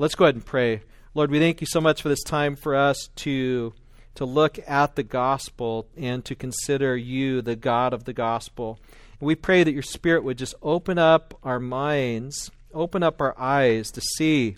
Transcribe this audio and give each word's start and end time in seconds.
Let's 0.00 0.14
go 0.14 0.24
ahead 0.24 0.34
and 0.34 0.46
pray. 0.46 0.80
Lord, 1.12 1.30
we 1.30 1.38
thank 1.38 1.60
you 1.60 1.66
so 1.66 1.78
much 1.78 2.00
for 2.00 2.08
this 2.08 2.22
time 2.22 2.56
for 2.56 2.74
us 2.74 3.10
to 3.16 3.74
to 4.14 4.24
look 4.24 4.58
at 4.66 4.96
the 4.96 5.02
gospel 5.02 5.88
and 5.94 6.24
to 6.24 6.34
consider 6.34 6.96
you 6.96 7.42
the 7.42 7.54
God 7.54 7.92
of 7.92 8.04
the 8.04 8.14
gospel. 8.14 8.78
And 9.20 9.26
we 9.26 9.34
pray 9.34 9.62
that 9.62 9.74
your 9.74 9.82
spirit 9.82 10.24
would 10.24 10.38
just 10.38 10.54
open 10.62 10.96
up 10.96 11.38
our 11.42 11.60
minds, 11.60 12.50
open 12.72 13.02
up 13.02 13.20
our 13.20 13.38
eyes 13.38 13.90
to 13.90 14.00
see 14.16 14.56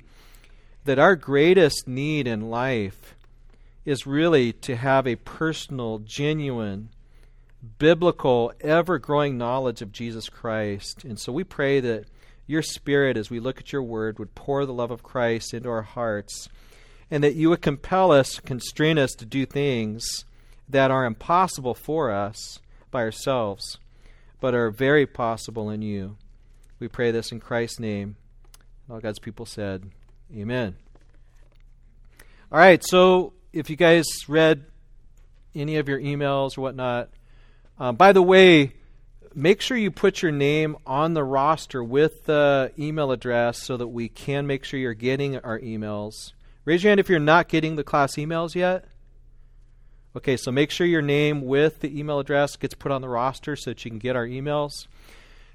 that 0.85 1.01
our 1.01 1.17
greatest 1.17 1.89
need 1.89 2.29
in 2.29 2.49
life 2.49 3.17
is 3.85 4.07
really 4.07 4.53
to 4.53 4.77
have 4.77 5.09
a 5.09 5.17
personal, 5.17 5.99
genuine, 5.99 6.91
biblical, 7.79 8.53
ever 8.61 9.01
growing 9.01 9.39
knowledge 9.39 9.83
of 9.83 9.91
Jesus 9.91 10.29
Christ. 10.29 11.03
And 11.03 11.19
so 11.19 11.33
we 11.33 11.43
pray 11.43 11.81
that 11.81 12.05
your 12.53 12.63
Spirit, 12.63 13.17
as 13.17 13.31
we 13.31 13.41
look 13.41 13.59
at 13.59 13.73
your 13.73 13.83
word, 13.83 14.19
would 14.19 14.35
pour 14.35 14.65
the 14.65 14.73
love 14.73 14.91
of 14.91 15.03
Christ 15.03 15.55
into 15.55 15.69
our 15.69 15.83
hearts, 15.83 16.49
and 17.11 17.25
that 17.25 17.35
you 17.35 17.49
would 17.49 17.63
compel 17.63 18.13
us, 18.13 18.39
constrain 18.39 18.99
us 18.99 19.13
to 19.13 19.27
do 19.27 19.45
things 19.45 20.25
that 20.69 20.91
are 20.91 21.05
impossible 21.05 21.75
for 21.75 22.11
us 22.11 22.61
by 22.91 23.01
ourselves, 23.01 23.79
but 24.41 24.55
are 24.55 24.71
very 24.71 25.07
possible 25.07 25.71
in 25.71 25.83
you. 25.83 26.17
We 26.79 26.89
pray 26.89 27.11
this 27.11 27.33
in 27.33 27.41
Christ's 27.41 27.81
name. 27.81 28.17
All 28.91 29.01
God's 29.01 29.19
people 29.19 29.47
said, 29.47 29.91
Amen. 30.35 30.77
All 32.51 32.59
right, 32.59 32.85
so 32.85 33.33
if 33.53 33.71
you 33.71 33.77
guys 33.77 34.05
read 34.29 34.65
any 35.55 35.77
of 35.77 35.89
your 35.89 35.99
emails 35.99 36.59
or 36.59 36.63
whatnot, 36.63 37.09
um, 37.79 37.97
by 37.97 38.13
the 38.13 38.23
way, 38.23 38.73
make 39.35 39.61
sure 39.61 39.77
you 39.77 39.91
put 39.91 40.23
your 40.23 40.33
name 40.33 40.77
on 40.87 41.15
the 41.15 41.25
roster 41.25 41.83
with 41.83 42.25
the 42.25 42.73
email 42.79 43.11
address 43.11 43.63
so 43.63 43.77
that 43.77 43.89
we 43.89 44.09
can 44.09 44.47
make 44.47 44.65
sure 44.65 44.79
you're 44.79 44.95
getting 44.95 45.39
our 45.39 45.59
emails. 45.61 46.33
Raise 46.65 46.83
your 46.83 46.91
hand 46.91 47.01
if 47.01 47.09
you're 47.09 47.19
not 47.19 47.49
getting 47.49 47.77
the 47.77 47.85
class 47.85 48.15
emails 48.15 48.55
yet. 48.55 48.85
Okay, 50.15 50.37
so 50.37 50.53
make 50.53 50.71
sure 50.71 50.87
your 50.87 51.03
name 51.03 51.43
with 51.43 51.81
the 51.81 51.99
email 51.99 52.19
address 52.19 52.57
gets 52.57 52.75
put 52.75 52.93
on 52.93 53.01
the 53.01 53.09
roster 53.09 53.57
so 53.57 53.71
that 53.71 53.85
you 53.85 53.91
can 53.91 53.99
get 53.99 54.15
our 54.15 54.27
emails. 54.27 54.87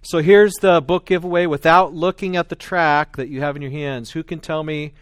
So 0.01 0.19
here's 0.19 0.53
the 0.55 0.81
book 0.81 1.05
giveaway 1.05 1.45
without 1.45 1.93
looking 1.93 2.35
at 2.35 2.49
the 2.49 2.55
track 2.55 3.17
that 3.17 3.29
you 3.29 3.41
have 3.41 3.55
in 3.55 3.61
your 3.61 3.71
hands. 3.71 4.11
Who 4.11 4.23
can 4.23 4.39
tell 4.39 4.63
me 4.63 4.93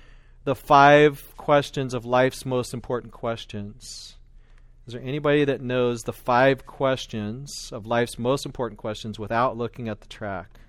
the 0.43 0.55
five 0.55 1.33
questions 1.37 1.93
of 1.93 2.05
life's 2.05 2.45
most 2.45 2.73
important 2.73 3.13
questions? 3.13 4.14
Is 4.87 4.93
there 4.93 5.01
anybody 5.01 5.45
that 5.45 5.61
knows 5.61 6.03
the 6.03 6.13
five 6.13 6.67
questions 6.67 7.69
of 7.71 7.87
life's 7.87 8.19
most 8.19 8.45
important 8.45 8.77
questions 8.77 9.17
without 9.17 9.57
looking 9.57 9.89
at 9.89 10.01
the 10.01 10.07
track? 10.07 10.59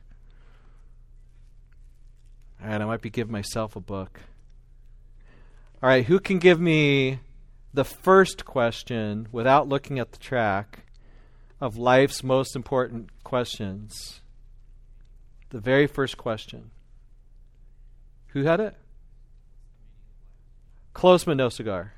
All 2.63 2.71
right, 2.71 2.81
I 2.81 2.85
might 2.87 3.03
be 3.03 3.11
giving 3.11 3.33
myself 3.33 3.77
a 3.77 3.81
book. 3.81 4.21
All 5.83 5.91
right, 5.91 6.07
who 6.07 6.19
can 6.19 6.39
give 6.39 6.59
me 6.59 7.19
the 7.75 7.85
first 7.85 8.47
question 8.47 9.29
without 9.33 9.69
looking 9.69 9.99
at 9.99 10.13
the 10.13 10.19
track 10.19 10.87
of 11.61 11.77
life's 11.77 12.25
most 12.25 12.57
important 12.57 13.11
questions? 13.23 14.23
The 15.51 15.61
very 15.61 15.87
first 15.87 16.17
question. 16.17 16.71
Who 18.29 18.45
had 18.45 18.61
it? 18.61 18.75
Close 20.95 21.25
but 21.25 21.37
no 21.37 21.51
cigar. 21.51 21.93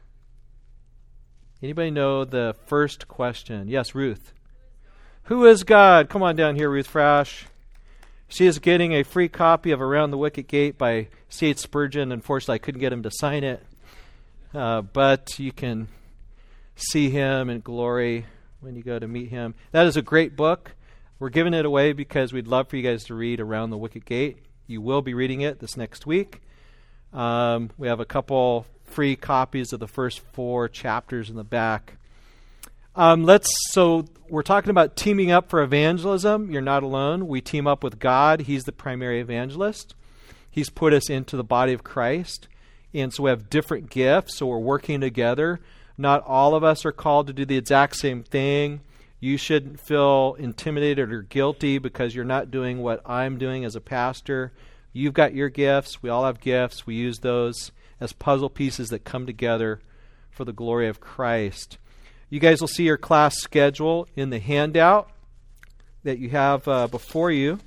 Anybody 1.60 1.90
know 1.90 2.24
the 2.24 2.54
first 2.66 3.08
question? 3.08 3.66
Yes, 3.66 3.92
Ruth. 3.92 4.32
Who 5.24 5.44
is 5.44 5.64
God? 5.64 6.08
Come 6.08 6.22
on 6.22 6.36
down 6.36 6.54
here, 6.54 6.70
Ruth 6.70 6.92
Frash. 6.92 7.46
She 8.28 8.46
is 8.46 8.60
getting 8.60 8.92
a 8.92 9.02
free 9.02 9.28
copy 9.28 9.72
of 9.72 9.80
Around 9.80 10.12
the 10.12 10.18
Wicket 10.18 10.46
Gate 10.46 10.78
by 10.78 11.08
C.H. 11.28 11.58
Spurgeon. 11.58 12.12
Unfortunately, 12.12 12.54
I 12.54 12.58
couldn't 12.58 12.80
get 12.80 12.92
him 12.92 13.02
to 13.02 13.10
sign 13.10 13.42
it. 13.42 13.60
Uh, 14.54 14.82
but 14.82 15.36
you 15.40 15.50
can 15.50 15.88
see 16.76 17.10
him 17.10 17.50
in 17.50 17.60
glory 17.60 18.26
when 18.60 18.76
you 18.76 18.84
go 18.84 18.98
to 18.98 19.08
meet 19.08 19.30
him. 19.30 19.56
That 19.72 19.86
is 19.86 19.96
a 19.96 20.02
great 20.02 20.36
book. 20.36 20.76
We're 21.18 21.28
giving 21.28 21.54
it 21.54 21.64
away 21.64 21.92
because 21.92 22.32
we'd 22.32 22.46
love 22.46 22.68
for 22.68 22.76
you 22.76 22.84
guys 22.84 23.02
to 23.04 23.14
read 23.14 23.40
Around 23.40 23.70
the 23.70 23.78
Wicket 23.78 24.04
Gate. 24.04 24.38
You 24.68 24.80
will 24.80 25.02
be 25.02 25.12
reading 25.12 25.40
it 25.40 25.58
this 25.58 25.76
next 25.76 26.06
week. 26.06 26.40
Um, 27.12 27.70
we 27.76 27.88
have 27.88 27.98
a 27.98 28.04
couple 28.04 28.64
free 28.88 29.16
copies 29.16 29.72
of 29.72 29.80
the 29.80 29.86
first 29.88 30.20
four 30.32 30.68
chapters 30.68 31.30
in 31.30 31.36
the 31.36 31.44
back. 31.44 31.94
Um, 32.96 33.24
let's 33.24 33.48
so 33.70 34.06
we're 34.28 34.42
talking 34.42 34.70
about 34.70 34.96
teaming 34.96 35.30
up 35.30 35.48
for 35.48 35.62
evangelism. 35.62 36.50
You're 36.50 36.60
not 36.60 36.82
alone. 36.82 37.28
We 37.28 37.40
team 37.40 37.66
up 37.66 37.84
with 37.84 37.98
God. 37.98 38.40
He's 38.42 38.64
the 38.64 38.72
primary 38.72 39.20
evangelist. 39.20 39.94
He's 40.50 40.70
put 40.70 40.92
us 40.92 41.08
into 41.08 41.36
the 41.36 41.44
body 41.44 41.72
of 41.72 41.84
Christ, 41.84 42.48
and 42.92 43.12
so 43.12 43.22
we 43.22 43.30
have 43.30 43.50
different 43.50 43.90
gifts. 43.90 44.36
So 44.36 44.46
we're 44.46 44.58
working 44.58 45.00
together. 45.00 45.60
Not 45.96 46.24
all 46.26 46.54
of 46.54 46.64
us 46.64 46.84
are 46.84 46.92
called 46.92 47.26
to 47.28 47.32
do 47.32 47.44
the 47.44 47.56
exact 47.56 47.96
same 47.96 48.22
thing. 48.22 48.80
You 49.20 49.36
shouldn't 49.36 49.80
feel 49.80 50.36
intimidated 50.38 51.12
or 51.12 51.22
guilty 51.22 51.78
because 51.78 52.14
you're 52.14 52.24
not 52.24 52.50
doing 52.50 52.78
what 52.78 53.02
I'm 53.04 53.38
doing 53.38 53.64
as 53.64 53.74
a 53.74 53.80
pastor. 53.80 54.52
You've 54.92 55.14
got 55.14 55.34
your 55.34 55.48
gifts. 55.48 56.02
We 56.02 56.10
all 56.10 56.24
have 56.24 56.40
gifts. 56.40 56.86
We 56.86 56.94
use 56.94 57.18
those 57.18 57.72
as 58.00 58.12
puzzle 58.12 58.50
pieces 58.50 58.90
that 58.90 59.04
come 59.04 59.26
together 59.26 59.80
for 60.30 60.44
the 60.44 60.52
glory 60.52 60.88
of 60.88 61.00
Christ. 61.00 61.78
You 62.30 62.40
guys 62.40 62.60
will 62.60 62.68
see 62.68 62.84
your 62.84 62.98
class 62.98 63.36
schedule 63.36 64.06
in 64.14 64.30
the 64.30 64.38
handout 64.38 65.10
that 66.04 66.18
you 66.18 66.30
have 66.30 66.68
uh, 66.68 66.86
before 66.86 67.30
you. 67.30 67.58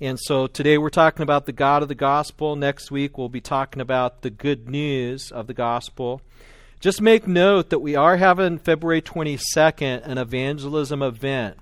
And 0.00 0.18
so 0.18 0.48
today 0.48 0.78
we're 0.78 0.90
talking 0.90 1.22
about 1.22 1.46
the 1.46 1.52
God 1.52 1.82
of 1.82 1.88
the 1.88 1.94
gospel. 1.94 2.56
Next 2.56 2.90
week 2.90 3.16
we'll 3.16 3.28
be 3.28 3.40
talking 3.40 3.80
about 3.80 4.22
the 4.22 4.30
good 4.30 4.68
news 4.68 5.30
of 5.30 5.46
the 5.46 5.54
gospel. 5.54 6.20
Just 6.80 7.00
make 7.00 7.28
note 7.28 7.70
that 7.70 7.78
we 7.78 7.94
are 7.94 8.16
having 8.16 8.58
February 8.58 9.00
22nd 9.00 10.04
an 10.04 10.18
evangelism 10.18 11.00
event. 11.00 11.56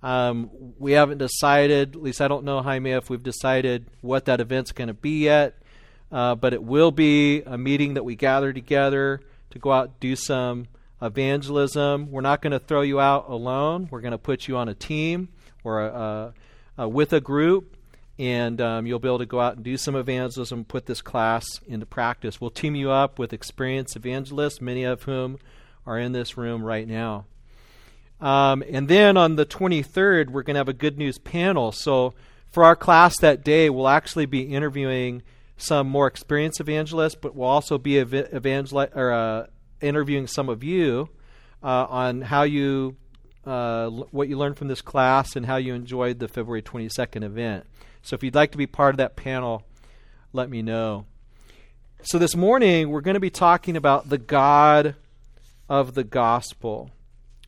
Um, 0.00 0.50
we 0.78 0.92
haven't 0.92 1.18
decided, 1.18 1.96
at 1.96 2.02
least 2.02 2.20
I 2.20 2.28
don't 2.28 2.44
know, 2.44 2.62
Jaime, 2.62 2.92
if 2.92 3.10
we've 3.10 3.22
decided 3.22 3.86
what 4.00 4.26
that 4.26 4.40
event's 4.40 4.70
going 4.70 4.86
to 4.86 4.94
be 4.94 5.24
yet. 5.24 5.59
Uh, 6.12 6.34
but 6.34 6.52
it 6.52 6.62
will 6.62 6.90
be 6.90 7.42
a 7.42 7.56
meeting 7.56 7.94
that 7.94 8.04
we 8.04 8.16
gather 8.16 8.52
together 8.52 9.20
to 9.50 9.58
go 9.58 9.72
out 9.72 10.00
do 10.00 10.16
some 10.16 10.66
evangelism. 11.02 12.10
We're 12.10 12.20
not 12.20 12.42
going 12.42 12.52
to 12.52 12.58
throw 12.58 12.82
you 12.82 13.00
out 13.00 13.28
alone. 13.28 13.88
We're 13.90 14.00
going 14.00 14.12
to 14.12 14.18
put 14.18 14.48
you 14.48 14.56
on 14.56 14.68
a 14.68 14.74
team 14.74 15.28
or 15.64 15.86
a, 15.86 15.86
a, 15.86 16.34
a, 16.82 16.88
with 16.88 17.12
a 17.12 17.20
group, 17.20 17.76
and 18.18 18.60
um, 18.60 18.86
you'll 18.86 18.98
be 18.98 19.08
able 19.08 19.18
to 19.18 19.26
go 19.26 19.40
out 19.40 19.56
and 19.56 19.64
do 19.64 19.76
some 19.76 19.94
evangelism, 19.94 20.64
put 20.64 20.86
this 20.86 21.00
class 21.00 21.46
into 21.66 21.86
practice. 21.86 22.40
We'll 22.40 22.50
team 22.50 22.74
you 22.74 22.90
up 22.90 23.18
with 23.18 23.32
experienced 23.32 23.96
evangelists, 23.96 24.60
many 24.60 24.84
of 24.84 25.04
whom 25.04 25.38
are 25.86 25.98
in 25.98 26.12
this 26.12 26.36
room 26.36 26.62
right 26.62 26.86
now. 26.86 27.26
Um, 28.20 28.62
and 28.68 28.88
then 28.88 29.16
on 29.16 29.36
the 29.36 29.46
23rd, 29.46 30.28
we're 30.30 30.42
going 30.42 30.54
to 30.54 30.60
have 30.60 30.68
a 30.68 30.74
good 30.74 30.98
news 30.98 31.18
panel. 31.18 31.72
So 31.72 32.12
for 32.50 32.64
our 32.64 32.76
class 32.76 33.18
that 33.20 33.42
day, 33.42 33.70
we'll 33.70 33.88
actually 33.88 34.26
be 34.26 34.42
interviewing 34.42 35.22
some 35.62 35.88
more 35.88 36.06
experienced 36.06 36.60
evangelists, 36.60 37.14
but 37.14 37.34
we'll 37.34 37.48
also 37.48 37.78
be 37.78 37.98
ev- 37.98 38.14
evangel- 38.14 38.86
or, 38.94 39.12
uh, 39.12 39.46
interviewing 39.80 40.26
some 40.26 40.48
of 40.48 40.62
you 40.62 41.08
uh, 41.62 41.86
on 41.88 42.22
how 42.22 42.42
you 42.42 42.96
uh, 43.46 43.84
l- 43.84 44.08
what 44.10 44.28
you 44.28 44.36
learned 44.36 44.58
from 44.58 44.68
this 44.68 44.82
class 44.82 45.34
and 45.34 45.46
how 45.46 45.56
you 45.56 45.74
enjoyed 45.74 46.18
the 46.18 46.28
February 46.28 46.62
22nd 46.62 47.22
event. 47.22 47.64
So 48.02 48.14
if 48.14 48.22
you'd 48.22 48.34
like 48.34 48.52
to 48.52 48.58
be 48.58 48.66
part 48.66 48.94
of 48.94 48.98
that 48.98 49.16
panel, 49.16 49.62
let 50.32 50.50
me 50.50 50.62
know. 50.62 51.06
So 52.02 52.18
this 52.18 52.36
morning 52.36 52.90
we're 52.90 53.00
going 53.00 53.14
to 53.14 53.20
be 53.20 53.30
talking 53.30 53.76
about 53.76 54.08
the 54.08 54.18
God 54.18 54.94
of 55.68 55.94
the 55.94 56.04
gospel. 56.04 56.90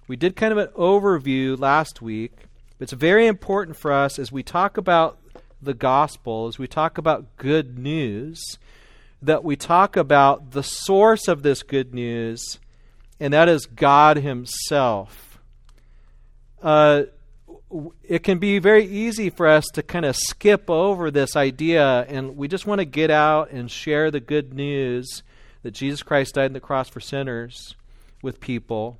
We 0.07 0.17
did 0.17 0.37
kind 0.37 0.53
of 0.53 0.59
an 0.59 0.69
overview 0.69 1.59
last 1.59 2.03
week. 2.03 2.33
It's 2.79 2.93
very 2.93 3.27
important 3.27 3.77
for 3.77 3.93
us 3.93 4.19
as 4.19 4.33
we 4.33 4.43
talk 4.43 4.77
about 4.77 5.19
the 5.63 5.75
gospel, 5.75 6.49
as 6.49 6.59
we 6.59 6.67
talk 6.67 6.99
about 6.99 7.37
good 7.37 7.79
news, 7.79 8.59
that 9.23 9.45
we 9.45 9.57
talk 9.57 9.97
about 9.97 10.51
the 10.51 10.63
source 10.63 11.29
of 11.29 11.43
this 11.43 11.63
good 11.63 11.95
news, 11.95 12.59
and 13.21 13.33
that 13.33 13.49
is 13.49 13.67
God 13.67 14.17
Himself. 14.19 15.39
Uh, 16.61 17.05
it 18.03 18.23
can 18.23 18.39
be 18.39 18.59
very 18.59 18.85
easy 18.85 19.31
for 19.31 19.49
us 19.49 19.65
to 19.75 19.83
kind 19.83 20.05
of 20.05 20.17
skip 20.17 20.69
over 20.69 21.11
this 21.11 21.37
idea, 21.37 22.05
and 22.09 22.37
we 22.37 22.49
just 22.49 22.67
want 22.67 22.81
to 22.81 22.85
get 22.85 23.11
out 23.11 23.51
and 23.51 23.71
share 23.71 24.11
the 24.11 24.21
good 24.21 24.53
news 24.53 25.23
that 25.63 25.71
Jesus 25.71 26.03
Christ 26.03 26.35
died 26.35 26.47
on 26.47 26.53
the 26.53 26.61
cross 26.61 26.89
for 26.89 27.01
sinners 27.01 27.75
with 28.21 28.41
people. 28.41 28.99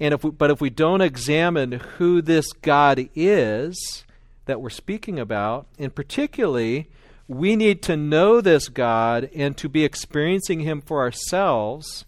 And 0.00 0.14
if 0.14 0.22
we, 0.22 0.30
but 0.30 0.50
if 0.50 0.60
we 0.60 0.70
don't 0.70 1.00
examine 1.00 1.72
who 1.72 2.22
this 2.22 2.52
God 2.52 3.08
is, 3.14 4.04
that 4.48 4.60
we're 4.60 4.70
speaking 4.70 5.20
about. 5.20 5.66
And 5.78 5.94
particularly, 5.94 6.88
we 7.28 7.54
need 7.54 7.82
to 7.82 7.96
know 7.96 8.40
this 8.40 8.68
God 8.68 9.30
and 9.34 9.56
to 9.58 9.68
be 9.68 9.84
experiencing 9.84 10.60
Him 10.60 10.80
for 10.80 11.00
ourselves 11.00 12.06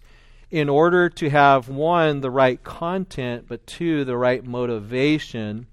in 0.49 0.67
order 0.67 1.07
to 1.07 1.29
have, 1.29 1.69
one, 1.69 2.19
the 2.19 2.31
right 2.31 2.61
content, 2.61 3.45
but 3.47 3.65
two, 3.65 4.03
the 4.03 4.17
right 4.17 4.43
motivation 4.43 5.67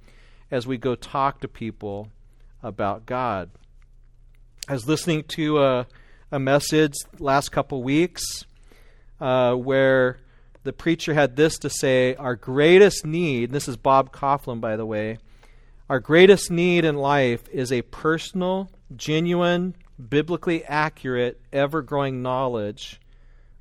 as 0.50 0.66
we 0.66 0.76
go 0.76 0.94
talk 0.94 1.40
to 1.40 1.48
people 1.48 2.10
about 2.62 3.06
God. 3.06 3.50
I 4.68 4.74
was 4.74 4.86
listening 4.86 5.24
to 5.28 5.62
a, 5.62 5.86
a 6.30 6.38
message 6.38 6.92
last 7.18 7.48
couple 7.48 7.82
weeks 7.82 8.22
uh, 9.20 9.54
where 9.54 10.18
the 10.64 10.72
preacher 10.74 11.14
had 11.14 11.34
this 11.34 11.56
to 11.60 11.70
say 11.70 12.14
Our 12.16 12.36
greatest 12.36 13.06
need, 13.06 13.52
this 13.52 13.68
is 13.68 13.78
Bob 13.78 14.12
Kauflin, 14.12 14.60
by 14.60 14.76
the 14.76 14.84
way, 14.84 15.18
our 15.88 16.00
greatest 16.00 16.50
need 16.50 16.84
in 16.84 16.96
life 16.96 17.48
is 17.50 17.72
a 17.72 17.82
personal, 17.82 18.70
genuine, 18.94 19.74
biblically 19.98 20.62
accurate, 20.64 21.40
ever 21.52 21.80
growing 21.80 22.20
knowledge 22.20 23.00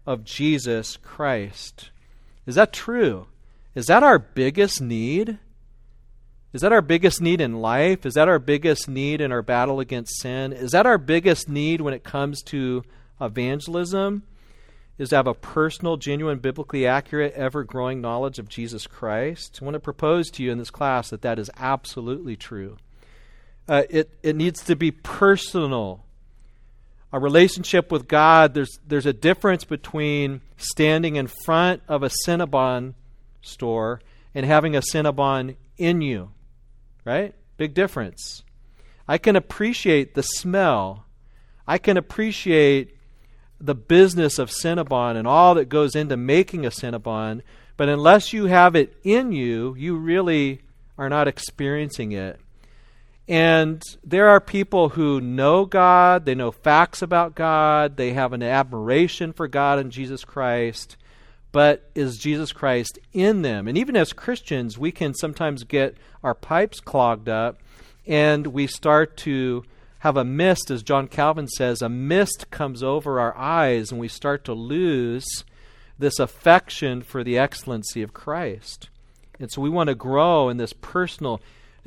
of 0.05 0.25
Jesus 0.25 0.97
Christ. 0.97 1.89
Is 2.45 2.55
that 2.55 2.73
true? 2.73 3.27
Is 3.75 3.85
that 3.87 4.03
our 4.03 4.19
biggest 4.19 4.81
need? 4.81 5.37
Is 6.51 6.61
that 6.61 6.73
our 6.73 6.81
biggest 6.81 7.21
need 7.21 7.39
in 7.39 7.61
life? 7.61 8.05
Is 8.05 8.15
that 8.15 8.27
our 8.27 8.39
biggest 8.39 8.89
need 8.89 9.21
in 9.21 9.31
our 9.31 9.41
battle 9.41 9.79
against 9.79 10.19
sin? 10.19 10.51
Is 10.51 10.71
that 10.71 10.85
our 10.85 10.97
biggest 10.97 11.47
need 11.47 11.81
when 11.81 11.93
it 11.93 12.03
comes 12.03 12.41
to 12.43 12.83
evangelism? 13.21 14.23
Is 14.97 15.09
to 15.09 15.15
have 15.15 15.27
a 15.27 15.33
personal, 15.33 15.97
genuine, 15.97 16.39
biblically 16.39 16.87
accurate, 16.87 17.33
ever 17.33 17.63
growing 17.63 18.01
knowledge 18.01 18.39
of 18.39 18.49
Jesus 18.49 18.87
Christ? 18.87 19.59
I 19.61 19.65
want 19.65 19.75
to 19.75 19.79
propose 19.79 20.29
to 20.31 20.43
you 20.43 20.51
in 20.51 20.57
this 20.57 20.71
class 20.71 21.11
that 21.11 21.21
that 21.21 21.37
is 21.37 21.51
absolutely 21.57 22.35
true. 22.35 22.77
Uh, 23.67 23.83
it, 23.89 24.09
it 24.23 24.35
needs 24.35 24.63
to 24.65 24.75
be 24.75 24.91
personal. 24.91 26.03
A 27.13 27.19
relationship 27.19 27.91
with 27.91 28.07
God, 28.07 28.53
there's, 28.53 28.79
there's 28.87 29.05
a 29.05 29.13
difference 29.13 29.63
between 29.63 30.41
standing 30.57 31.15
in 31.15 31.27
front 31.27 31.83
of 31.87 32.01
a 32.01 32.09
Cinnabon 32.25 32.95
store 33.41 34.01
and 34.33 34.45
having 34.45 34.75
a 34.75 34.81
Cinnabon 34.81 35.55
in 35.77 36.01
you 36.01 36.31
right? 37.07 37.33
Big 37.55 37.73
difference. 37.73 38.43
I 39.07 39.17
can 39.17 39.37
appreciate 39.37 40.13
the 40.13 40.23
smell. 40.23 41.05
I 41.65 41.77
can 41.77 41.95
appreciate 41.95 42.96
the 43.59 43.75
business 43.75 44.39
of 44.39 44.49
Cinnabon 44.49 45.15
and 45.15 45.27
all 45.27 45.55
that 45.55 45.69
goes 45.69 45.95
into 45.95 46.17
making 46.17 46.65
a 46.65 46.69
Cinnabon, 46.69 47.41
but 47.75 47.89
unless 47.89 48.33
you 48.33 48.45
have 48.45 48.75
it 48.75 48.95
in 49.03 49.31
you, 49.31 49.75
you 49.77 49.95
really 49.95 50.61
are 50.97 51.09
not 51.09 51.27
experiencing 51.27 52.11
it. 52.11 52.39
And 53.27 53.81
there 54.03 54.29
are 54.29 54.39
people 54.39 54.89
who 54.89 55.19
know 55.19 55.65
God, 55.65 56.25
they 56.25 56.35
know 56.35 56.51
facts 56.51 57.01
about 57.01 57.35
God, 57.35 57.97
they 57.97 58.13
have 58.13 58.31
an 58.31 58.41
admiration 58.41 59.33
for 59.33 59.47
God 59.47 59.79
and 59.79 59.91
Jesus 59.91 60.23
Christ, 60.23 60.95
but 61.51 61.89
is 61.93 62.17
Jesus 62.17 62.53
Christ 62.53 62.99
in 63.11 63.41
them? 63.41 63.67
And 63.67 63.77
even 63.77 63.97
as 63.97 64.13
Christians, 64.13 64.77
we 64.77 64.91
can 64.91 65.13
sometimes 65.13 65.63
get 65.63 65.97
our 66.23 66.33
pipes 66.33 66.79
clogged 66.79 67.27
up 67.27 67.59
and 68.05 68.47
we 68.47 68.65
start 68.65 69.17
to 69.17 69.63
have 69.99 70.17
a 70.17 70.23
mist, 70.23 70.69
as 70.69 70.83
John 70.83 71.07
Calvin 71.07 71.47
says, 71.47 71.81
a 71.81 71.89
mist 71.89 72.51
comes 72.51 72.83
over 72.83 73.19
our 73.19 73.35
eyes 73.35 73.91
and 73.91 73.99
we 73.99 74.07
start 74.07 74.45
to 74.45 74.53
lose 74.53 75.25
this 75.97 76.19
affection 76.19 77.01
for 77.01 77.23
the 77.23 77.37
excellency 77.37 78.03
of 78.03 78.13
Christ. 78.13 78.89
And 79.39 79.51
so 79.51 79.61
we 79.61 79.69
want 79.69 79.87
to 79.87 79.95
grow 79.95 80.49
in 80.49 80.57
this 80.57 80.73
personal, 80.73 81.41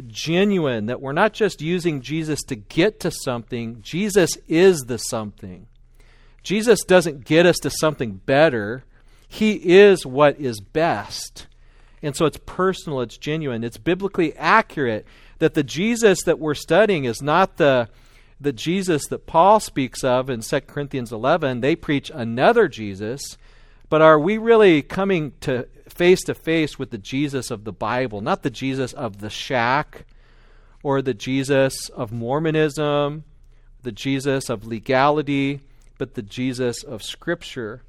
genuine, 0.06 0.86
that 0.86 1.00
we're 1.00 1.12
not 1.12 1.32
just 1.32 1.62
using 1.62 2.00
Jesus 2.00 2.42
to 2.44 2.56
get 2.56 3.00
to 3.00 3.10
something, 3.10 3.80
Jesus 3.82 4.30
is 4.48 4.80
the 4.82 4.98
something. 4.98 5.66
Jesus 6.42 6.82
doesn't 6.84 7.24
get 7.24 7.46
us 7.46 7.58
to 7.58 7.70
something 7.70 8.14
better. 8.14 8.84
He 9.28 9.52
is 9.52 10.06
what 10.06 10.40
is 10.40 10.60
best. 10.60 11.46
And 12.02 12.16
so 12.16 12.24
it's 12.24 12.38
personal, 12.46 13.02
it's 13.02 13.18
genuine, 13.18 13.62
it's 13.62 13.76
biblically 13.76 14.34
accurate 14.36 15.06
that 15.38 15.54
the 15.54 15.62
Jesus 15.62 16.22
that 16.24 16.38
we're 16.38 16.54
studying 16.54 17.04
is 17.04 17.20
not 17.20 17.56
the 17.56 17.88
the 18.40 18.52
Jesus 18.52 19.06
that 19.08 19.26
Paul 19.26 19.60
speaks 19.60 20.02
of 20.02 20.30
in 20.30 20.40
2 20.40 20.60
Corinthians 20.62 21.12
11. 21.12 21.60
They 21.60 21.76
preach 21.76 22.10
another 22.14 22.68
Jesus, 22.68 23.36
but 23.88 24.00
are 24.00 24.18
we 24.18 24.38
really 24.38 24.82
coming 24.82 25.32
to 25.40 25.68
face 25.88 26.22
to 26.22 26.34
face 26.34 26.78
with 26.78 26.90
the 26.90 26.98
Jesus 26.98 27.50
of 27.50 27.64
the 27.64 27.72
Bible, 27.72 28.20
not 28.20 28.42
the 28.42 28.50
Jesus 28.50 28.92
of 28.92 29.20
the 29.20 29.30
shack 29.30 30.06
or 30.82 31.02
the 31.02 31.14
Jesus 31.14 31.88
of 31.90 32.12
Mormonism, 32.12 33.24
the 33.82 33.92
Jesus 33.92 34.48
of 34.48 34.66
legality, 34.66 35.60
but 35.98 36.14
the 36.14 36.22
Jesus 36.22 36.82
of 36.82 37.02
Scripture? 37.02 37.82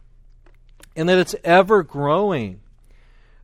and 0.96 1.08
that 1.10 1.18
it's 1.18 1.36
ever 1.44 1.84
growing. 1.84 2.60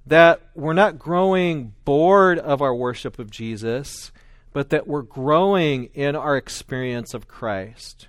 That 0.06 0.42
we're 0.56 0.74
not 0.74 1.00
growing 1.00 1.74
bored 1.84 2.40
of 2.40 2.62
our 2.62 2.74
worship 2.74 3.20
of 3.20 3.30
Jesus, 3.30 4.12
but 4.58 4.72
that 4.72 4.88
we're 4.88 5.04
growing 5.04 5.86
in 5.94 6.16
our 6.16 6.36
experience 6.36 7.14
of 7.14 7.28
Christ. 7.28 8.08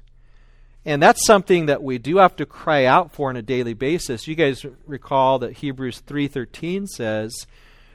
And 0.86 1.02
that's 1.02 1.26
something 1.26 1.66
that 1.66 1.82
we 1.82 1.98
do 1.98 2.16
have 2.16 2.36
to 2.36 2.46
cry 2.46 2.86
out 2.86 3.12
for 3.12 3.28
on 3.28 3.36
a 3.36 3.42
daily 3.42 3.74
basis. 3.74 4.26
You 4.26 4.34
guys 4.34 4.64
recall 4.86 5.38
that 5.40 5.58
Hebrews 5.58 6.00
3:13 6.00 6.86
says 6.86 7.46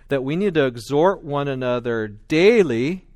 that 0.09 0.23
we 0.23 0.35
need 0.35 0.53
to 0.53 0.67
exhort 0.67 1.23
one 1.23 1.47
another 1.47 2.07
daily. 2.07 3.07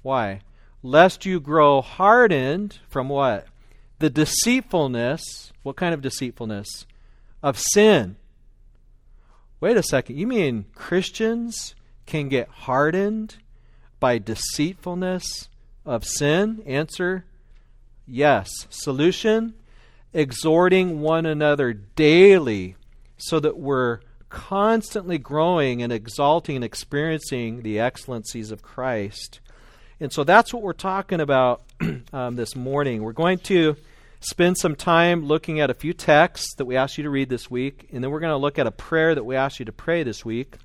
Why? 0.00 0.40
Lest 0.82 1.26
you 1.26 1.40
grow 1.40 1.82
hardened 1.82 2.78
from 2.88 3.10
what? 3.10 3.48
The 3.98 4.08
deceitfulness. 4.08 5.52
What 5.62 5.76
kind 5.76 5.92
of 5.92 6.00
deceitfulness? 6.00 6.86
of 7.42 7.58
sin. 7.58 8.16
Wait 9.60 9.76
a 9.76 9.82
second. 9.82 10.16
You 10.16 10.26
mean 10.26 10.64
Christians 10.74 11.74
can 12.06 12.30
get 12.30 12.48
hardened 12.48 13.36
by 14.00 14.18
deceitfulness 14.18 15.48
of 15.86 16.04
sin? 16.04 16.62
Answer 16.66 17.24
yes. 18.06 18.50
Solution 18.70 19.54
exhorting 20.12 21.00
one 21.00 21.26
another 21.26 21.72
daily 21.72 22.76
so 23.16 23.38
that 23.40 23.58
we're 23.58 24.00
constantly 24.28 25.18
growing 25.18 25.82
and 25.82 25.92
exalting 25.92 26.56
and 26.56 26.64
experiencing 26.64 27.62
the 27.62 27.78
excellencies 27.78 28.50
of 28.50 28.62
Christ. 28.62 29.40
And 29.98 30.12
so 30.12 30.24
that's 30.24 30.54
what 30.54 30.62
we're 30.62 30.72
talking 30.72 31.20
about 31.20 31.62
um, 32.12 32.36
this 32.36 32.56
morning. 32.56 33.02
We're 33.02 33.12
going 33.12 33.38
to 33.40 33.76
spend 34.20 34.56
some 34.58 34.76
time 34.76 35.24
looking 35.24 35.60
at 35.60 35.70
a 35.70 35.74
few 35.74 35.92
texts 35.92 36.54
that 36.56 36.64
we 36.64 36.76
asked 36.76 36.96
you 36.96 37.04
to 37.04 37.10
read 37.10 37.28
this 37.28 37.50
week, 37.50 37.88
and 37.92 38.02
then 38.02 38.10
we're 38.10 38.20
going 38.20 38.32
to 38.32 38.36
look 38.36 38.58
at 38.58 38.66
a 38.66 38.70
prayer 38.70 39.14
that 39.14 39.24
we 39.24 39.36
asked 39.36 39.58
you 39.58 39.64
to 39.66 39.72
pray 39.72 40.02
this 40.02 40.24
week. 40.24 40.56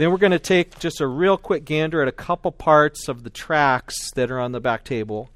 Then 0.00 0.10
we're 0.10 0.16
going 0.16 0.32
to 0.32 0.38
take 0.38 0.78
just 0.78 1.02
a 1.02 1.06
real 1.06 1.36
quick 1.36 1.66
gander 1.66 2.00
at 2.00 2.08
a 2.08 2.12
couple 2.12 2.50
parts 2.52 3.06
of 3.06 3.22
the 3.22 3.28
tracks 3.28 4.10
that 4.12 4.30
are 4.30 4.40
on 4.40 4.52
the 4.52 4.58
back 4.58 4.82
table. 4.82 5.28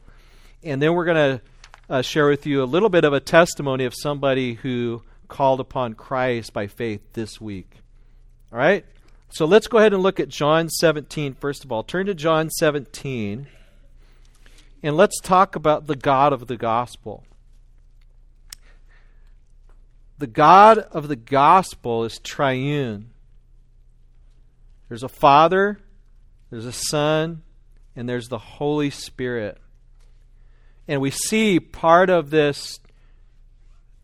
And 0.63 0.81
then 0.81 0.95
we're 0.95 1.05
going 1.05 1.39
to 1.39 1.43
uh, 1.91 2.01
share 2.01 2.27
with 2.29 2.47
you 2.47 2.63
a 2.63 2.65
little 2.65 2.89
bit 2.89 3.05
of 3.05 3.13
a 3.13 3.21
testimony 3.21 3.85
of 3.85 3.93
somebody 3.95 4.55
who 4.55 5.03
called 5.29 5.61
upon 5.61 5.93
Christ 5.93 6.55
by 6.55 6.67
faith 6.67 7.03
this 7.13 7.39
week. 7.39 7.77
All 8.51 8.59
right? 8.59 8.87
So 9.29 9.45
let's 9.45 9.67
go 9.67 9.77
ahead 9.77 9.93
and 9.93 10.03
look 10.03 10.19
at 10.19 10.31
John 10.31 10.71
17 10.71 11.35
first 11.35 11.63
of 11.67 11.71
all. 11.71 11.83
Turn 11.83 12.07
to 12.07 12.15
John 12.15 12.49
17. 12.49 13.47
And 14.83 14.97
let's 14.97 15.21
talk 15.21 15.57
about 15.57 15.89
the 15.89 15.97
God 15.97 16.33
of 16.33 16.47
the 16.47 16.57
gospel. 16.57 17.23
The 20.17 20.27
God 20.27 20.79
of 20.79 21.09
the 21.09 21.17
gospel 21.17 22.05
is 22.05 22.19
triune. 22.19 23.11
There's 24.95 25.03
a 25.03 25.09
Father, 25.09 25.81
there's 26.51 26.67
a 26.67 26.71
Son, 26.71 27.43
and 27.97 28.09
there's 28.09 28.29
the 28.29 28.39
Holy 28.39 28.91
Spirit. 28.91 29.59
And 30.87 31.01
we 31.01 31.11
see 31.11 31.59
part 31.59 32.11
of 32.11 32.31
this, 32.31 32.79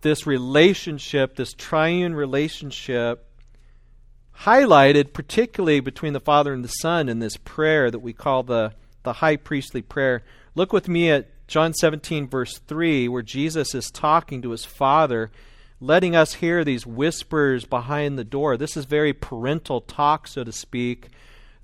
this 0.01 0.27
relationship, 0.27 1.37
this 1.37 1.53
triune 1.53 2.13
relationship, 2.13 3.25
highlighted 4.41 5.13
particularly 5.13 5.79
between 5.79 6.13
the 6.13 6.19
Father 6.19 6.53
and 6.53 6.65
the 6.65 6.69
Son 6.69 7.09
in 7.09 7.21
this 7.21 7.37
prayer 7.37 7.89
that 7.89 8.01
we 8.01 8.13
call 8.13 8.43
the, 8.43 8.73
the 9.05 9.13
high 9.13 9.37
priestly 9.37 9.83
prayer. 9.83 10.25
Look 10.57 10.73
with 10.73 10.89
me 10.89 11.09
at 11.09 11.47
John 11.47 11.73
17, 11.73 12.27
verse 12.27 12.59
3, 12.67 13.07
where 13.07 13.23
Jesus 13.23 13.77
is 13.77 13.93
talking 13.93 14.43
to 14.43 14.51
his 14.51 14.65
Father, 14.65 15.31
letting 15.81 16.15
us 16.15 16.35
hear 16.35 16.63
these 16.63 16.87
whispers 16.87 17.65
behind 17.65 18.19
the 18.19 18.25
door. 18.25 18.57
This 18.57 18.77
is 18.77 18.85
very 18.85 19.13
parental 19.13 19.81
talk, 19.81 20.29
so 20.29 20.45
to 20.45 20.53
speak, 20.53 21.09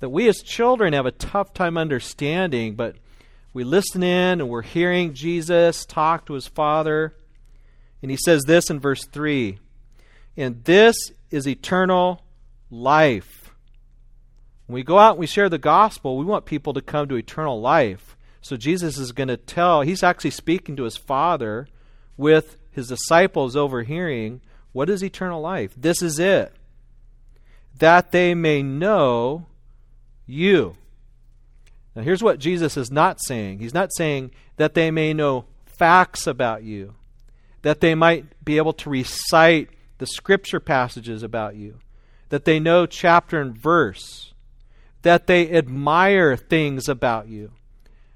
that 0.01 0.09
we 0.09 0.29
as 0.29 0.39
children 0.39 0.95
have 0.95 1.07
a 1.07 1.11
tough 1.11 1.53
time 1.53 1.77
understanding, 1.77 2.75
but 2.75 2.97
we 3.53 3.63
listen 3.63 4.03
in 4.03 4.41
and 4.41 4.49
we're 4.49 4.63
hearing 4.63 5.15
Jesus 5.15 5.85
talk 5.85 6.27
to 6.27 6.35
his 6.35 6.47
Father. 6.47 7.15
And 8.03 8.11
he 8.11 8.17
says 8.17 8.43
this 8.47 8.71
in 8.71 8.81
verse 8.81 9.05
3 9.05 9.59
And 10.37 10.65
this 10.65 10.97
is 11.31 11.47
eternal 11.47 12.23
life. 12.71 13.51
When 14.67 14.75
we 14.75 14.83
go 14.83 14.99
out 14.99 15.13
and 15.13 15.21
we 15.21 15.27
share 15.27 15.49
the 15.49 15.59
gospel, 15.59 16.17
we 16.17 16.25
want 16.25 16.45
people 16.45 16.73
to 16.75 16.83
come 16.83 17.09
to 17.09 17.17
eternal 17.17 17.61
life. 17.61 18.17
So 18.41 18.57
Jesus 18.57 18.99
is 18.99 19.13
going 19.13 19.29
to 19.29 19.37
tell, 19.37 19.83
he's 19.83 20.03
actually 20.03 20.31
speaking 20.31 20.77
to 20.77 20.85
his 20.85 20.97
Father 20.97 21.69
with 22.17 22.57
his 22.77 22.89
disciples 22.89 23.57
overhearing, 23.57 24.43
what 24.73 24.91
is 24.91 25.03
eternal 25.03 25.41
life? 25.41 25.73
This 25.79 26.03
is 26.03 26.19
it. 26.19 26.53
That 27.79 28.13
they 28.13 28.35
may 28.35 28.63
know 28.63 29.47
you. 30.27 30.77
Now, 31.95 32.03
here's 32.03 32.23
what 32.23 32.39
Jesus 32.39 32.77
is 32.77 32.91
not 32.91 33.19
saying. 33.23 33.61
He's 33.61 33.73
not 33.73 33.95
saying 33.97 34.31
that 34.57 34.75
they 34.75 34.91
may 34.91 35.15
know 35.15 35.47
facts 35.65 36.27
about 36.27 36.65
you, 36.65 36.95
that 37.63 37.81
they 37.81 37.95
might 37.95 38.45
be 38.45 38.59
able 38.59 38.75
to 38.75 38.91
recite 38.91 39.71
the 39.97 40.07
scripture 40.07 40.61
passages 40.61 41.23
about 41.23 41.57
you, 41.57 41.79
that 42.29 42.45
they 42.45 42.61
know 42.61 42.85
chapter 42.85 43.41
and 43.41 43.57
verse, 43.57 44.35
that 45.01 45.27
they 45.27 45.51
admire 45.51 46.37
things 46.37 46.91
about 46.91 47.29
you. 47.29 47.53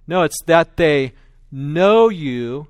No, 0.07 0.23
it's 0.23 0.43
that 0.45 0.77
they 0.77 1.15
know 1.51 2.11
you 2.11 2.69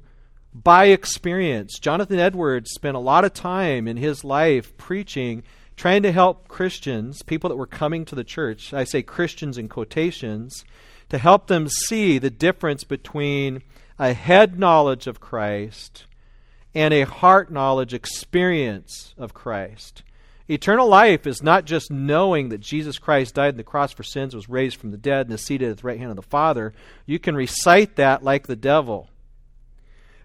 by 0.53 0.87
experience. 0.87 1.79
Jonathan 1.79 2.19
Edwards 2.19 2.71
spent 2.73 2.97
a 2.97 3.01
lot 3.01 3.25
of 3.25 3.33
time 3.33 3.87
in 3.87 3.97
his 3.97 4.25
life 4.25 4.77
preaching, 4.77 5.43
trying 5.77 6.03
to 6.03 6.13
help 6.13 6.49
Christians, 6.49 7.23
people 7.23 7.49
that 7.49 7.57
were 7.57 7.67
coming 7.67 8.05
to 8.07 8.15
the 8.15 8.25
church, 8.25 8.75
I 8.75 8.85
say 8.85 9.03
Christians 9.03 9.59
in 9.59 9.69
quotations, 9.69 10.65
to 11.09 11.19
help 11.19 11.47
them 11.47 11.69
see 11.69 12.19
the 12.19 12.31
difference 12.31 12.85
between 12.85 13.63
a 13.99 14.13
head 14.13 14.59
knowledge 14.59 15.07
of 15.07 15.21
Christ 15.21 16.07
and 16.75 16.95
a 16.95 17.03
heart 17.03 17.51
knowledge 17.51 17.93
experience 17.93 19.15
of 19.19 19.35
Christ. 19.35 20.03
Eternal 20.49 20.89
life 20.89 21.29
is 21.29 21.43
not 21.43 21.65
just 21.65 21.93
knowing 21.93 22.49
that 22.49 22.59
Jesus 22.59 22.99
Christ 22.99 23.37
died 23.37 23.55
on 23.55 23.57
the 23.57 23.63
cross 23.63 23.93
for 23.93 24.03
sins, 24.03 24.35
was 24.35 24.49
raised 24.49 24.77
from 24.77 24.91
the 24.91 24.97
dead, 24.97 25.27
and 25.27 25.35
is 25.35 25.45
seated 25.45 25.71
at 25.71 25.77
the 25.79 25.87
right 25.87 25.99
hand 25.99 26.11
of 26.11 26.17
the 26.17 26.23
Father. 26.23 26.73
You 27.07 27.21
can 27.21 27.37
recite 27.37 27.97
that 27.97 28.25
like 28.25 28.49
the 28.49 28.57
devil. 28.57 29.10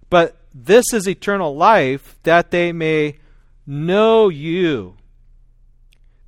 But 0.09 0.37
this 0.53 0.85
is 0.93 1.07
eternal 1.07 1.55
life, 1.55 2.17
that 2.23 2.51
they 2.51 2.71
may 2.71 3.17
know 3.67 4.29
you, 4.29 4.95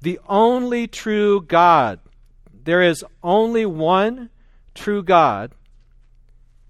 the 0.02 0.20
only 0.28 0.88
true 0.88 1.42
God. 1.42 2.00
There 2.64 2.82
is 2.82 3.04
only 3.24 3.66
one 3.66 4.30
true 4.76 5.04
God. 5.04 5.54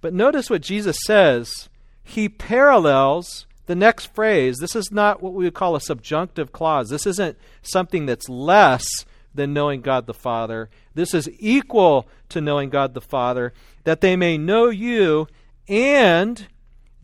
But 0.00 0.14
notice 0.14 0.48
what 0.48 0.62
Jesus 0.62 0.96
says. 1.06 1.68
He 2.04 2.28
parallels 2.28 3.46
the 3.66 3.74
next 3.74 4.14
phrase. 4.14 4.58
This 4.58 4.76
is 4.76 4.90
not 4.90 5.22
what 5.22 5.34
we 5.34 5.44
would 5.44 5.54
call 5.54 5.76
a 5.76 5.80
subjunctive 5.80 6.52
clause. 6.52 6.88
This 6.88 7.06
isn't 7.06 7.36
something 7.62 8.06
that's 8.06 8.28
less 8.28 8.86
than 9.34 9.52
knowing 9.52 9.80
God 9.80 10.06
the 10.06 10.14
Father. 10.14 10.70
This 10.94 11.12
is 11.14 11.28
equal 11.38 12.08
to 12.30 12.40
knowing 12.40 12.70
God 12.70 12.94
the 12.94 13.00
Father, 13.00 13.52
that 13.84 14.00
they 14.00 14.16
may 14.16 14.38
know 14.38 14.68
you 14.68 15.26
and 15.68 16.46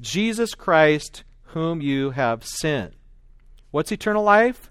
Jesus 0.04 0.54
Christ, 0.54 1.24
whom 1.54 1.80
you 1.80 2.10
have 2.10 2.44
sent. 2.44 2.92
What's 3.70 3.90
eternal 3.90 4.22
life? 4.22 4.70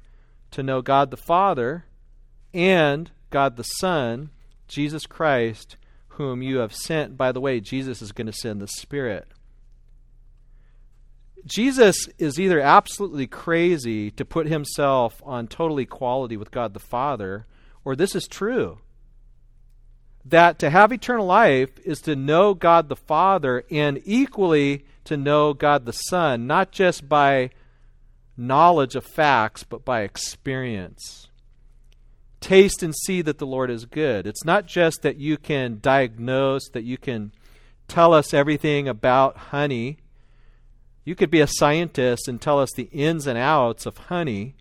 To 0.52 0.62
know 0.62 0.84
God 0.84 1.10
the 1.10 1.18
Father 1.18 1.86
and 2.54 3.10
God 3.32 3.58
the 3.58 3.64
Son, 3.64 4.30
Jesus 4.68 5.08
Christ, 5.08 5.76
whom 6.10 6.44
you 6.44 6.58
have 6.58 6.76
sent. 6.76 7.18
By 7.18 7.32
the 7.32 7.42
way, 7.42 7.60
Jesus 7.60 8.00
is 8.00 8.12
going 8.12 8.28
to 8.28 8.32
send 8.32 8.62
the 8.62 8.68
Spirit. 8.68 9.28
Jesus 11.48 12.08
is 12.20 12.40
either 12.40 12.62
absolutely 12.62 13.26
crazy 13.26 14.12
to 14.12 14.24
put 14.24 14.46
himself 14.46 15.20
on 15.26 15.48
total 15.48 15.80
equality 15.80 16.38
with 16.38 16.52
God 16.52 16.76
the 16.76 16.80
Father, 16.80 17.48
or 17.84 17.96
this 17.96 18.14
is 18.14 18.28
true. 18.28 18.78
That 20.26 20.60
to 20.60 20.70
have 20.70 20.92
eternal 20.92 21.26
life 21.26 21.72
is 21.84 22.00
to 22.02 22.16
know 22.16 22.54
God 22.54 22.90
the 22.90 22.96
Father 22.96 23.66
and 23.70 24.02
equally 24.06 24.86
to 25.04 25.18
know 25.18 25.54
God 25.54 25.86
the 25.86 25.92
Son, 25.92 26.48
not 26.48 26.72
just 26.72 27.10
by 27.10 27.50
knowledge 28.38 28.96
of 28.96 29.06
facts, 29.06 29.64
but 29.64 29.84
by 29.84 30.02
experience 30.02 31.28
taste 32.44 32.84
and 32.84 32.94
see 32.94 33.22
that 33.22 33.40
the 33.40 33.48
Lord 33.48 33.72
is 33.72 33.86
good. 33.86 34.28
It's 34.28 34.44
not 34.44 34.68
just 34.68 35.02
that 35.02 35.18
you 35.18 35.38
can 35.38 35.80
diagnose, 35.82 36.68
that 36.74 36.84
you 36.84 36.98
can 36.98 37.32
tell 37.88 38.14
us 38.14 38.34
everything 38.34 38.88
about 38.88 39.38
honey. 39.38 39.98
You 41.06 41.16
could 41.16 41.32
be 41.32 41.40
a 41.40 41.48
scientist 41.48 42.28
and 42.28 42.40
tell 42.40 42.60
us 42.60 42.70
the 42.76 42.90
ins 42.92 43.26
and 43.26 43.38
outs 43.38 43.86
of 43.86 43.98
honey. 43.98 44.56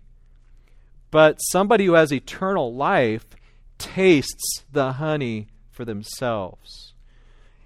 But 1.11 1.37
somebody 1.37 1.85
who 1.85 1.93
has 1.93 2.11
eternal 2.11 2.73
life 2.73 3.25
tastes 3.77 4.63
the 4.71 4.93
honey 4.93 5.47
for 5.73 5.83
themselves. 5.83 6.93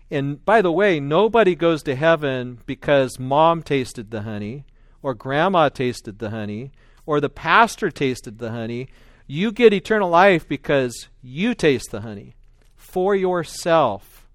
And 0.09 0.43
by 0.43 0.61
the 0.61 0.71
way, 0.71 0.99
nobody 0.99 1.53
goes 1.53 1.83
to 1.83 1.95
heaven 1.95 2.59
because 2.65 3.19
mom 3.19 3.61
tasted 3.61 4.09
the 4.09 4.21
honey, 4.21 4.65
or 5.03 5.13
grandma 5.13 5.69
tasted 5.69 6.19
the 6.19 6.29
honey, 6.29 6.71
or 7.05 7.19
the 7.19 7.29
pastor 7.29 7.91
tasted 7.91 8.39
the 8.39 8.51
honey. 8.51 8.87
You 9.27 9.51
get 9.51 9.73
eternal 9.73 10.09
life 10.09 10.47
because 10.47 11.09
you 11.21 11.53
taste 11.53 11.91
the 11.91 12.01
honey 12.01 12.35
for 12.75 13.15
yourself. 13.15 14.25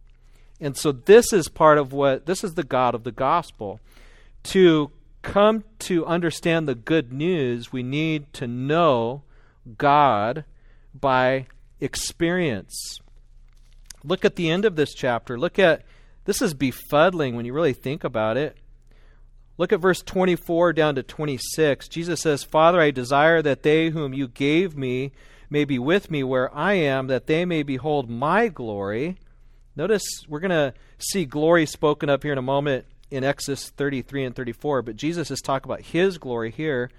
And 0.60 0.76
so 0.76 0.92
this 0.92 1.32
is 1.32 1.48
part 1.48 1.78
of 1.78 1.92
what 1.92 2.26
this 2.26 2.44
is 2.44 2.54
the 2.54 2.62
God 2.62 2.94
of 2.94 3.04
the 3.04 3.10
gospel. 3.10 3.80
To 4.44 4.90
come 5.22 5.64
to 5.80 6.04
understand 6.04 6.68
the 6.68 6.74
good 6.74 7.12
news, 7.12 7.72
we 7.72 7.82
need 7.82 8.32
to 8.34 8.46
know 8.46 9.22
God 9.78 10.44
by 10.94 11.46
experience. 11.80 13.00
Look 14.04 14.24
at 14.24 14.36
the 14.36 14.50
end 14.50 14.64
of 14.64 14.76
this 14.76 14.94
chapter. 14.94 15.38
Look 15.38 15.58
at 15.58 15.84
this 16.24 16.42
is 16.42 16.54
befuddling 16.54 17.34
when 17.34 17.44
you 17.44 17.52
really 17.52 17.72
think 17.72 18.04
about 18.04 18.36
it. 18.36 18.56
Look 19.58 19.72
at 19.72 19.80
verse 19.80 20.02
24 20.02 20.72
down 20.72 20.94
to 20.94 21.02
26. 21.02 21.88
Jesus 21.88 22.20
says, 22.20 22.42
Father, 22.42 22.80
I 22.80 22.90
desire 22.90 23.42
that 23.42 23.62
they 23.62 23.90
whom 23.90 24.14
you 24.14 24.28
gave 24.28 24.76
me 24.76 25.12
may 25.50 25.64
be 25.64 25.78
with 25.78 26.10
me 26.10 26.24
where 26.24 26.52
I 26.54 26.74
am, 26.74 27.08
that 27.08 27.26
they 27.26 27.44
may 27.44 27.62
behold 27.62 28.08
my 28.08 28.48
glory. 28.48 29.18
Notice 29.76 30.02
we're 30.28 30.40
going 30.40 30.50
to 30.50 30.74
see 30.98 31.26
glory 31.26 31.66
spoken 31.66 32.08
up 32.08 32.22
here 32.22 32.32
in 32.32 32.38
a 32.38 32.42
moment 32.42 32.86
in 33.10 33.24
Exodus 33.24 33.68
33 33.70 34.24
and 34.24 34.34
34, 34.34 34.82
but 34.82 34.96
Jesus 34.96 35.30
is 35.30 35.40
talking 35.40 35.70
about 35.70 35.82
his 35.82 36.16
glory 36.16 36.50
here, 36.50 36.90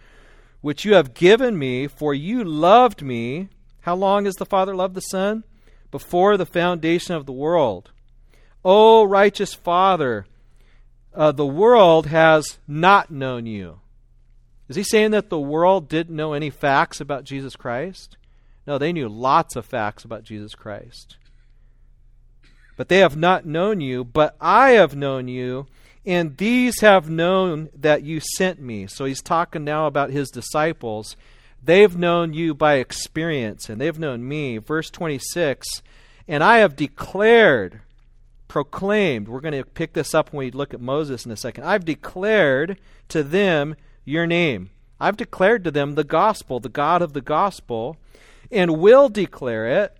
which 0.62 0.86
you 0.86 0.94
have 0.94 1.16
given 1.16 1.58
me, 1.58 1.88
for 1.88 2.14
you 2.14 2.44
loved 2.44 3.02
me. 3.02 3.50
How 3.82 3.96
long 3.96 4.26
has 4.26 4.36
the 4.36 4.46
Father 4.46 4.76
loved 4.76 4.94
the 4.94 5.02
Son? 5.02 5.44
Before 5.94 6.38
the 6.38 6.48
foundation 6.48 7.14
of 7.14 7.28
the 7.28 7.32
world. 7.32 7.92
O 8.66 9.04
righteous 9.04 9.54
Father, 9.54 10.26
uh, 11.14 11.32
the 11.32 11.46
world 11.46 12.08
has 12.08 12.58
not 12.68 13.12
known 13.12 13.46
you. 13.46 13.80
Is 14.68 14.76
he 14.76 14.82
saying 14.82 15.12
that 15.12 15.30
the 15.30 15.40
world 15.40 15.88
didn't 15.88 16.16
know 16.16 16.34
any 16.34 16.50
facts 16.50 17.00
about 17.00 17.26
Jesus 17.26 17.56
Christ? 17.56 18.18
No, 18.66 18.80
they 18.80 18.92
knew 18.92 19.08
lots 19.08 19.56
of 19.56 19.68
facts 19.68 20.04
about 20.04 20.24
Jesus 20.24 20.56
Christ. 20.56 21.18
But 22.76 22.90
they 22.90 22.98
have 22.98 23.16
not 23.16 23.46
known 23.46 23.80
you, 23.80 24.04
but 24.04 24.36
I 24.42 24.72
have 24.72 24.96
known 24.96 25.28
you, 25.28 25.68
and 26.08 26.38
these 26.38 26.80
have 26.82 27.08
known 27.08 27.70
that 27.78 28.02
you 28.02 28.20
sent 28.20 28.60
me. 28.60 28.88
So 28.88 29.06
he's 29.06 29.22
talking 29.22 29.64
now 29.64 29.86
about 29.86 30.10
his 30.10 30.32
disciples. 30.32 31.16
They've 31.66 31.96
known 31.96 32.34
you 32.34 32.54
by 32.54 32.76
experience, 32.76 33.70
and 33.70 33.80
they've 33.80 33.98
known 33.98 34.28
me. 34.28 34.58
Verse 34.58 34.90
26 34.90 35.82
And 36.28 36.44
I 36.44 36.58
have 36.58 36.76
declared 36.76 37.82
proclaimed. 38.54 39.28
We're 39.28 39.40
going 39.40 39.60
to 39.60 39.66
pick 39.66 39.94
this 39.94 40.14
up 40.14 40.32
when 40.32 40.46
we 40.46 40.52
look 40.52 40.76
at 40.76 40.80
Moses 40.80 41.26
in 41.26 41.32
a 41.32 41.36
second. 41.36 41.64
I've 41.64 41.86
declared 41.86 42.78
to 43.10 43.24
them 43.24 43.76
your 44.06 44.28
name. 44.28 44.70
I've 45.00 45.18
declared 45.18 45.64
to 45.64 45.72
them 45.72 45.96
the 45.96 46.04
gospel, 46.04 46.60
the 46.60 46.70
God 46.70 47.02
of 47.02 47.14
the 47.14 47.22
gospel, 47.22 47.98
and 48.52 48.78
will 48.78 49.10
declare 49.10 49.84
it 49.84 49.98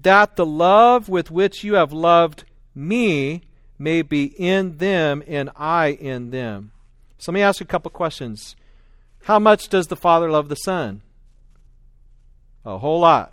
that 0.00 0.36
the 0.36 0.46
love 0.46 1.08
with 1.08 1.32
which 1.32 1.64
you 1.64 1.74
have 1.74 1.92
loved 1.92 2.44
me 2.76 3.42
may 3.76 4.02
be 4.02 4.26
in 4.38 4.76
them 4.76 5.22
and 5.26 5.50
I 5.56 5.88
in 5.88 6.30
them. 6.30 6.70
So 7.18 7.32
let 7.32 7.34
me 7.34 7.42
ask 7.42 7.58
you 7.58 7.64
a 7.64 7.66
couple 7.66 7.90
questions. 7.90 8.54
How 9.24 9.38
much 9.38 9.68
does 9.68 9.86
the 9.88 9.96
Father 9.96 10.30
love 10.30 10.48
the 10.48 10.56
Son? 10.56 11.02
A 12.64 12.78
whole 12.78 13.00
lot. 13.00 13.32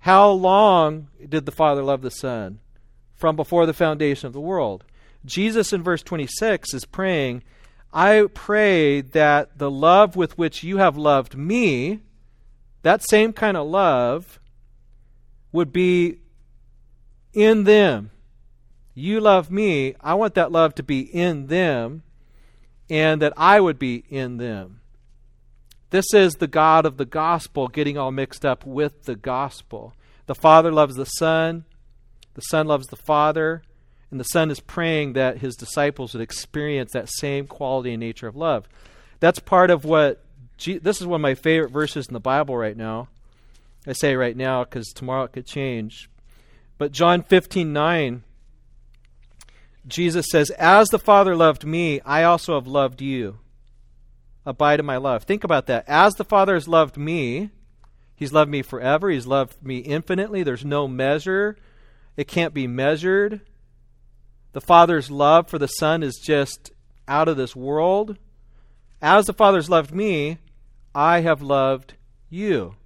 How 0.00 0.30
long 0.30 1.08
did 1.28 1.46
the 1.46 1.52
Father 1.52 1.82
love 1.82 2.02
the 2.02 2.10
Son? 2.10 2.58
from 3.22 3.36
before 3.36 3.66
the 3.66 3.72
foundation 3.72 4.26
of 4.26 4.32
the 4.32 4.40
world. 4.40 4.82
Jesus 5.24 5.72
in 5.72 5.80
verse 5.80 6.02
26 6.02 6.74
is 6.74 6.84
praying, 6.84 7.44
I 7.92 8.26
pray 8.34 9.00
that 9.00 9.58
the 9.58 9.70
love 9.70 10.16
with 10.16 10.36
which 10.36 10.64
you 10.64 10.78
have 10.78 10.96
loved 10.96 11.36
me, 11.36 12.00
that 12.82 13.08
same 13.08 13.32
kind 13.32 13.56
of 13.56 13.68
love, 13.68 14.40
would 15.52 15.72
be 15.72 16.16
in 17.32 17.62
them. 17.62 18.10
You 18.92 19.20
love 19.20 19.52
me. 19.52 19.94
I 20.00 20.14
want 20.14 20.34
that 20.34 20.50
love 20.50 20.74
to 20.74 20.82
be 20.82 21.02
in 21.02 21.46
them 21.46 22.02
and 22.90 23.22
that 23.22 23.34
I 23.36 23.60
would 23.60 23.78
be 23.78 24.02
in 24.10 24.38
them. 24.38 24.80
This 25.92 26.14
is 26.14 26.36
the 26.36 26.46
God 26.46 26.86
of 26.86 26.96
the 26.96 27.04
gospel 27.04 27.68
getting 27.68 27.98
all 27.98 28.10
mixed 28.10 28.46
up 28.46 28.64
with 28.64 29.02
the 29.02 29.14
gospel. 29.14 29.92
The 30.24 30.34
Father 30.34 30.72
loves 30.72 30.94
the 30.94 31.04
Son. 31.04 31.66
The 32.32 32.40
Son 32.40 32.66
loves 32.66 32.86
the 32.86 32.96
Father, 32.96 33.62
and 34.10 34.18
the 34.18 34.24
Son 34.24 34.50
is 34.50 34.58
praying 34.58 35.12
that 35.12 35.36
his 35.36 35.54
disciples 35.54 36.14
would 36.14 36.22
experience 36.22 36.92
that 36.92 37.10
same 37.10 37.46
quality 37.46 37.92
and 37.92 38.00
nature 38.00 38.26
of 38.26 38.36
love. 38.36 38.70
That's 39.20 39.38
part 39.38 39.70
of 39.70 39.84
what. 39.84 40.24
this 40.64 41.02
is 41.02 41.06
one 41.06 41.20
of 41.20 41.22
my 41.22 41.34
favorite 41.34 41.70
verses 41.70 42.06
in 42.06 42.14
the 42.14 42.20
Bible 42.20 42.56
right 42.56 42.76
now. 42.76 43.08
I 43.86 43.92
say 43.92 44.16
right 44.16 44.34
now 44.34 44.64
because 44.64 44.88
tomorrow 44.94 45.24
it 45.24 45.32
could 45.34 45.46
change. 45.46 46.08
But 46.78 46.92
John 46.92 47.22
15 47.22 47.70
9, 47.70 48.22
Jesus 49.86 50.24
says, 50.30 50.48
As 50.52 50.88
the 50.88 50.98
Father 50.98 51.36
loved 51.36 51.66
me, 51.66 52.00
I 52.00 52.22
also 52.22 52.54
have 52.54 52.66
loved 52.66 53.02
you. 53.02 53.40
Abide 54.44 54.80
in 54.80 54.86
my 54.86 54.96
love. 54.96 55.24
Think 55.24 55.44
about 55.44 55.66
that. 55.66 55.84
As 55.88 56.14
the 56.14 56.24
Father 56.24 56.54
has 56.54 56.66
loved 56.66 56.96
me, 56.96 57.50
He's 58.14 58.32
loved 58.32 58.50
me 58.50 58.62
forever. 58.62 59.10
He's 59.10 59.26
loved 59.26 59.64
me 59.64 59.78
infinitely. 59.78 60.44
There's 60.44 60.64
no 60.64 60.86
measure, 60.86 61.56
it 62.16 62.28
can't 62.28 62.54
be 62.54 62.66
measured. 62.66 63.40
The 64.52 64.60
Father's 64.60 65.10
love 65.10 65.48
for 65.48 65.58
the 65.58 65.66
Son 65.66 66.02
is 66.02 66.20
just 66.22 66.70
out 67.08 67.26
of 67.26 67.36
this 67.36 67.56
world. 67.56 68.18
As 69.00 69.26
the 69.26 69.32
Father's 69.32 69.70
loved 69.70 69.92
me, 69.92 70.38
I 70.94 71.20
have 71.20 71.42
loved 71.42 71.94
you. 72.28 72.76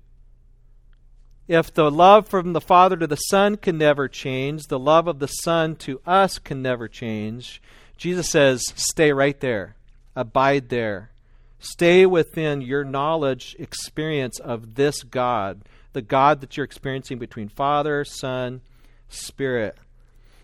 If 1.48 1.74
the 1.74 1.90
love 1.90 2.26
from 2.26 2.52
the 2.52 2.60
Father 2.60 2.96
to 2.96 3.06
the 3.06 3.16
Son 3.16 3.56
can 3.56 3.78
never 3.78 4.08
change, 4.08 4.68
the 4.68 4.78
love 4.78 5.06
of 5.06 5.18
the 5.18 5.26
Son 5.26 5.76
to 5.76 6.00
us 6.06 6.38
can 6.38 6.62
never 6.62 6.88
change. 6.88 7.60
Jesus 7.96 8.30
says, 8.30 8.62
stay 8.74 9.12
right 9.12 9.38
there, 9.40 9.76
abide 10.14 10.70
there. 10.70 11.10
Stay 11.58 12.06
within 12.06 12.60
your 12.60 12.84
knowledge, 12.84 13.56
experience 13.58 14.38
of 14.38 14.74
this 14.74 15.02
God, 15.02 15.62
the 15.92 16.02
God 16.02 16.40
that 16.40 16.56
you're 16.56 16.64
experiencing 16.64 17.18
between 17.18 17.48
Father, 17.48 18.04
Son, 18.04 18.60
Spirit. 19.08 19.78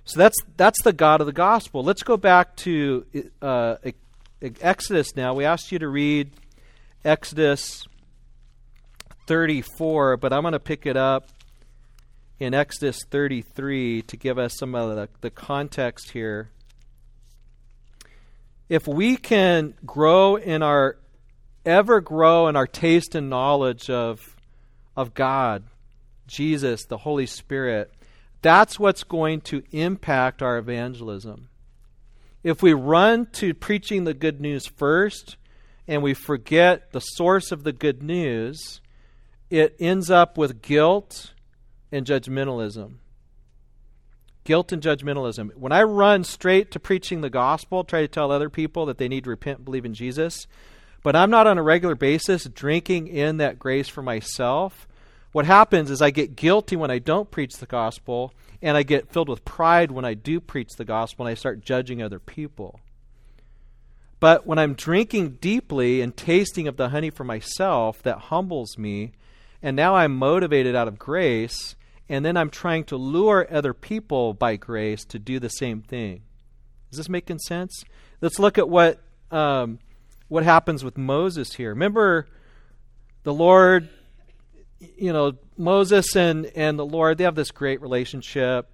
So 0.05 0.19
that's 0.19 0.37
that's 0.57 0.83
the 0.83 0.93
God 0.93 1.21
of 1.21 1.27
the 1.27 1.33
gospel. 1.33 1.85
Let's 1.85 2.03
go 2.03 2.17
back 2.17 2.57
to 2.57 3.07
uh, 3.41 3.77
Exodus 4.61 5.15
now. 5.15 5.35
We 5.35 5.45
asked 5.45 5.71
you 5.71 5.79
to 5.79 5.89
read 5.89 6.31
Exodus 7.05 7.85
34, 9.27 10.17
but 10.17 10.33
I'm 10.33 10.43
going 10.43 10.53
to 10.53 10.59
pick 10.59 10.87
it 10.87 10.97
up 10.97 11.29
in 12.41 12.55
Exodus 12.55 13.05
33 13.09 14.03
to 14.03 14.17
give 14.17 14.39
us 14.39 14.57
some 14.59 14.75
of 14.75 14.97
the, 14.97 15.09
the 15.21 15.31
context 15.31 16.11
here. 16.11 16.51
If 18.69 18.89
we 18.89 19.17
can 19.17 19.75
grow 19.87 20.37
in 20.37 20.63
our, 20.63 20.97
ever 21.65 22.01
grow 22.01 22.49
in 22.49 22.57
our 22.57 22.67
taste 22.67 23.15
and 23.15 23.31
knowledge 23.31 23.89
of, 23.91 24.37
of 24.97 25.15
God, 25.15 25.65
Jesus, 26.27 26.85
the 26.85 26.99
Holy 26.99 27.27
Spirit, 27.27 27.93
that's 28.41 28.79
what's 28.79 29.05
going 29.05 29.41
to 29.43 29.63
impact 29.71 30.43
our 30.43 30.59
evangelism. 30.59 31.49
If 32.43 32.63
we 32.63 32.73
run 32.73 33.27
to 33.35 33.55
preaching 33.55 34.05
the 34.05 34.15
good 34.15 34.41
news 34.41 34.67
first 34.67 35.37
and 35.87 36.03
we 36.03 36.15
forget 36.15 36.93
the 36.93 37.01
source 37.01 37.53
of 37.53 37.63
the 37.63 37.73
good 37.73 38.03
news, 38.03 38.81
it 39.49 39.77
ends 39.79 40.11
up 40.11 40.37
with 40.37 40.63
guilt 40.63 41.35
and 41.93 42.05
judgmentalism. 42.05 42.95
Guilt 44.45 44.73
and 44.73 44.83
judgmentalism. 44.83 45.55
When 45.55 45.71
I 45.71 45.85
run 45.85 46.25
straight 46.25 46.73
to 46.73 46.81
preaching 46.81 47.21
the 47.21 47.31
gospel, 47.31 47.85
try 47.85 48.01
to 48.01 48.09
tell 48.09 48.33
other 48.33 48.51
people 48.51 48.87
that 48.87 48.99
they 48.99 49.07
need 49.07 49.25
to 49.25 49.31
repent 49.31 49.59
and 49.59 49.65
believe 49.65 49.85
in 49.85 49.95
Jesus, 49.95 50.49
but 51.03 51.17
I'm 51.17 51.31
not 51.31 51.47
on 51.47 51.59
a 51.59 51.63
regular 51.63 51.95
basis 51.95 52.45
drinking 52.45 53.09
in 53.09 53.39
that 53.39 53.59
grace 53.59 53.89
for 53.89 54.03
myself, 54.03 54.87
what 55.33 55.47
happens 55.47 55.91
is 55.91 56.03
I 56.03 56.11
get 56.11 56.37
guilty 56.37 56.77
when 56.77 56.91
I 56.91 56.99
don't 56.99 57.31
preach 57.31 57.55
the 57.57 57.67
gospel, 57.67 58.35
and 58.61 58.77
I 58.77 58.83
get 58.83 59.11
filled 59.11 59.29
with 59.29 59.45
pride 59.45 59.91
when 59.91 60.05
I 60.05 60.15
do 60.15 60.41
preach 60.41 60.71
the 60.77 60.85
gospel 60.85 61.27
and 61.27 61.33
I 61.33 61.35
start 61.35 61.65
judging 61.65 62.03
other 62.03 62.21
people. 62.21 62.81
But 64.21 64.47
when 64.47 64.59
I'm 64.59 64.75
drinking 64.75 65.39
deeply 65.41 66.01
and 66.01 66.17
tasting 66.17 66.69
of 66.69 66.77
the 66.77 66.91
honey 66.91 67.11
for 67.11 67.25
myself, 67.25 68.03
that 68.03 68.19
humbles 68.19 68.79
me 68.79 69.13
and 69.63 69.77
now 69.77 69.95
I'm 69.95 70.17
motivated 70.17 70.75
out 70.75 70.89
of 70.89 70.99
grace, 70.99 71.77
and 72.09 72.25
then 72.25 72.37
I'm 72.37 72.51
trying 72.51 72.85
to 72.85 72.97
lure 72.97 73.47
other 73.49 73.73
people 73.73 74.35
by 74.35 74.57
grace 74.57 75.05
to 75.07 75.19
do 75.19 75.39
the 75.39 75.49
same 75.49 75.83
thing. 75.83 76.23
Is 76.91 76.99
this 76.99 77.09
making 77.09 77.39
sense? 77.39 77.85
Let's 78.21 78.41
look 78.41 78.59
at 78.59 78.69
what 78.69 78.99
um, 79.31 79.79
what 80.33 80.45
happens 80.45 80.83
with 80.83 80.97
Moses 80.97 81.53
here. 81.53 81.69
Remember, 81.69 82.27
the 83.23 83.35
Lord, 83.35 83.91
you 84.97 85.13
know, 85.13 85.35
Moses 85.59 86.17
and 86.17 86.47
and 86.57 86.79
the 86.79 86.87
Lord, 86.87 87.19
they 87.19 87.25
have 87.25 87.35
this 87.35 87.51
great 87.51 87.83
relationship, 87.83 88.67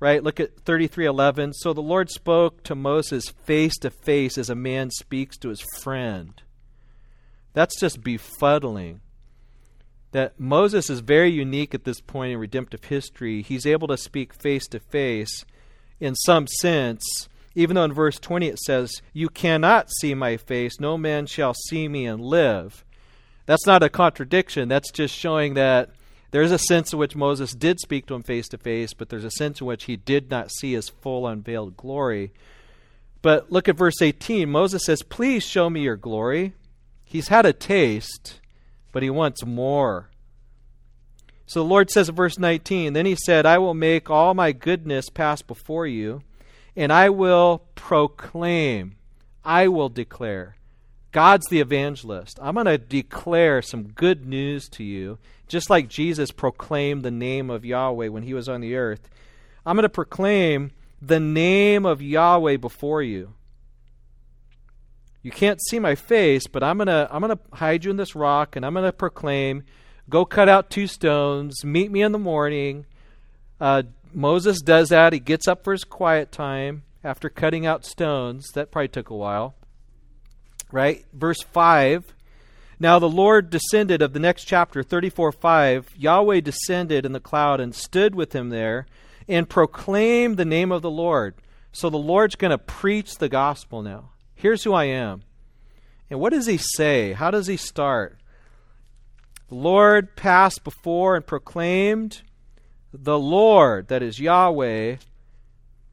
right? 0.00 0.24
Look 0.24 0.40
at 0.40 0.58
thirty 0.60 0.88
three 0.88 1.06
eleven. 1.06 1.52
So 1.52 1.72
the 1.72 1.80
Lord 1.80 2.10
spoke 2.10 2.64
to 2.64 2.74
Moses 2.74 3.28
face 3.28 3.78
to 3.78 3.90
face 3.90 4.36
as 4.36 4.50
a 4.50 4.56
man 4.56 4.90
speaks 4.90 5.36
to 5.38 5.50
his 5.50 5.62
friend. 5.82 6.42
That's 7.52 7.78
just 7.78 8.02
befuddling 8.02 8.98
that 10.10 10.40
Moses 10.40 10.90
is 10.90 10.98
very 10.98 11.30
unique 11.30 11.76
at 11.76 11.84
this 11.84 12.00
point 12.00 12.32
in 12.32 12.38
redemptive 12.38 12.84
history. 12.84 13.42
He's 13.42 13.66
able 13.66 13.86
to 13.86 13.96
speak 13.96 14.34
face 14.34 14.66
to 14.68 14.80
face 14.80 15.44
in 16.00 16.16
some 16.16 16.48
sense, 16.48 17.28
even 17.54 17.76
though 17.76 17.84
in 17.84 17.92
verse 17.92 18.18
20 18.18 18.46
it 18.46 18.58
says, 18.58 19.02
You 19.12 19.28
cannot 19.28 19.90
see 19.90 20.14
my 20.14 20.36
face, 20.36 20.80
no 20.80 20.98
man 20.98 21.26
shall 21.26 21.54
see 21.54 21.88
me 21.88 22.06
and 22.06 22.20
live. 22.20 22.84
That's 23.46 23.66
not 23.66 23.82
a 23.82 23.88
contradiction. 23.88 24.68
That's 24.68 24.90
just 24.90 25.14
showing 25.14 25.54
that 25.54 25.90
there's 26.30 26.52
a 26.52 26.58
sense 26.58 26.92
in 26.92 26.98
which 26.98 27.14
Moses 27.14 27.52
did 27.52 27.78
speak 27.78 28.06
to 28.06 28.14
him 28.14 28.22
face 28.22 28.48
to 28.48 28.58
face, 28.58 28.94
but 28.94 29.08
there's 29.08 29.24
a 29.24 29.30
sense 29.30 29.60
in 29.60 29.66
which 29.66 29.84
he 29.84 29.96
did 29.96 30.30
not 30.30 30.50
see 30.50 30.72
his 30.72 30.88
full 30.88 31.26
unveiled 31.26 31.76
glory. 31.76 32.32
But 33.22 33.52
look 33.52 33.68
at 33.68 33.76
verse 33.76 34.02
18. 34.02 34.50
Moses 34.50 34.84
says, 34.84 35.02
Please 35.02 35.44
show 35.44 35.70
me 35.70 35.82
your 35.82 35.96
glory. 35.96 36.54
He's 37.04 37.28
had 37.28 37.46
a 37.46 37.52
taste 37.52 38.40
but 38.94 39.02
he 39.02 39.10
wants 39.10 39.44
more. 39.44 40.08
So 41.46 41.60
the 41.60 41.68
Lord 41.68 41.90
says 41.90 42.08
in 42.08 42.14
verse 42.14 42.38
19, 42.38 42.92
Then 42.92 43.04
he 43.04 43.16
said, 43.16 43.44
I 43.44 43.58
will 43.58 43.74
make 43.74 44.08
all 44.08 44.34
my 44.34 44.52
goodness 44.52 45.10
pass 45.10 45.42
before 45.42 45.84
you, 45.84 46.22
and 46.76 46.92
I 46.92 47.10
will 47.10 47.64
proclaim, 47.74 48.96
I 49.44 49.68
will 49.68 49.88
declare. 49.88 50.56
God's 51.12 51.46
the 51.46 51.60
evangelist. 51.60 52.38
I'm 52.42 52.54
going 52.54 52.66
to 52.66 52.76
declare 52.76 53.62
some 53.62 53.92
good 53.92 54.26
news 54.26 54.68
to 54.70 54.82
you, 54.82 55.18
just 55.46 55.70
like 55.70 55.88
Jesus 55.88 56.32
proclaimed 56.32 57.04
the 57.04 57.10
name 57.12 57.50
of 57.50 57.64
Yahweh 57.64 58.08
when 58.08 58.24
he 58.24 58.34
was 58.34 58.48
on 58.48 58.60
the 58.60 58.74
earth. 58.74 59.08
I'm 59.64 59.76
going 59.76 59.84
to 59.84 59.88
proclaim 59.88 60.72
the 61.00 61.20
name 61.20 61.86
of 61.86 62.02
Yahweh 62.02 62.56
before 62.56 63.02
you. 63.02 63.34
You 65.22 65.30
can't 65.30 65.60
see 65.68 65.78
my 65.78 65.94
face, 65.94 66.46
but 66.46 66.62
I'm 66.62 66.78
going 66.78 66.88
to 66.88 67.08
I'm 67.10 67.22
going 67.22 67.36
to 67.36 67.56
hide 67.56 67.84
you 67.84 67.90
in 67.90 67.96
this 67.96 68.14
rock 68.14 68.56
and 68.56 68.66
I'm 68.66 68.74
going 68.74 68.84
to 68.84 68.92
proclaim, 68.92 69.62
go 70.10 70.24
cut 70.24 70.48
out 70.48 70.68
two 70.68 70.86
stones, 70.86 71.64
meet 71.64 71.90
me 71.90 72.02
in 72.02 72.12
the 72.12 72.18
morning. 72.18 72.86
Uh, 73.60 73.84
Moses 74.14 74.60
does 74.60 74.88
that. 74.90 75.12
He 75.12 75.20
gets 75.20 75.48
up 75.48 75.64
for 75.64 75.72
his 75.72 75.84
quiet 75.84 76.30
time 76.30 76.84
after 77.02 77.28
cutting 77.28 77.66
out 77.66 77.84
stones. 77.84 78.50
That 78.52 78.70
probably 78.70 78.88
took 78.88 79.10
a 79.10 79.16
while. 79.16 79.54
Right? 80.70 81.04
Verse 81.12 81.42
5. 81.42 82.14
Now 82.80 82.98
the 82.98 83.08
Lord 83.08 83.50
descended 83.50 84.02
of 84.02 84.12
the 84.12 84.20
next 84.20 84.44
chapter, 84.44 84.82
34 84.82 85.32
5. 85.32 85.90
Yahweh 85.96 86.40
descended 86.40 87.06
in 87.06 87.12
the 87.12 87.20
cloud 87.20 87.60
and 87.60 87.74
stood 87.74 88.14
with 88.14 88.34
him 88.34 88.48
there 88.50 88.86
and 89.28 89.48
proclaimed 89.48 90.36
the 90.36 90.44
name 90.44 90.72
of 90.72 90.82
the 90.82 90.90
Lord. 90.90 91.34
So 91.72 91.90
the 91.90 91.96
Lord's 91.96 92.36
going 92.36 92.50
to 92.50 92.58
preach 92.58 93.18
the 93.18 93.28
gospel 93.28 93.82
now. 93.82 94.10
Here's 94.34 94.64
who 94.64 94.72
I 94.72 94.84
am. 94.84 95.22
And 96.10 96.20
what 96.20 96.32
does 96.32 96.46
he 96.46 96.58
say? 96.58 97.12
How 97.12 97.30
does 97.30 97.46
he 97.46 97.56
start? 97.56 98.18
The 99.48 99.54
Lord 99.54 100.16
passed 100.16 100.62
before 100.64 101.16
and 101.16 101.26
proclaimed, 101.26 102.22
The 102.96 103.18
Lord, 103.18 103.88
that 103.88 104.02
is 104.04 104.20
Yahweh, 104.20 104.96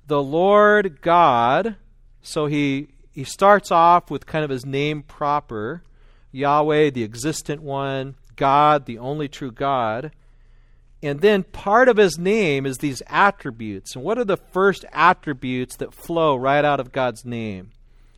the 0.06 0.22
Lord 0.22 1.02
God. 1.02 1.76
So 2.22 2.46
he, 2.46 2.90
he 3.12 3.24
starts 3.24 3.72
off 3.72 4.12
with 4.12 4.28
kind 4.28 4.46
of 4.46 4.52
his 4.52 4.66
name 4.66 5.02
proper 5.02 5.82
Yahweh, 6.32 6.92
the 6.92 7.04
existent 7.04 7.64
one, 7.64 8.16
God, 8.36 8.86
the 8.86 9.00
only 9.00 9.28
true 9.28 9.52
God. 9.52 10.12
And 11.02 11.22
then 11.22 11.42
part 11.42 11.90
of 11.90 11.98
his 11.98 12.20
name 12.20 12.68
is 12.68 12.78
these 12.78 13.02
attributes. 13.08 13.96
And 13.96 14.04
what 14.04 14.20
are 14.20 14.26
the 14.26 14.38
first 14.38 14.86
attributes 14.94 15.76
that 15.78 15.96
flow 15.96 16.36
right 16.36 16.64
out 16.64 16.80
of 16.80 16.92
God's 16.92 17.26
name? 17.26 17.72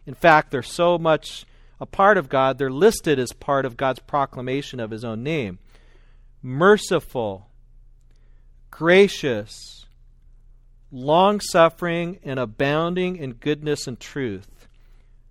In 0.05 0.13
fact, 0.13 0.51
they're 0.51 0.61
so 0.61 0.97
much 0.97 1.45
a 1.79 1.85
part 1.85 2.17
of 2.17 2.29
God, 2.29 2.57
they're 2.57 2.69
listed 2.69 3.17
as 3.19 3.31
part 3.31 3.65
of 3.65 3.77
God's 3.77 3.99
proclamation 3.99 4.79
of 4.79 4.91
his 4.91 5.03
own 5.03 5.23
name. 5.23 5.59
Merciful, 6.41 7.47
gracious, 8.73 9.85
long 10.91 11.39
suffering, 11.39 12.17
and 12.23 12.39
abounding 12.39 13.17
in 13.17 13.33
goodness 13.33 13.85
and 13.85 13.99
truth. 13.99 14.67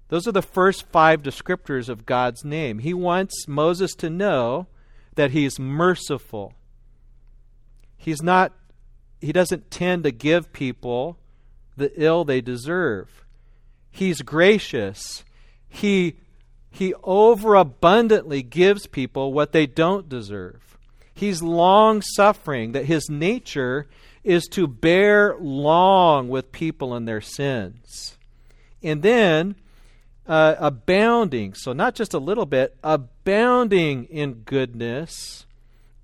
Those 0.09 0.29
are 0.29 0.33
the 0.33 0.43
first 0.43 0.87
five 0.93 1.23
descriptors 1.23 1.89
of 1.89 2.07
God's 2.07 2.45
name. 2.45 2.79
He 2.79 2.95
wants 2.95 3.49
Moses 3.49 3.95
to 3.97 4.09
know 4.09 4.69
that 5.17 5.33
he's 5.33 5.59
merciful. 5.59 6.55
He's 7.97 8.23
not 8.23 8.53
he 9.21 9.33
doesn't 9.33 9.71
tend 9.71 10.05
to 10.05 10.11
give 10.11 10.53
people 10.53 11.19
the 11.77 11.93
ill 11.95 12.25
they 12.25 12.41
deserve. 12.41 13.25
He's 13.91 14.23
gracious. 14.23 15.25
He, 15.69 16.17
he 16.71 16.95
overabundantly 17.05 18.43
gives 18.43 18.87
people 18.87 19.33
what 19.33 19.53
they 19.53 19.67
don't 19.67 20.09
deserve. 20.09 20.72
He's 21.15 21.43
long 21.43 22.03
suffering, 22.03 22.73
that 22.73 22.87
his 22.87 23.09
nature 23.09 23.87
is 24.25 24.47
to 24.49 24.67
bear 24.67 25.37
long 25.39 26.29
with 26.29 26.53
people 26.53 26.95
in 26.95 27.05
their 27.05 27.21
sins. 27.21 28.17
And 28.83 29.03
then 29.03 29.57
uh, 30.27 30.55
abounding, 30.59 31.55
so 31.55 31.73
not 31.73 31.95
just 31.95 32.15
a 32.15 32.19
little 32.19 32.47
bit, 32.47 32.77
abounding 32.83 34.05
in 34.05 34.35
goodness 34.45 35.47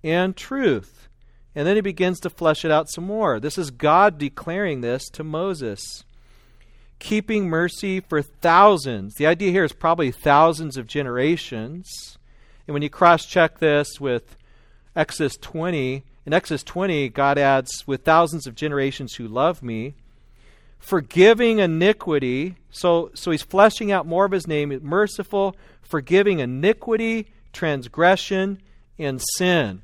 and 0.03 0.37
truth. 0.37 1.09
And 1.55 1.67
then 1.67 1.77
he 1.77 1.83
begins 1.83 2.21
to 2.21 2.31
flesh 2.31 2.65
it 2.65 2.71
out 2.71 2.89
some 2.89 3.05
more. 3.05 3.41
This 3.41 3.59
is 3.59 3.71
God 3.71 4.19
declaring 4.19 4.81
this 4.81 5.09
to 5.11 5.25
Moses. 5.25 6.05
Keeping 6.99 7.49
mercy 7.49 8.01
for 8.01 8.23
thousands. 8.23 9.15
The 9.15 9.27
idea 9.27 9.51
here 9.51 9.65
is 9.65 9.73
probably 9.73 10.11
thousands 10.11 10.77
of 10.77 10.87
generations. 10.87 12.19
And 12.67 12.75
when 12.75 12.83
you 12.83 12.91
cross 12.91 13.25
check 13.25 13.59
this 13.59 14.01
with 14.01 14.37
Exodus 14.99 15.37
20, 15.37 16.03
in 16.27 16.33
Exodus 16.33 16.65
20, 16.65 17.09
God 17.11 17.39
adds, 17.39 17.87
with 17.87 18.03
thousands 18.03 18.49
of 18.49 18.57
generations 18.57 19.15
who 19.15 19.29
love 19.29 19.63
me, 19.63 19.95
forgiving 20.81 21.61
iniquity. 21.61 22.57
So, 22.73 23.13
so 23.15 23.31
he's 23.31 23.43
fleshing 23.43 23.93
out 23.93 24.07
more 24.07 24.25
of 24.25 24.33
his 24.33 24.49
name, 24.49 24.77
merciful, 24.83 25.55
forgiving 25.83 26.41
iniquity, 26.41 27.29
transgression, 27.53 28.61
and 28.99 29.23
sin. 29.37 29.83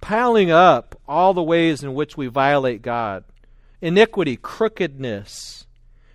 Piling 0.00 0.50
up 0.50 1.00
all 1.06 1.32
the 1.32 1.44
ways 1.44 1.84
in 1.84 1.94
which 1.94 2.16
we 2.16 2.26
violate 2.26 2.82
God. 2.82 3.22
Iniquity, 3.80 4.36
crookedness. 4.36 5.64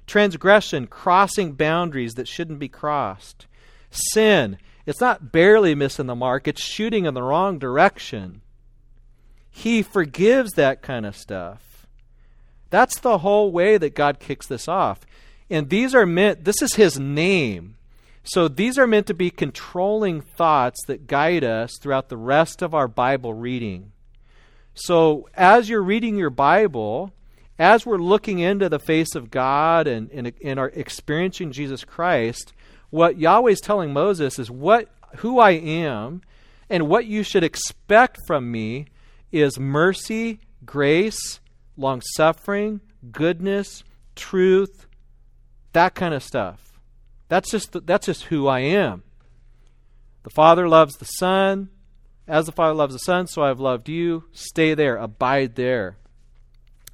Transgression, 0.06 0.88
crossing 0.88 1.54
boundaries 1.54 2.16
that 2.16 2.28
shouldn't 2.28 2.60
be 2.60 2.68
crossed. 2.68 3.48
Sin, 3.92 4.58
it's 4.86 5.02
not 5.02 5.32
barely 5.32 5.76
missing 5.76 6.08
the 6.08 6.15
mark, 6.15 6.48
it's 6.48 6.62
shooting 6.62 7.06
in 7.06 7.13
the 7.13 7.24
wrong 7.24 7.60
direction. 7.60 8.41
He 9.50 9.82
forgives 9.82 10.54
that 10.54 10.82
kind 10.82 11.06
of 11.06 11.15
stuff. 11.15 11.86
That's 12.70 13.00
the 13.00 13.20
whole 13.20 13.52
way 13.52 13.78
that 13.78 13.96
God 13.96 14.20
kicks 14.20 14.48
this 14.48 14.67
off. 14.67 15.02
And 15.50 15.70
these 15.70 15.94
are 15.94 16.06
meant, 16.06 16.46
this 16.46 16.62
is 16.62 16.76
His 16.76 16.98
name. 16.98 17.76
So 18.24 18.48
these 18.48 18.78
are 18.78 18.88
meant 18.88 19.08
to 19.08 19.13
be 19.13 19.30
controlling 19.30 20.22
thoughts 20.22 20.80
that 20.88 21.08
guide 21.08 21.44
us 21.44 21.72
throughout 21.80 22.10
the 22.10 22.17
rest 22.17 22.62
of 22.62 22.74
our 22.74 22.88
Bible 22.88 23.34
reading. 23.34 23.91
So 24.74 25.28
as 25.34 25.70
you're 25.70 25.84
reading 25.84 26.17
your 26.17 26.30
Bible, 26.30 27.12
as 27.60 27.86
we're 27.86 27.98
looking 27.98 28.39
into 28.39 28.70
the 28.70 28.80
face 28.80 29.15
of 29.15 29.32
God 29.32 29.88
and, 29.88 30.10
and, 30.12 30.32
and 30.44 30.60
are 30.60 30.70
experiencing 30.70 31.52
Jesus 31.52 31.84
Christ, 31.84 32.54
what 32.91 33.17
Yahweh 33.17 33.51
is 33.51 33.60
telling 33.60 33.91
Moses 33.91 34.38
is 34.38 34.51
what 34.51 34.88
who 35.17 35.39
I 35.39 35.51
am 35.51 36.21
and 36.69 36.88
what 36.88 37.06
you 37.06 37.23
should 37.23 37.43
expect 37.43 38.19
from 38.25 38.51
me 38.51 38.86
is 39.32 39.60
mercy, 39.60 40.39
grace, 40.65 41.39
long 41.75 42.01
suffering, 42.15 42.82
goodness, 43.12 43.84
truth, 44.15 44.86
that 45.73 45.95
kind 45.95 46.13
of 46.13 46.23
stuff. 46.23 46.80
That's 47.27 47.49
just 47.49 47.71
the, 47.71 47.82
that's 47.82 48.06
just 48.06 48.25
who 48.25 48.47
I 48.47 48.60
am. 48.60 49.04
The 50.23 50.30
Father 50.30 50.67
loves 50.67 50.95
the 50.95 51.06
Son. 51.06 51.69
As 52.27 52.45
the 52.45 52.51
Father 52.51 52.73
loves 52.73 52.93
the 52.93 52.99
Son, 52.99 53.27
so 53.27 53.41
I 53.41 53.47
have 53.47 53.60
loved 53.60 53.89
you. 53.89 54.25
Stay 54.32 54.73
there, 54.73 54.95
abide 54.95 55.56
there. 55.56 55.97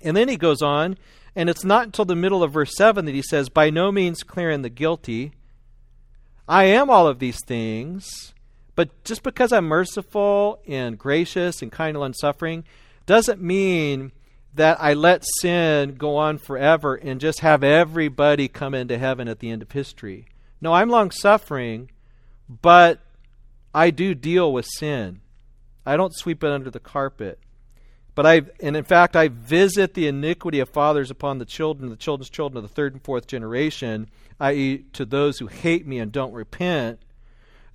And 0.02 0.16
then 0.16 0.30
he 0.30 0.38
goes 0.38 0.62
on, 0.62 0.98
and 1.36 1.50
it's 1.50 1.64
not 1.66 1.86
until 1.86 2.06
the 2.06 2.16
middle 2.16 2.44
of 2.44 2.54
verse 2.54 2.76
7 2.76 3.06
that 3.06 3.14
he 3.14 3.22
says, 3.22 3.50
By 3.50 3.70
no 3.70 3.92
means 3.92 4.24
clearing 4.24 4.62
the 4.62 4.70
guilty. 4.70 5.34
I 6.48 6.66
am 6.66 6.90
all 6.90 7.08
of 7.08 7.20
these 7.20 7.44
things, 7.44 8.34
but 8.76 9.04
just 9.04 9.24
because 9.24 9.52
I'm 9.52 9.66
merciful 9.66 10.60
and 10.68 10.98
gracious 10.98 11.62
and 11.62 11.72
kind 11.72 11.98
and 11.98 12.16
suffering 12.16 12.64
doesn't 13.06 13.42
mean 13.42 14.12
that 14.54 14.78
I 14.80 14.94
let 14.94 15.26
sin 15.42 15.96
go 15.96 16.18
on 16.18 16.38
forever 16.38 16.96
and 16.96 17.20
just 17.20 17.42
have 17.42 17.64
everybody 17.64 18.48
come 18.48 18.74
into 18.74 18.98
heaven 18.98 19.28
at 19.28 19.40
the 19.40 19.50
end 19.50 19.62
of 19.62 19.72
history. 19.72 20.26
No, 20.62 20.74
I'm 20.74 20.90
long 20.90 21.12
suffering, 21.12 21.92
but 22.50 23.00
I 23.74 23.92
do 23.92 24.16
deal 24.16 24.52
with 24.52 24.66
sin. 24.66 25.22
I 25.86 25.98
don't 25.98 26.16
sweep 26.16 26.44
it 26.44 26.52
under 26.52 26.72
the 26.72 26.80
carpet. 26.80 27.40
But 28.16 28.26
I 28.26 28.42
and 28.62 28.76
in 28.76 28.84
fact 28.84 29.16
I 29.16 29.28
visit 29.28 29.94
the 29.94 30.08
iniquity 30.08 30.60
of 30.60 30.70
fathers 30.70 31.12
upon 31.12 31.38
the 31.38 31.46
children, 31.46 31.92
the 31.92 31.96
children's 31.96 32.32
children 32.32 32.58
of 32.58 32.68
the 32.68 32.74
third 32.74 32.94
and 32.94 33.04
fourth 33.04 33.28
generation, 33.28 34.10
i.e., 34.40 34.86
to 34.94 35.06
those 35.06 35.40
who 35.40 35.48
hate 35.48 35.88
me 35.88 36.00
and 36.00 36.12
don't 36.12 36.34
repent 36.34 37.00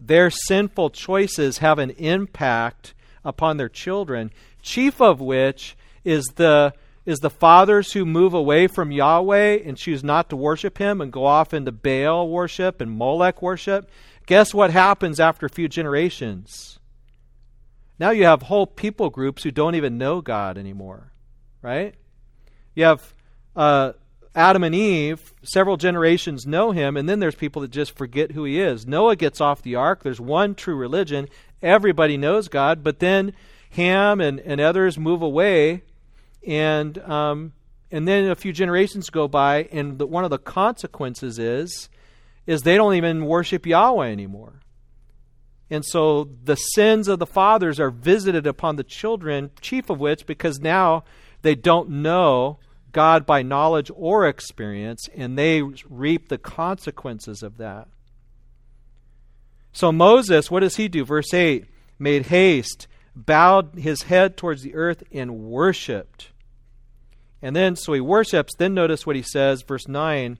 their 0.04 0.30
sinful 0.30 0.90
choices 0.90 1.58
have 1.58 1.78
an 1.78 1.90
impact 1.90 2.94
upon 3.24 3.56
their 3.56 3.68
children, 3.68 4.32
chief 4.60 5.00
of 5.00 5.20
which 5.20 5.76
is 6.04 6.24
the 6.36 6.74
is 7.04 7.18
the 7.18 7.30
fathers 7.30 7.92
who 7.92 8.06
move 8.06 8.32
away 8.32 8.68
from 8.68 8.92
Yahweh 8.92 9.58
and 9.64 9.76
choose 9.76 10.04
not 10.04 10.30
to 10.30 10.36
worship 10.36 10.78
him 10.78 11.00
and 11.00 11.12
go 11.12 11.26
off 11.26 11.52
into 11.52 11.72
Baal 11.72 12.28
worship 12.28 12.80
and 12.80 12.96
Molech 12.96 13.42
worship. 13.42 13.90
Guess 14.26 14.54
what 14.54 14.70
happens 14.70 15.18
after 15.18 15.46
a 15.46 15.50
few 15.50 15.68
generations? 15.68 16.78
Now 17.98 18.10
you 18.10 18.24
have 18.24 18.42
whole 18.42 18.68
people 18.68 19.10
groups 19.10 19.42
who 19.42 19.50
don't 19.50 19.74
even 19.74 19.98
know 19.98 20.20
God 20.20 20.56
anymore, 20.56 21.12
right? 21.60 21.96
You 22.76 22.84
have 22.84 23.14
uh, 23.56 23.92
Adam 24.34 24.64
and 24.64 24.74
Eve, 24.74 25.34
several 25.42 25.76
generations 25.76 26.46
know 26.46 26.70
him, 26.70 26.96
and 26.96 27.08
then 27.08 27.20
there's 27.20 27.34
people 27.34 27.60
that 27.62 27.70
just 27.70 27.96
forget 27.96 28.32
who 28.32 28.44
he 28.44 28.58
is. 28.60 28.86
Noah 28.86 29.16
gets 29.16 29.40
off 29.40 29.62
the 29.62 29.74
ark. 29.74 30.02
There's 30.02 30.20
one 30.20 30.54
true 30.54 30.74
religion. 30.74 31.28
Everybody 31.60 32.16
knows 32.16 32.48
God, 32.48 32.82
but 32.82 32.98
then 32.98 33.34
Ham 33.70 34.20
and, 34.20 34.40
and 34.40 34.60
others 34.60 34.98
move 34.98 35.22
away, 35.22 35.82
and 36.46 36.96
um, 36.98 37.52
and 37.90 38.08
then 38.08 38.30
a 38.30 38.34
few 38.34 38.52
generations 38.52 39.10
go 39.10 39.28
by, 39.28 39.68
and 39.70 39.98
the, 39.98 40.06
one 40.06 40.24
of 40.24 40.30
the 40.30 40.38
consequences 40.38 41.38
is 41.38 41.90
is 42.46 42.62
they 42.62 42.76
don't 42.76 42.94
even 42.94 43.26
worship 43.26 43.66
Yahweh 43.66 44.08
anymore. 44.08 44.54
And 45.70 45.84
so 45.84 46.28
the 46.44 46.56
sins 46.56 47.08
of 47.08 47.18
the 47.18 47.26
fathers 47.26 47.78
are 47.78 47.90
visited 47.90 48.46
upon 48.46 48.76
the 48.76 48.84
children, 48.84 49.50
chief 49.60 49.88
of 49.88 50.00
which 50.00 50.26
because 50.26 50.58
now 50.58 51.04
they 51.42 51.54
don't 51.54 51.88
know 51.88 52.58
God 52.92 53.26
by 53.26 53.42
knowledge 53.42 53.90
or 53.94 54.26
experience, 54.26 55.08
and 55.14 55.38
they 55.38 55.62
reap 55.62 56.28
the 56.28 56.38
consequences 56.38 57.42
of 57.42 57.56
that. 57.56 57.88
So 59.72 59.90
Moses, 59.90 60.50
what 60.50 60.60
does 60.60 60.76
he 60.76 60.88
do? 60.88 61.04
Verse 61.04 61.32
8 61.32 61.66
made 61.98 62.26
haste, 62.26 62.88
bowed 63.14 63.76
his 63.76 64.02
head 64.02 64.36
towards 64.36 64.62
the 64.62 64.74
earth, 64.74 65.02
and 65.12 65.44
worshiped. 65.44 66.30
And 67.40 67.56
then, 67.56 67.76
so 67.76 67.92
he 67.92 68.00
worships. 68.00 68.54
Then 68.56 68.74
notice 68.74 69.06
what 69.06 69.16
he 69.16 69.22
says, 69.22 69.62
verse 69.62 69.88
9 69.88 70.38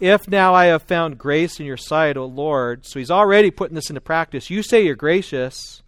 If 0.00 0.28
now 0.28 0.54
I 0.54 0.66
have 0.66 0.82
found 0.82 1.18
grace 1.18 1.58
in 1.58 1.66
your 1.66 1.76
sight, 1.76 2.16
O 2.16 2.26
Lord. 2.26 2.86
So 2.86 2.98
he's 2.98 3.10
already 3.10 3.50
putting 3.50 3.74
this 3.74 3.90
into 3.90 4.00
practice. 4.00 4.50
You 4.50 4.62
say 4.62 4.84
you're 4.84 4.94
gracious. 4.94 5.82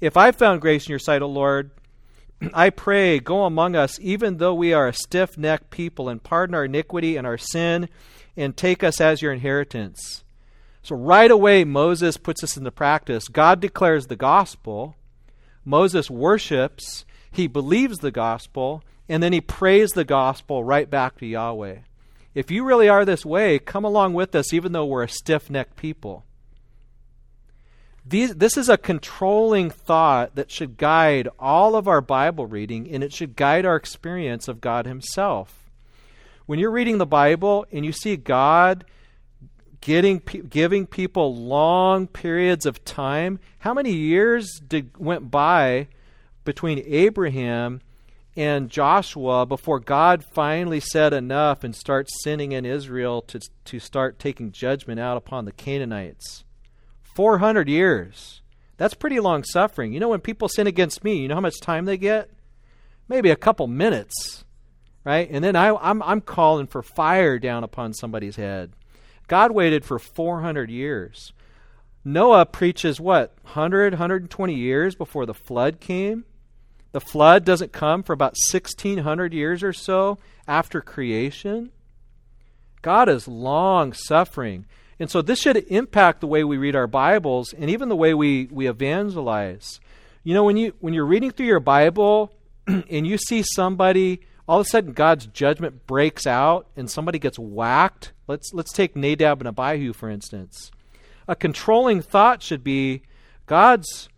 If 0.00 0.16
I 0.16 0.32
found 0.32 0.60
grace 0.60 0.86
in 0.86 0.90
your 0.90 0.98
sight, 0.98 1.22
O 1.22 1.28
Lord, 1.28 1.70
I 2.54 2.70
pray, 2.70 3.20
go 3.20 3.44
among 3.44 3.76
us, 3.76 3.98
even 4.00 4.38
though 4.38 4.54
we 4.54 4.72
are 4.72 4.88
a 4.88 4.94
stiff 4.94 5.38
necked 5.38 5.70
people, 5.70 6.08
and 6.08 6.22
pardon 6.22 6.54
our 6.54 6.64
iniquity 6.64 7.16
and 7.16 7.26
our 7.26 7.38
sin, 7.38 7.88
and 8.36 8.56
take 8.56 8.82
us 8.82 9.00
as 9.00 9.22
your 9.22 9.32
inheritance. 9.32 10.24
So, 10.82 10.96
right 10.96 11.30
away, 11.30 11.64
Moses 11.64 12.16
puts 12.16 12.40
this 12.40 12.56
into 12.56 12.70
practice. 12.70 13.28
God 13.28 13.60
declares 13.60 14.06
the 14.06 14.16
gospel. 14.16 14.96
Moses 15.64 16.10
worships. 16.10 17.04
He 17.30 17.46
believes 17.46 17.98
the 17.98 18.10
gospel. 18.10 18.82
And 19.08 19.22
then 19.22 19.32
he 19.32 19.40
prays 19.40 19.90
the 19.90 20.04
gospel 20.04 20.64
right 20.64 20.88
back 20.88 21.18
to 21.18 21.26
Yahweh. 21.26 21.78
If 22.34 22.50
you 22.50 22.64
really 22.64 22.88
are 22.88 23.04
this 23.04 23.26
way, 23.26 23.58
come 23.58 23.84
along 23.84 24.14
with 24.14 24.34
us, 24.34 24.52
even 24.52 24.72
though 24.72 24.86
we're 24.86 25.02
a 25.02 25.08
stiff 25.08 25.50
necked 25.50 25.76
people. 25.76 26.24
These, 28.04 28.34
this 28.34 28.56
is 28.56 28.68
a 28.68 28.76
controlling 28.76 29.70
thought 29.70 30.34
that 30.34 30.50
should 30.50 30.76
guide 30.76 31.28
all 31.38 31.76
of 31.76 31.86
our 31.86 32.00
Bible 32.00 32.46
reading, 32.46 32.90
and 32.90 33.04
it 33.04 33.12
should 33.12 33.36
guide 33.36 33.64
our 33.64 33.76
experience 33.76 34.48
of 34.48 34.60
God 34.60 34.86
Himself. 34.86 35.70
When 36.46 36.58
you're 36.58 36.72
reading 36.72 36.98
the 36.98 37.06
Bible 37.06 37.64
and 37.70 37.84
you 37.84 37.92
see 37.92 38.16
God 38.16 38.84
getting 39.80 40.18
giving 40.48 40.86
people 40.86 41.34
long 41.36 42.06
periods 42.06 42.66
of 42.66 42.84
time, 42.84 43.38
how 43.60 43.74
many 43.74 43.92
years 43.92 44.60
did, 44.66 44.96
went 44.98 45.30
by 45.30 45.88
between 46.44 46.82
Abraham 46.86 47.80
and 48.36 48.70
Joshua 48.70 49.46
before 49.46 49.78
God 49.78 50.24
finally 50.24 50.80
said 50.80 51.12
enough 51.12 51.62
and 51.62 51.76
starts 51.76 52.22
sending 52.22 52.52
in 52.52 52.64
Israel 52.64 53.22
to, 53.22 53.40
to 53.66 53.78
start 53.78 54.18
taking 54.18 54.50
judgment 54.50 54.98
out 54.98 55.16
upon 55.16 55.44
the 55.44 55.52
Canaanites? 55.52 56.44
400 57.14 57.68
years. 57.68 58.40
That's 58.76 58.94
pretty 58.94 59.20
long 59.20 59.44
suffering. 59.44 59.92
You 59.92 60.00
know, 60.00 60.08
when 60.08 60.20
people 60.20 60.48
sin 60.48 60.66
against 60.66 61.04
me, 61.04 61.18
you 61.18 61.28
know 61.28 61.34
how 61.34 61.40
much 61.40 61.60
time 61.60 61.84
they 61.84 61.96
get? 61.96 62.30
Maybe 63.08 63.30
a 63.30 63.36
couple 63.36 63.66
minutes, 63.66 64.44
right? 65.04 65.28
And 65.30 65.44
then 65.44 65.54
I, 65.56 65.74
I'm, 65.74 66.02
I'm 66.02 66.20
calling 66.20 66.66
for 66.66 66.82
fire 66.82 67.38
down 67.38 67.64
upon 67.64 67.92
somebody's 67.92 68.36
head. 68.36 68.72
God 69.28 69.52
waited 69.52 69.84
for 69.84 69.98
400 69.98 70.70
years. 70.70 71.32
Noah 72.04 72.46
preaches 72.46 73.00
what, 73.00 73.34
100, 73.42 73.92
120 73.92 74.54
years 74.54 74.94
before 74.94 75.26
the 75.26 75.34
flood 75.34 75.78
came? 75.78 76.24
The 76.92 77.00
flood 77.00 77.44
doesn't 77.44 77.72
come 77.72 78.02
for 78.02 78.12
about 78.12 78.36
1600 78.50 79.32
years 79.32 79.62
or 79.62 79.72
so 79.72 80.18
after 80.46 80.80
creation. 80.80 81.70
God 82.82 83.08
is 83.08 83.28
long 83.28 83.92
suffering. 83.92 84.66
And 85.02 85.10
so 85.10 85.20
this 85.20 85.40
should 85.40 85.56
impact 85.56 86.20
the 86.20 86.28
way 86.28 86.44
we 86.44 86.58
read 86.58 86.76
our 86.76 86.86
Bibles 86.86 87.52
and 87.52 87.68
even 87.68 87.88
the 87.88 87.96
way 87.96 88.14
we, 88.14 88.48
we 88.52 88.68
evangelize. 88.68 89.80
You 90.22 90.32
know, 90.32 90.44
when 90.44 90.56
you 90.56 90.74
when 90.78 90.94
you're 90.94 91.04
reading 91.04 91.32
through 91.32 91.46
your 91.46 91.58
Bible 91.58 92.32
and 92.68 93.04
you 93.04 93.18
see 93.18 93.42
somebody 93.42 94.20
all 94.46 94.60
of 94.60 94.66
a 94.66 94.68
sudden 94.68 94.92
God's 94.92 95.26
judgment 95.26 95.88
breaks 95.88 96.24
out 96.24 96.68
and 96.76 96.88
somebody 96.88 97.18
gets 97.18 97.36
whacked. 97.36 98.12
Let's 98.28 98.52
let's 98.54 98.72
take 98.72 98.94
Nadab 98.94 99.40
and 99.40 99.48
Abihu 99.48 99.92
for 99.92 100.08
instance. 100.08 100.70
A 101.26 101.34
controlling 101.34 102.00
thought 102.00 102.40
should 102.40 102.62
be 102.62 103.02
God's 103.46 104.08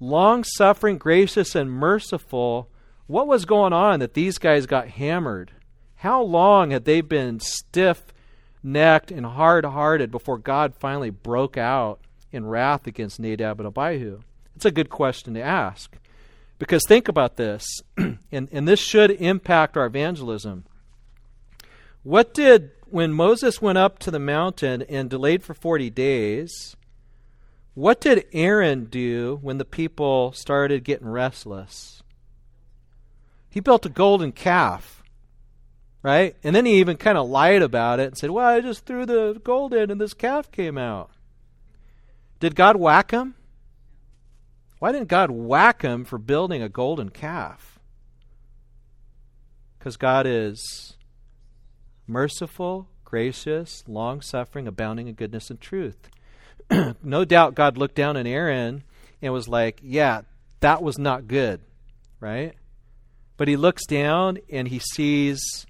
long 0.00 0.42
suffering, 0.42 0.98
gracious, 0.98 1.54
and 1.54 1.70
merciful. 1.70 2.68
What 3.06 3.28
was 3.28 3.44
going 3.44 3.72
on 3.72 4.00
that 4.00 4.14
these 4.14 4.38
guys 4.38 4.66
got 4.66 4.88
hammered? 4.88 5.52
How 5.94 6.20
long 6.20 6.72
had 6.72 6.84
they 6.84 7.00
been 7.00 7.38
stiff 7.38 8.06
necked 8.62 9.10
and 9.10 9.24
hard 9.24 9.64
hearted 9.64 10.10
before 10.10 10.38
God 10.38 10.74
finally 10.74 11.10
broke 11.10 11.56
out 11.56 12.00
in 12.32 12.46
wrath 12.46 12.86
against 12.86 13.20
Nadab 13.20 13.60
and 13.60 13.66
Abihu? 13.66 14.20
It's 14.56 14.64
a 14.64 14.70
good 14.70 14.90
question 14.90 15.34
to 15.34 15.42
ask. 15.42 15.96
Because 16.58 16.84
think 16.86 17.08
about 17.08 17.36
this, 17.36 17.64
and, 17.96 18.48
and 18.52 18.68
this 18.68 18.80
should 18.80 19.10
impact 19.12 19.76
our 19.76 19.86
evangelism. 19.86 20.64
What 22.02 22.34
did, 22.34 22.70
when 22.90 23.12
Moses 23.12 23.62
went 23.62 23.78
up 23.78 23.98
to 24.00 24.10
the 24.10 24.18
mountain 24.18 24.82
and 24.82 25.08
delayed 25.08 25.42
for 25.42 25.54
40 25.54 25.88
days, 25.88 26.76
what 27.74 28.00
did 28.00 28.26
Aaron 28.32 28.86
do 28.86 29.38
when 29.40 29.56
the 29.56 29.64
people 29.64 30.32
started 30.32 30.84
getting 30.84 31.08
restless? 31.08 32.02
He 33.48 33.60
built 33.60 33.86
a 33.86 33.90
golden 33.90 34.32
calf, 34.32 34.99
right? 36.02 36.36
And 36.42 36.54
then 36.54 36.66
he 36.66 36.80
even 36.80 36.96
kind 36.96 37.18
of 37.18 37.28
lied 37.28 37.62
about 37.62 38.00
it 38.00 38.08
and 38.08 38.16
said, 38.16 38.30
Well, 38.30 38.46
I 38.46 38.60
just 38.60 38.86
threw 38.86 39.06
the 39.06 39.40
gold 39.42 39.74
in 39.74 39.90
and 39.90 40.00
this 40.00 40.14
calf 40.14 40.50
came 40.50 40.78
out. 40.78 41.10
Did 42.38 42.54
God 42.54 42.76
whack 42.76 43.10
him? 43.10 43.34
Why 44.78 44.92
didn't 44.92 45.08
God 45.08 45.30
whack 45.30 45.82
him 45.82 46.04
for 46.04 46.18
building 46.18 46.62
a 46.62 46.68
golden 46.68 47.10
calf? 47.10 47.78
Because 49.78 49.98
God 49.98 50.26
is 50.26 50.96
merciful, 52.06 52.88
gracious, 53.04 53.84
long 53.86 54.22
suffering, 54.22 54.66
abounding 54.66 55.06
in 55.06 55.14
goodness 55.14 55.50
and 55.50 55.60
truth. 55.60 56.08
no 57.02 57.24
doubt 57.24 57.54
God 57.54 57.76
looked 57.76 57.94
down 57.94 58.16
at 58.16 58.26
Aaron 58.26 58.84
and 59.20 59.32
was 59.34 59.48
like, 59.48 59.80
Yeah, 59.82 60.22
that 60.60 60.82
was 60.82 60.98
not 60.98 61.28
good, 61.28 61.60
right? 62.18 62.54
But 63.36 63.48
he 63.48 63.56
looks 63.56 63.86
down 63.86 64.38
and 64.50 64.68
he 64.68 64.78
sees 64.78 65.66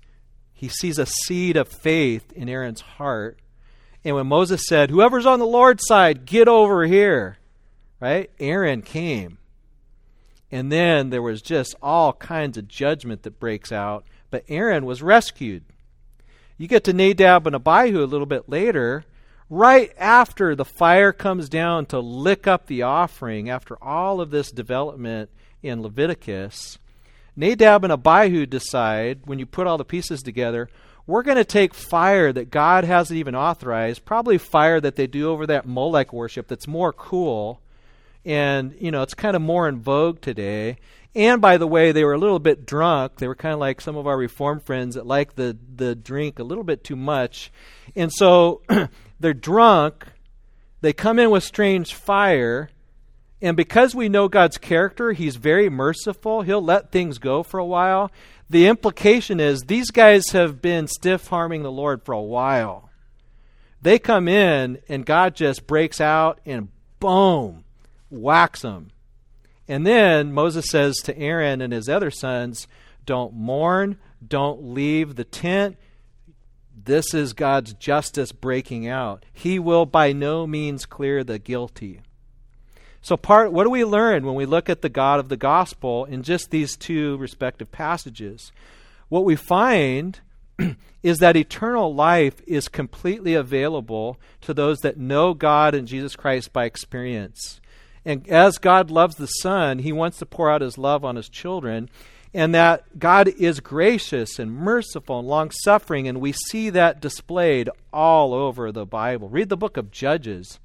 he 0.61 0.69
sees 0.69 0.99
a 0.99 1.07
seed 1.07 1.57
of 1.57 1.69
faith 1.69 2.31
in 2.33 2.47
Aaron's 2.47 2.83
heart. 2.83 3.39
And 4.05 4.15
when 4.15 4.27
Moses 4.27 4.67
said, 4.69 4.91
Whoever's 4.91 5.25
on 5.25 5.39
the 5.39 5.47
Lord's 5.47 5.87
side, 5.87 6.27
get 6.27 6.49
over 6.49 6.85
here, 6.85 7.39
right? 7.99 8.31
Aaron 8.39 8.83
came. 8.83 9.39
And 10.51 10.71
then 10.71 11.09
there 11.09 11.23
was 11.23 11.41
just 11.41 11.75
all 11.81 12.13
kinds 12.13 12.59
of 12.59 12.69
judgment 12.69 13.23
that 13.23 13.41
breaks 13.41 13.73
out. 13.73 14.05
But 14.29 14.45
Aaron 14.51 14.85
was 14.85 15.01
rescued. 15.01 15.65
You 16.59 16.69
get 16.69 16.85
to 16.85 16.93
Nadab 16.93 17.47
and 17.47 17.57
Abihu 17.57 18.05
a 18.05 18.05
little 18.05 18.27
bit 18.27 18.47
later, 18.47 19.07
right 19.49 19.91
after 19.97 20.55
the 20.55 20.67
fire 20.67 21.15
comes 21.15 21.49
down 21.49 21.87
to 21.87 22.01
lick 22.01 22.47
up 22.47 22.67
the 22.67 22.83
offering, 22.83 23.49
after 23.49 23.83
all 23.83 24.21
of 24.21 24.31
this 24.31 24.53
development 24.53 25.31
in 25.63 25.81
Leviticus, 25.81 26.79
Nadab 27.37 27.85
and 27.85 27.93
Abihu 27.93 28.47
decide, 28.47 29.21
when 29.25 29.39
you 29.39 29.47
put 29.47 29.67
all 29.67 29.79
the 29.79 29.85
pieces 29.85 30.23
together, 30.23 30.69
we're 31.07 31.23
going 31.23 31.37
to 31.37 31.45
take 31.45 31.75
fire 31.75 32.33
that 32.33 32.51
God 32.51 32.85
hasn't 32.85 33.19
even 33.19 33.35
authorized, 33.35 34.05
probably 34.05 34.39
fire 34.39 34.81
that 34.81 34.97
they 34.97 35.07
do 35.07 35.31
over 35.31 35.47
that 35.47 35.67
Molech 35.67 36.13
worship 36.13 36.49
that's 36.49 36.69
more 36.69 36.93
cool, 36.93 37.61
and, 38.25 38.75
you 38.79 38.91
know, 38.91 39.03
it's 39.03 39.15
kind 39.15 39.35
of 39.35 39.43
more 39.43 39.69
in 39.69 39.81
vogue 39.81 40.21
today. 40.21 40.77
And 41.15 41.41
by 41.41 41.57
the 41.57 41.67
way, 41.67 41.91
they 41.91 42.05
were 42.05 42.13
a 42.13 42.19
little 42.19 42.39
bit 42.39 42.67
drunk. 42.67 43.17
They 43.17 43.27
were 43.27 43.35
kind 43.35 43.55
of 43.55 43.59
like 43.59 43.81
some 43.81 43.97
of 43.97 44.07
our 44.07 44.17
reform 44.17 44.61
friends 44.61 44.95
that 44.95 45.07
like 45.07 45.35
the, 45.35 45.57
the 45.75 45.95
drink 45.95 46.39
a 46.39 46.45
little 46.45 46.63
bit 46.63 46.85
too 46.85 46.97
much. 46.97 47.51
And 47.97 48.13
so 48.13 48.63
they're 49.21 49.35
drunk, 49.35 50.07
they 50.83 50.93
come 50.93 51.19
in 51.19 51.31
with 51.31 51.43
strange 51.43 51.95
fire, 51.95 52.71
and 53.43 53.57
because 53.57 53.95
we 53.95 54.09
know 54.09 54.29
God's 54.29 54.59
character, 54.59 55.13
He's 55.13 55.37
very 55.37 55.69
merciful, 55.69 56.43
He'll 56.43 56.63
let 56.63 56.91
things 56.91 57.19
go 57.19 57.43
for 57.43 57.59
a 57.59 57.65
while. 57.65 58.11
The 58.49 58.67
implication 58.67 59.39
is 59.41 59.63
these 59.63 59.91
guys 59.91 60.31
have 60.31 60.61
been 60.61 60.89
stiff 60.89 61.29
harming 61.29 61.63
the 61.63 61.71
Lord 61.71 62.05
for 62.05 62.13
a 62.13 62.21
while. 62.21 62.91
They 63.81 63.99
come 63.99 64.29
in, 64.29 64.81
and 64.89 65.07
God 65.07 65.35
just 65.35 65.67
breaks 65.67 66.01
out, 66.01 66.41
and 66.45 66.69
boom, 66.99 67.65
whacks 68.11 68.63
them. 68.63 68.91
And 69.67 69.87
then 69.87 70.33
Moses 70.33 70.67
says 70.69 70.97
to 71.05 71.17
Aaron 71.17 71.61
and 71.61 71.73
his 71.73 71.89
other 71.89 72.11
sons, 72.11 72.67
Don't 73.07 73.33
mourn, 73.33 73.99
don't 74.27 74.75
leave 74.75 75.15
the 75.15 75.25
tent. 75.25 75.79
This 76.77 77.15
is 77.15 77.33
God's 77.33 77.73
justice 77.75 78.33
breaking 78.33 78.89
out. 78.89 79.25
He 79.33 79.59
will 79.59 79.87
by 79.87 80.13
no 80.13 80.47
means 80.47 80.87
clear 80.87 81.23
the 81.23 81.39
guilty. 81.39 82.01
So 83.03 83.17
part 83.17 83.53
what 83.53 83.65
do 83.65 83.71
we 83.71 83.85
learn 83.85 84.27
when 84.27 84.35
we 84.35 84.47
look 84.47 84.69
at 84.69 84.83
the 84.83 84.89
God 84.89 85.21
of 85.21 85.29
the 85.29 85.37
gospel 85.37 86.05
in 86.05 86.23
just 86.23 86.51
these 86.51 86.77
two 86.77 87.17
respective 87.17 87.73
passages? 87.73 88.53
What 89.09 89.25
we 89.25 89.37
find 89.37 90.21
is 91.03 91.19
that 91.19 91.37
eternal 91.37 91.95
life 91.95 92.41
is 92.47 92.69
completely 92.69 93.35
available 93.35 94.19
to 94.43 94.55
those 94.55 94.81
that 94.81 94.99
know 94.99 95.35
God 95.35 95.75
and 95.75 95.89
Jesus 95.89 96.15
Christ 96.15 96.53
by 96.53 96.65
experience. 96.65 97.61
And 98.05 98.27
as 98.29 98.59
God 98.59 98.91
loves 98.91 99.17
the 99.17 99.27
Son, 99.27 99.81
he 99.81 99.93
wants 99.93 100.19
to 100.19 100.27
pour 100.27 100.51
out 100.51 100.63
his 100.63 100.79
love 100.79 101.05
on 101.05 101.17
his 101.17 101.29
children 101.29 101.91
and 102.33 102.55
that 102.55 102.99
God 102.99 103.29
is 103.29 103.61
gracious 103.61 104.39
and 104.39 104.53
merciful 104.53 105.19
and 105.19 105.29
long 105.29 105.51
suffering, 105.51 106.07
and 106.07 106.21
we 106.21 106.33
see 106.33 106.71
that 106.71 107.01
displayed 107.01 107.69
all 107.93 108.33
over 108.33 108.71
the 108.71 108.87
Bible. 108.87 109.29
Read 109.29 109.49
the 109.49 109.57
book 109.57 109.77
of 109.77 109.91
Judges. 109.91 110.61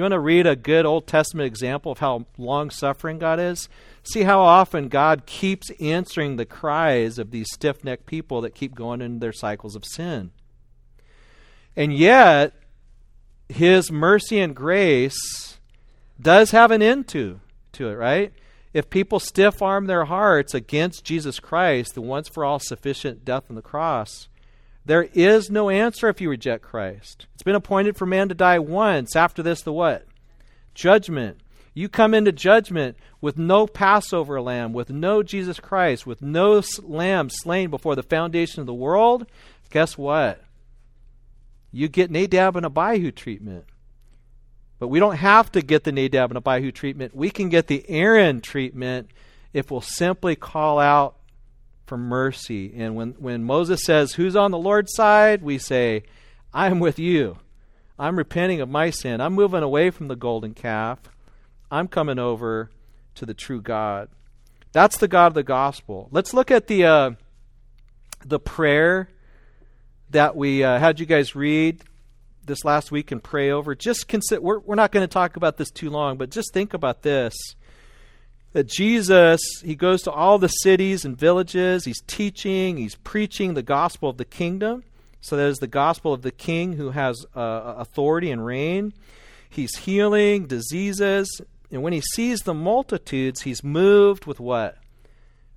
You 0.00 0.04
want 0.04 0.12
to 0.12 0.20
read 0.20 0.46
a 0.46 0.56
good 0.56 0.86
Old 0.86 1.06
Testament 1.06 1.46
example 1.46 1.92
of 1.92 1.98
how 1.98 2.24
long 2.38 2.70
suffering 2.70 3.18
God 3.18 3.38
is? 3.38 3.68
See 4.02 4.22
how 4.22 4.40
often 4.40 4.88
God 4.88 5.26
keeps 5.26 5.70
answering 5.78 6.36
the 6.36 6.46
cries 6.46 7.18
of 7.18 7.32
these 7.32 7.52
stiff 7.52 7.84
necked 7.84 8.06
people 8.06 8.40
that 8.40 8.54
keep 8.54 8.74
going 8.74 9.02
into 9.02 9.18
their 9.18 9.34
cycles 9.34 9.76
of 9.76 9.84
sin. 9.84 10.30
And 11.76 11.92
yet, 11.92 12.54
His 13.50 13.92
mercy 13.92 14.40
and 14.40 14.56
grace 14.56 15.58
does 16.18 16.52
have 16.52 16.70
an 16.70 16.80
end 16.80 17.06
to, 17.08 17.38
to 17.72 17.90
it, 17.90 17.94
right? 17.94 18.32
if 18.72 18.88
people 18.88 19.20
stiff 19.20 19.60
arm 19.60 19.84
their 19.84 20.06
hearts 20.06 20.54
against 20.54 21.04
Jesus 21.04 21.38
Christ, 21.40 21.94
the 21.94 22.00
once 22.00 22.26
for 22.26 22.42
all 22.42 22.58
sufficient 22.58 23.22
death 23.22 23.44
on 23.50 23.54
the 23.54 23.60
cross, 23.60 24.29
there 24.84 25.08
is 25.12 25.50
no 25.50 25.68
answer 25.68 26.08
if 26.08 26.20
you 26.20 26.30
reject 26.30 26.62
Christ. 26.62 27.26
It's 27.34 27.42
been 27.42 27.54
appointed 27.54 27.96
for 27.96 28.06
man 28.06 28.28
to 28.28 28.34
die 28.34 28.58
once. 28.58 29.14
After 29.14 29.42
this, 29.42 29.62
the 29.62 29.72
what? 29.72 30.06
Judgment. 30.74 31.40
You 31.74 31.88
come 31.88 32.14
into 32.14 32.32
judgment 32.32 32.96
with 33.20 33.38
no 33.38 33.66
Passover 33.66 34.40
lamb, 34.40 34.72
with 34.72 34.90
no 34.90 35.22
Jesus 35.22 35.60
Christ, 35.60 36.06
with 36.06 36.22
no 36.22 36.62
lamb 36.82 37.30
slain 37.30 37.70
before 37.70 37.94
the 37.94 38.02
foundation 38.02 38.60
of 38.60 38.66
the 38.66 38.74
world. 38.74 39.26
Guess 39.70 39.96
what? 39.96 40.42
You 41.70 41.88
get 41.88 42.10
Nadab 42.10 42.56
and 42.56 42.66
Abihu 42.66 43.12
treatment. 43.12 43.66
But 44.80 44.88
we 44.88 44.98
don't 44.98 45.16
have 45.16 45.52
to 45.52 45.62
get 45.62 45.84
the 45.84 45.92
Nadab 45.92 46.30
and 46.30 46.38
Abihu 46.38 46.72
treatment. 46.72 47.14
We 47.14 47.30
can 47.30 47.50
get 47.50 47.66
the 47.68 47.88
Aaron 47.88 48.40
treatment 48.40 49.10
if 49.52 49.70
we'll 49.70 49.80
simply 49.80 50.34
call 50.34 50.78
out 50.78 51.16
for 51.90 51.98
mercy. 51.98 52.72
And 52.76 52.94
when, 52.94 53.10
when 53.18 53.42
Moses 53.42 53.82
says, 53.84 54.12
Who's 54.12 54.36
on 54.36 54.52
the 54.52 54.58
Lord's 54.58 54.94
side? 54.94 55.42
we 55.42 55.58
say, 55.58 56.04
I'm 56.54 56.78
with 56.78 57.00
you. 57.00 57.38
I'm 57.98 58.16
repenting 58.16 58.60
of 58.60 58.68
my 58.68 58.90
sin. 58.90 59.20
I'm 59.20 59.32
moving 59.32 59.64
away 59.64 59.90
from 59.90 60.06
the 60.06 60.14
golden 60.14 60.54
calf. 60.54 61.00
I'm 61.68 61.88
coming 61.88 62.20
over 62.20 62.70
to 63.16 63.26
the 63.26 63.34
true 63.34 63.60
God. 63.60 64.08
That's 64.70 64.98
the 64.98 65.08
God 65.08 65.26
of 65.26 65.34
the 65.34 65.42
gospel. 65.42 66.08
Let's 66.12 66.32
look 66.32 66.52
at 66.52 66.68
the 66.68 66.84
uh, 66.84 67.10
the 68.24 68.38
prayer 68.38 69.08
that 70.10 70.36
we 70.36 70.62
uh, 70.62 70.78
had 70.78 71.00
you 71.00 71.06
guys 71.06 71.34
read 71.34 71.82
this 72.44 72.64
last 72.64 72.92
week 72.92 73.10
and 73.10 73.20
pray 73.20 73.50
over. 73.50 73.74
Just 73.74 74.06
consider, 74.06 74.40
we're, 74.40 74.60
we're 74.60 74.76
not 74.76 74.92
going 74.92 75.02
to 75.02 75.12
talk 75.12 75.34
about 75.34 75.56
this 75.56 75.72
too 75.72 75.90
long, 75.90 76.18
but 76.18 76.30
just 76.30 76.54
think 76.54 76.72
about 76.72 77.02
this. 77.02 77.34
That 78.52 78.66
Jesus, 78.66 79.40
he 79.64 79.76
goes 79.76 80.02
to 80.02 80.10
all 80.10 80.38
the 80.38 80.48
cities 80.48 81.04
and 81.04 81.16
villages, 81.16 81.84
he's 81.84 82.00
teaching, 82.06 82.76
he's 82.76 82.96
preaching 82.96 83.54
the 83.54 83.62
gospel 83.62 84.08
of 84.10 84.16
the 84.16 84.24
kingdom. 84.24 84.82
So 85.20 85.36
that 85.36 85.46
is 85.46 85.58
the 85.58 85.66
gospel 85.66 86.12
of 86.12 86.22
the 86.22 86.32
king 86.32 86.72
who 86.72 86.90
has 86.90 87.24
uh, 87.36 87.74
authority 87.76 88.30
and 88.30 88.44
reign. 88.44 88.92
He's 89.48 89.76
healing 89.76 90.46
diseases. 90.46 91.40
And 91.70 91.82
when 91.82 91.92
he 91.92 92.00
sees 92.00 92.40
the 92.40 92.54
multitudes, 92.54 93.42
he's 93.42 93.62
moved 93.62 94.26
with 94.26 94.40
what? 94.40 94.78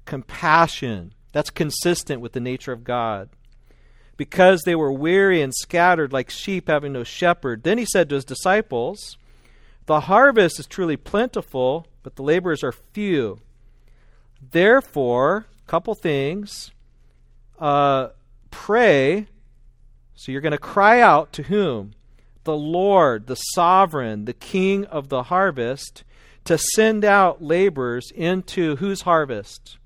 compassion. 0.05 1.13
That's 1.31 1.49
consistent 1.49 2.21
with 2.21 2.33
the 2.33 2.39
nature 2.39 2.71
of 2.71 2.83
God. 2.83 3.29
Because 4.17 4.61
they 4.61 4.75
were 4.75 4.91
weary 4.91 5.41
and 5.41 5.53
scattered 5.53 6.13
like 6.13 6.29
sheep 6.29 6.67
having 6.67 6.93
no 6.93 7.03
shepherd. 7.03 7.63
Then 7.63 7.77
he 7.77 7.85
said 7.85 8.09
to 8.09 8.15
his 8.15 8.25
disciples, 8.25 9.17
The 9.87 10.01
harvest 10.01 10.59
is 10.59 10.67
truly 10.67 10.97
plentiful, 10.97 11.87
but 12.03 12.15
the 12.15 12.23
laborers 12.23 12.63
are 12.63 12.71
few. 12.71 13.39
Therefore, 14.51 15.47
a 15.65 15.69
couple 15.69 15.95
things. 15.95 16.71
Uh, 17.57 18.09
pray. 18.51 19.27
So 20.15 20.31
you're 20.31 20.41
going 20.41 20.51
to 20.51 20.57
cry 20.57 20.99
out 20.99 21.33
to 21.33 21.43
whom? 21.43 21.93
The 22.43 22.55
Lord, 22.55 23.27
the 23.27 23.35
sovereign, 23.35 24.25
the 24.25 24.33
king 24.33 24.85
of 24.85 25.07
the 25.09 25.23
harvest, 25.23 26.03
to 26.43 26.57
send 26.57 27.05
out 27.05 27.41
laborers 27.41 28.11
into 28.13 28.75
whose 28.75 29.01
harvest? 29.01 29.77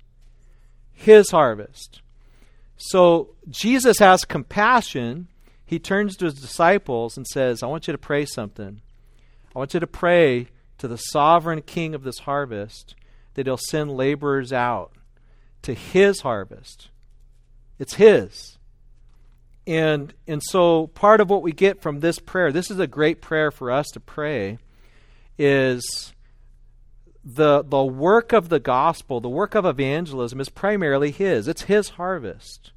His 0.92 1.30
harvest. 1.30 2.02
So 2.76 3.30
Jesus 3.48 3.98
has 4.00 4.24
compassion. 4.24 5.28
He 5.64 5.78
turns 5.78 6.16
to 6.16 6.26
his 6.26 6.34
disciples 6.34 7.16
and 7.16 7.26
says, 7.26 7.62
I 7.62 7.66
want 7.66 7.86
you 7.86 7.92
to 7.92 7.98
pray 7.98 8.24
something. 8.24 8.80
I 9.54 9.58
want 9.58 9.74
you 9.74 9.80
to 9.80 9.86
pray 9.86 10.48
to 10.78 10.88
the 10.88 10.96
sovereign 10.96 11.62
king 11.62 11.94
of 11.94 12.02
this 12.02 12.20
harvest 12.20 12.94
that 13.34 13.46
he'll 13.46 13.56
send 13.56 13.92
laborers 13.92 14.52
out 14.52 14.92
to 15.62 15.74
his 15.74 16.20
harvest. 16.20 16.88
It's 17.78 17.94
his. 17.94 18.58
And 19.66 20.14
and 20.26 20.42
so 20.42 20.86
part 20.88 21.20
of 21.20 21.28
what 21.28 21.42
we 21.42 21.52
get 21.52 21.82
from 21.82 22.00
this 22.00 22.18
prayer, 22.18 22.50
this 22.50 22.70
is 22.70 22.78
a 22.78 22.86
great 22.86 23.20
prayer 23.20 23.50
for 23.50 23.70
us 23.70 23.86
to 23.88 24.00
pray, 24.00 24.58
is 25.36 26.14
the 27.22 27.62
the 27.62 27.84
work 27.84 28.32
of 28.32 28.48
the 28.48 28.60
gospel, 28.60 29.20
the 29.20 29.28
work 29.28 29.54
of 29.54 29.66
evangelism 29.66 30.40
is 30.40 30.48
primarily 30.48 31.10
his. 31.10 31.48
It's 31.48 31.62
his 31.62 31.90
harvest. 31.90 32.72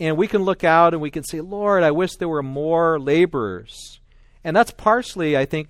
And 0.00 0.16
we 0.16 0.26
can 0.26 0.42
look 0.42 0.64
out 0.64 0.92
and 0.92 1.00
we 1.00 1.12
can 1.12 1.22
say, 1.22 1.40
Lord, 1.40 1.84
I 1.84 1.92
wish 1.92 2.16
there 2.16 2.28
were 2.28 2.42
more 2.42 2.98
laborers. 2.98 4.00
And 4.42 4.56
that's 4.56 4.72
partially, 4.72 5.36
I 5.36 5.44
think, 5.44 5.68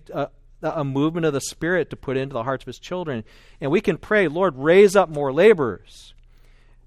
a 0.64 0.84
movement 0.84 1.26
of 1.26 1.32
the 1.32 1.40
Spirit 1.40 1.90
to 1.90 1.96
put 1.96 2.16
into 2.16 2.32
the 2.32 2.42
hearts 2.42 2.64
of 2.64 2.66
his 2.66 2.78
children. 2.78 3.24
And 3.60 3.70
we 3.70 3.80
can 3.80 3.98
pray, 3.98 4.28
Lord, 4.28 4.56
raise 4.56 4.96
up 4.96 5.08
more 5.08 5.32
laborers. 5.32 6.14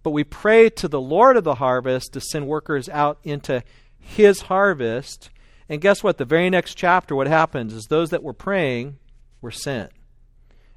But 0.03 0.11
we 0.11 0.23
pray 0.23 0.69
to 0.71 0.87
the 0.87 1.01
Lord 1.01 1.37
of 1.37 1.43
the 1.43 1.55
harvest 1.55 2.13
to 2.13 2.21
send 2.21 2.47
workers 2.47 2.89
out 2.89 3.19
into 3.23 3.63
his 3.99 4.41
harvest. 4.41 5.29
And 5.69 5.81
guess 5.81 6.03
what? 6.03 6.17
The 6.17 6.25
very 6.25 6.49
next 6.49 6.75
chapter, 6.75 7.15
what 7.15 7.27
happens 7.27 7.73
is 7.73 7.85
those 7.85 8.09
that 8.11 8.23
were 8.23 8.33
praying 8.33 8.97
were 9.41 9.51
sent. 9.51 9.91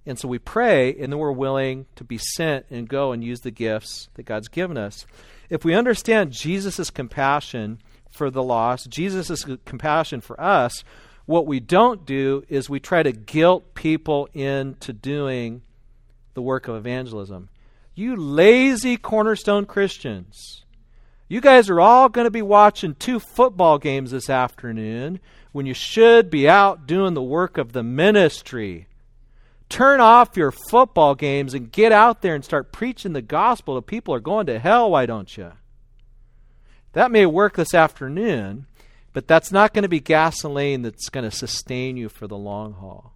And 0.06 0.18
so 0.18 0.26
we 0.28 0.38
pray, 0.38 0.94
and 0.94 1.12
then 1.12 1.18
we're 1.18 1.30
willing 1.30 1.86
to 1.96 2.04
be 2.04 2.18
sent 2.18 2.66
and 2.70 2.88
go 2.88 3.12
and 3.12 3.22
use 3.22 3.40
the 3.40 3.50
gifts 3.50 4.08
that 4.14 4.24
God's 4.24 4.48
given 4.48 4.76
us. 4.76 5.06
If 5.50 5.64
we 5.64 5.74
understand 5.74 6.32
Jesus' 6.32 6.90
compassion 6.90 7.80
for 8.10 8.30
the 8.30 8.42
lost, 8.42 8.88
Jesus' 8.88 9.44
compassion 9.64 10.20
for 10.20 10.40
us, 10.40 10.82
what 11.26 11.46
we 11.46 11.60
don't 11.60 12.04
do 12.04 12.44
is 12.48 12.68
we 12.68 12.80
try 12.80 13.02
to 13.02 13.12
guilt 13.12 13.74
people 13.74 14.28
into 14.34 14.92
doing 14.92 15.62
the 16.34 16.42
work 16.42 16.68
of 16.68 16.76
evangelism. 16.76 17.48
You 17.94 18.16
lazy 18.16 18.96
cornerstone 18.96 19.66
Christians. 19.66 20.64
You 21.28 21.40
guys 21.40 21.70
are 21.70 21.80
all 21.80 22.08
going 22.08 22.24
to 22.24 22.30
be 22.30 22.42
watching 22.42 22.94
two 22.94 23.20
football 23.20 23.78
games 23.78 24.10
this 24.10 24.28
afternoon 24.28 25.20
when 25.52 25.66
you 25.66 25.74
should 25.74 26.30
be 26.30 26.48
out 26.48 26.86
doing 26.86 27.14
the 27.14 27.22
work 27.22 27.58
of 27.58 27.72
the 27.72 27.82
ministry. 27.82 28.86
Turn 29.68 30.00
off 30.00 30.36
your 30.36 30.50
football 30.50 31.14
games 31.14 31.54
and 31.54 31.70
get 31.70 31.92
out 31.92 32.22
there 32.22 32.34
and 32.34 32.44
start 32.44 32.72
preaching 32.72 33.12
the 33.12 33.22
gospel 33.22 33.76
to 33.76 33.82
people 33.82 34.12
who 34.12 34.16
are 34.16 34.20
going 34.20 34.46
to 34.46 34.58
hell, 34.58 34.90
why 34.90 35.06
don't 35.06 35.36
you? 35.36 35.52
That 36.92 37.12
may 37.12 37.26
work 37.26 37.54
this 37.54 37.74
afternoon, 37.74 38.66
but 39.12 39.26
that's 39.26 39.50
not 39.50 39.74
going 39.74 39.82
to 39.82 39.88
be 39.88 40.00
gasoline 40.00 40.82
that's 40.82 41.08
going 41.08 41.28
to 41.28 41.36
sustain 41.36 41.96
you 41.96 42.08
for 42.08 42.26
the 42.26 42.38
long 42.38 42.74
haul. 42.74 43.12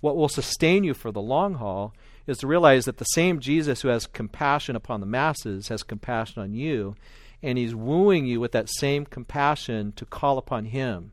What 0.00 0.16
will 0.16 0.28
sustain 0.28 0.82
you 0.82 0.94
for 0.94 1.12
the 1.12 1.20
long 1.20 1.54
haul 1.54 1.94
is 2.26 2.38
to 2.38 2.46
realize 2.46 2.84
that 2.84 2.98
the 2.98 3.04
same 3.04 3.40
Jesus 3.40 3.82
who 3.82 3.88
has 3.88 4.06
compassion 4.06 4.76
upon 4.76 5.00
the 5.00 5.06
masses 5.06 5.68
has 5.68 5.82
compassion 5.82 6.42
on 6.42 6.54
you, 6.54 6.96
and 7.42 7.58
he's 7.58 7.74
wooing 7.74 8.26
you 8.26 8.40
with 8.40 8.52
that 8.52 8.68
same 8.68 9.04
compassion 9.04 9.92
to 9.92 10.04
call 10.04 10.38
upon 10.38 10.66
him. 10.66 11.12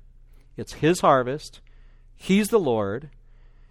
It's 0.56 0.74
his 0.74 1.02
harvest, 1.02 1.60
he's 2.16 2.50
the 2.50 2.60
Lord, 2.60 3.10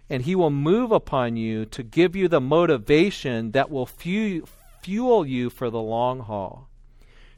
and 0.09 0.23
he 0.23 0.35
will 0.35 0.49
move 0.49 0.91
upon 0.91 1.35
you 1.35 1.65
to 1.65 1.83
give 1.83 2.15
you 2.15 2.27
the 2.27 2.39
motivation 2.39 3.51
that 3.51 3.69
will 3.69 3.85
fuel 3.85 5.25
you 5.25 5.49
for 5.49 5.69
the 5.69 5.81
long 5.81 6.21
haul. 6.21 6.69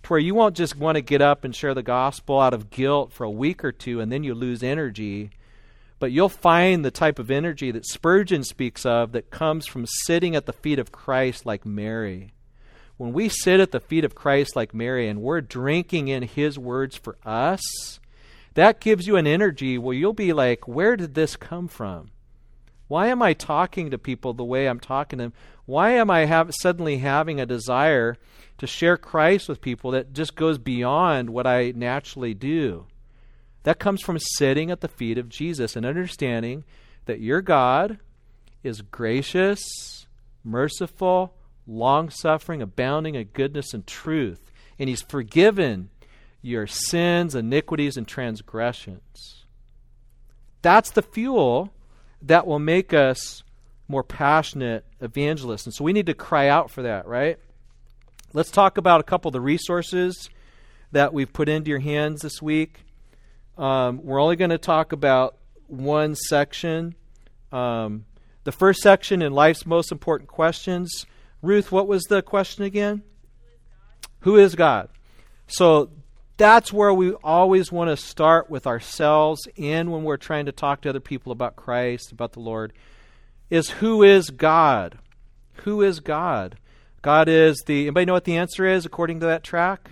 To 0.03 0.09
where 0.09 0.19
you 0.19 0.33
won't 0.33 0.55
just 0.55 0.77
want 0.77 0.95
to 0.95 1.01
get 1.01 1.21
up 1.21 1.43
and 1.43 1.55
share 1.55 1.73
the 1.73 1.83
gospel 1.83 2.39
out 2.39 2.53
of 2.53 2.69
guilt 2.69 3.11
for 3.11 3.23
a 3.23 3.31
week 3.31 3.63
or 3.63 3.71
two 3.71 3.99
and 3.99 4.11
then 4.11 4.23
you 4.23 4.33
lose 4.33 4.63
energy, 4.63 5.31
but 5.99 6.11
you'll 6.11 6.29
find 6.29 6.83
the 6.83 6.91
type 6.91 7.19
of 7.19 7.29
energy 7.29 7.71
that 7.71 7.85
Spurgeon 7.85 8.43
speaks 8.43 8.85
of 8.85 9.11
that 9.11 9.29
comes 9.29 9.67
from 9.67 9.85
sitting 9.85 10.35
at 10.35 10.45
the 10.45 10.53
feet 10.53 10.79
of 10.79 10.91
Christ 10.91 11.45
like 11.45 11.65
Mary. 11.65 12.31
When 12.97 13.13
we 13.13 13.29
sit 13.29 13.59
at 13.59 13.71
the 13.71 13.79
feet 13.79 14.03
of 14.03 14.15
Christ 14.15 14.55
like 14.55 14.73
Mary 14.73 15.07
and 15.07 15.21
we're 15.21 15.41
drinking 15.41 16.07
in 16.07 16.23
his 16.23 16.57
words 16.57 16.95
for 16.95 17.17
us, 17.25 17.99
that 18.55 18.81
gives 18.81 19.07
you 19.07 19.15
an 19.15 19.27
energy 19.27 19.77
where 19.77 19.95
you'll 19.95 20.13
be 20.13 20.33
like, 20.33 20.67
where 20.67 20.95
did 20.97 21.13
this 21.13 21.35
come 21.35 21.67
from? 21.67 22.09
Why 22.89 23.07
am 23.07 23.21
I 23.21 23.33
talking 23.33 23.91
to 23.91 23.97
people 23.97 24.33
the 24.33 24.43
way 24.43 24.67
I'm 24.67 24.79
talking 24.79 25.19
to 25.19 25.25
them? 25.25 25.33
Why 25.65 25.91
am 25.91 26.09
I 26.09 26.25
have, 26.25 26.51
suddenly 26.59 26.97
having 26.97 27.39
a 27.39 27.45
desire 27.45 28.17
to 28.59 28.67
share 28.67 28.97
Christ 28.97 29.49
with 29.49 29.61
people 29.61 29.91
that 29.91 30.13
just 30.13 30.35
goes 30.35 30.57
beyond 30.57 31.31
what 31.31 31.47
I 31.47 31.73
naturally 31.75 32.33
do? 32.33 32.85
That 33.63 33.79
comes 33.79 34.01
from 34.01 34.19
sitting 34.19 34.71
at 34.71 34.81
the 34.81 34.87
feet 34.87 35.17
of 35.17 35.29
Jesus 35.29 35.75
and 35.75 35.85
understanding 35.85 36.63
that 37.05 37.19
your 37.19 37.41
God 37.41 37.99
is 38.63 38.81
gracious, 38.81 40.07
merciful, 40.43 41.33
long 41.65 42.09
suffering, 42.09 42.61
abounding 42.61 43.15
in 43.15 43.25
goodness 43.33 43.73
and 43.73 43.85
truth, 43.85 44.51
and 44.77 44.89
He's 44.89 45.01
forgiven 45.01 45.89
your 46.41 46.67
sins, 46.67 47.35
iniquities, 47.35 47.97
and 47.97 48.07
transgressions. 48.07 49.45
That's 50.61 50.91
the 50.91 51.01
fuel 51.01 51.71
that 52.21 52.47
will 52.47 52.59
make 52.59 52.93
us 52.93 53.43
more 53.87 54.03
passionate 54.03 54.85
evangelists. 55.01 55.65
And 55.65 55.73
so 55.73 55.83
we 55.83 55.93
need 55.93 56.05
to 56.05 56.13
cry 56.13 56.47
out 56.47 56.69
for 56.69 56.83
that, 56.83 57.07
right? 57.07 57.39
Let's 58.31 58.51
talk 58.51 58.77
about 58.77 58.99
a 58.99 59.03
couple 59.03 59.29
of 59.29 59.33
the 59.33 59.41
resources 59.41 60.29
that 60.91 61.13
we've 61.13 61.33
put 61.33 61.49
into 61.49 61.71
your 61.71 61.79
hands 61.79 62.21
this 62.21 62.39
week. 62.39 62.81
Um, 63.57 64.03
we're 64.03 64.21
only 64.21 64.35
going 64.35 64.51
to 64.51 64.59
talk 64.59 64.91
about 64.91 65.37
one 65.65 66.13
section. 66.13 66.93
Um, 67.51 68.05
the 68.43 68.51
first 68.51 68.81
section 68.81 69.23
in 69.23 69.33
Life's 69.33 69.65
Most 69.65 69.91
Important 69.91 70.29
Questions. 70.29 71.07
Ruth, 71.41 71.71
what 71.71 71.87
was 71.87 72.03
the 72.03 72.21
question 72.21 72.65
again? 72.65 73.01
Who 74.19 74.37
is 74.37 74.53
God? 74.53 74.89
So 75.47 75.89
that's 76.37 76.71
where 76.71 76.93
we 76.93 77.13
always 77.23 77.71
want 77.71 77.89
to 77.89 77.97
start 77.97 78.47
with 78.47 78.67
ourselves 78.67 79.47
and 79.57 79.91
when 79.91 80.03
we're 80.03 80.17
trying 80.17 80.45
to 80.45 80.51
talk 80.51 80.81
to 80.81 80.89
other 80.89 80.99
people 80.99 81.31
about 81.31 81.55
Christ, 81.55 82.11
about 82.11 82.33
the 82.33 82.41
Lord, 82.41 82.73
is 83.49 83.71
who 83.71 84.03
is 84.03 84.29
God? 84.29 84.99
Who 85.63 85.81
is 85.81 85.99
God? 85.99 86.57
God 87.01 87.29
is 87.29 87.63
the 87.65 87.83
anybody 87.83 88.05
know 88.05 88.13
what 88.13 88.25
the 88.25 88.37
answer 88.37 88.65
is 88.65 88.85
according 88.85 89.19
to 89.21 89.25
that 89.27 89.43
track? 89.43 89.91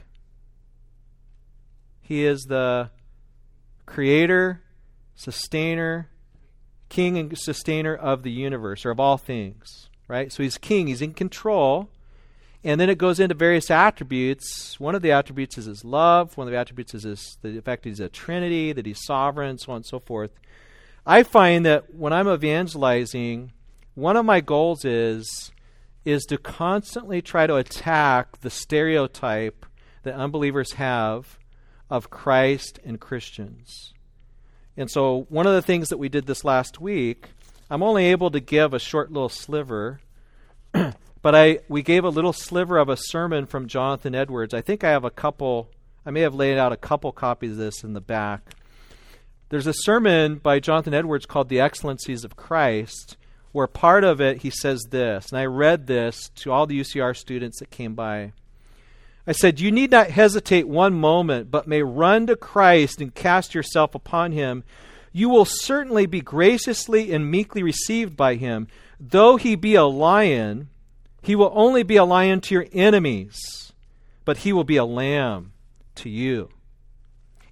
He 2.01 2.25
is 2.25 2.43
the 2.43 2.89
creator, 3.85 4.61
sustainer, 5.15 6.09
king 6.89 7.17
and 7.17 7.37
sustainer 7.37 7.95
of 7.95 8.23
the 8.23 8.31
universe 8.31 8.85
or 8.85 8.91
of 8.91 8.99
all 8.99 9.17
things, 9.17 9.89
right? 10.07 10.31
So 10.31 10.43
he's 10.43 10.57
king, 10.57 10.87
he's 10.87 11.01
in 11.01 11.13
control. 11.13 11.89
And 12.63 12.81
then 12.81 12.89
it 12.89 12.97
goes 12.97 13.19
into 13.19 13.35
various 13.35 13.69
attributes. 13.71 14.79
One 14.79 14.95
of 14.95 15.01
the 15.01 15.11
attributes 15.11 15.57
is 15.57 15.65
his 15.65 15.85
love. 15.85 16.35
One 16.35 16.47
of 16.47 16.51
the 16.51 16.57
attributes 16.57 16.93
is 16.93 17.03
his, 17.03 17.37
the 17.41 17.61
fact 17.61 17.83
that 17.83 17.89
he's 17.89 17.99
a 17.99 18.09
Trinity, 18.09 18.73
that 18.73 18.85
he's 18.85 19.05
sovereign, 19.05 19.57
so 19.57 19.71
on 19.71 19.77
and 19.77 19.85
so 19.85 19.99
forth. 19.99 20.31
I 21.05 21.23
find 21.23 21.65
that 21.65 21.93
when 21.93 22.11
I'm 22.11 22.27
evangelizing, 22.27 23.53
one 23.95 24.17
of 24.17 24.25
my 24.25 24.41
goals 24.41 24.83
is 24.83 25.51
is 26.07 26.23
to 26.25 26.37
constantly 26.37 27.21
try 27.21 27.47
to 27.47 27.55
attack 27.55 28.39
the 28.39 28.49
stereotype 28.49 29.65
that 30.03 30.15
unbelievers 30.15 30.73
have 30.73 31.37
of 31.89 32.09
Christ 32.09 32.79
and 32.85 32.99
Christians. 32.99 33.93
And 34.75 34.89
so, 34.89 35.25
one 35.29 35.47
of 35.47 35.53
the 35.53 35.61
things 35.61 35.89
that 35.89 35.97
we 35.97 36.09
did 36.09 36.27
this 36.27 36.43
last 36.43 36.79
week, 36.79 37.29
I'm 37.69 37.83
only 37.83 38.05
able 38.05 38.31
to 38.31 38.39
give 38.39 38.73
a 38.73 38.79
short 38.79 39.11
little 39.11 39.29
sliver 39.29 39.99
But 41.21 41.35
I 41.35 41.59
we 41.67 41.81
gave 41.81 42.03
a 42.03 42.09
little 42.09 42.33
sliver 42.33 42.77
of 42.77 42.89
a 42.89 42.97
sermon 42.97 43.47
from 43.47 43.67
Jonathan 43.67 44.15
Edwards. 44.15 44.53
I 44.53 44.61
think 44.61 44.83
I 44.83 44.91
have 44.91 45.03
a 45.03 45.09
couple 45.09 45.69
I 46.05 46.11
may 46.11 46.21
have 46.21 46.35
laid 46.35 46.57
out 46.57 46.71
a 46.71 46.77
couple 46.77 47.11
copies 47.11 47.51
of 47.51 47.57
this 47.57 47.83
in 47.83 47.93
the 47.93 48.01
back. 48.01 48.53
There's 49.49 49.67
a 49.67 49.73
sermon 49.73 50.35
by 50.35 50.59
Jonathan 50.59 50.93
Edwards 50.93 51.25
called 51.25 51.49
The 51.49 51.59
Excellencies 51.59 52.23
of 52.23 52.35
Christ, 52.35 53.17
where 53.57 53.65
part 53.65 54.03
of 54.03 54.21
it 54.21 54.43
he 54.43 54.51
says 54.51 54.83
this, 54.91 55.31
and 55.31 55.39
I 55.39 55.45
read 55.45 55.87
this 55.87 56.29
to 56.35 56.51
all 56.51 56.67
the 56.67 56.79
UCR 56.79 57.17
students 57.17 57.57
that 57.57 57.71
came 57.71 57.95
by. 57.95 58.33
I 59.25 59.31
said, 59.31 59.59
You 59.59 59.71
need 59.71 59.89
not 59.89 60.11
hesitate 60.11 60.67
one 60.67 60.93
moment, 60.93 61.49
but 61.49 61.67
may 61.67 61.81
run 61.81 62.27
to 62.27 62.35
Christ 62.35 63.01
and 63.01 63.15
cast 63.15 63.55
yourself 63.55 63.95
upon 63.95 64.31
him. 64.31 64.63
You 65.11 65.29
will 65.29 65.43
certainly 65.43 66.05
be 66.05 66.21
graciously 66.21 67.11
and 67.11 67.31
meekly 67.31 67.63
received 67.63 68.15
by 68.15 68.35
him. 68.35 68.67
Though 68.99 69.37
he 69.37 69.55
be 69.55 69.73
a 69.73 69.85
lion, 69.85 70.69
he 71.23 71.35
will 71.35 71.51
only 71.55 71.81
be 71.81 71.95
a 71.95 72.05
lion 72.05 72.41
to 72.41 72.53
your 72.53 72.67
enemies, 72.73 73.73
but 74.23 74.37
he 74.37 74.53
will 74.53 74.65
be 74.65 74.77
a 74.77 74.85
lamb 74.85 75.53
to 75.95 76.11
you. 76.11 76.49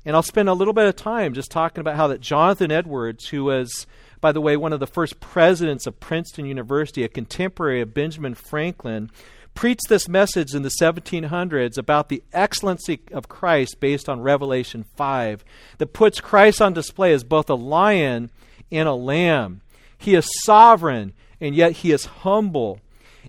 And 0.05 0.15
I'll 0.15 0.21
spend 0.21 0.49
a 0.49 0.53
little 0.53 0.75
bit 0.75 0.85
of 0.85 0.95
time 0.95 1.33
just 1.33 1.49
talking 1.49 1.81
about 1.81 1.95
how 1.95 2.05
that 2.09 2.21
Jonathan 2.21 2.71
Edwards, 2.71 3.29
who 3.29 3.45
was, 3.45 3.87
by 4.21 4.31
the 4.31 4.41
way, 4.41 4.57
one 4.57 4.73
of 4.73 4.79
the 4.79 4.87
first 4.87 5.19
presidents 5.19 5.85
of 5.85 5.99
Princeton 5.99 6.45
University, 6.45 7.03
a 7.03 7.09
contemporary 7.09 7.81
of 7.81 7.93
Benjamin 7.93 8.33
Franklin, 8.33 9.11
preached 9.53 9.87
this 9.87 10.09
message 10.09 10.53
in 10.53 10.63
the 10.63 10.71
1700s 10.81 11.77
about 11.77 12.09
the 12.09 12.21
excellency 12.33 12.99
of 13.11 13.29
Christ 13.29 13.79
based 13.79 14.09
on 14.09 14.21
Revelation 14.21 14.83
5 14.95 15.43
that 15.77 15.93
puts 15.93 16.19
Christ 16.19 16.61
on 16.61 16.73
display 16.73 17.13
as 17.13 17.23
both 17.23 17.49
a 17.49 17.55
lion 17.55 18.29
and 18.71 18.87
a 18.87 18.93
lamb. 18.93 19.61
He 19.97 20.13
is 20.13 20.29
sovereign, 20.43 21.13
and 21.39 21.55
yet 21.55 21.71
he 21.71 21.91
is 21.91 22.05
humble. 22.05 22.81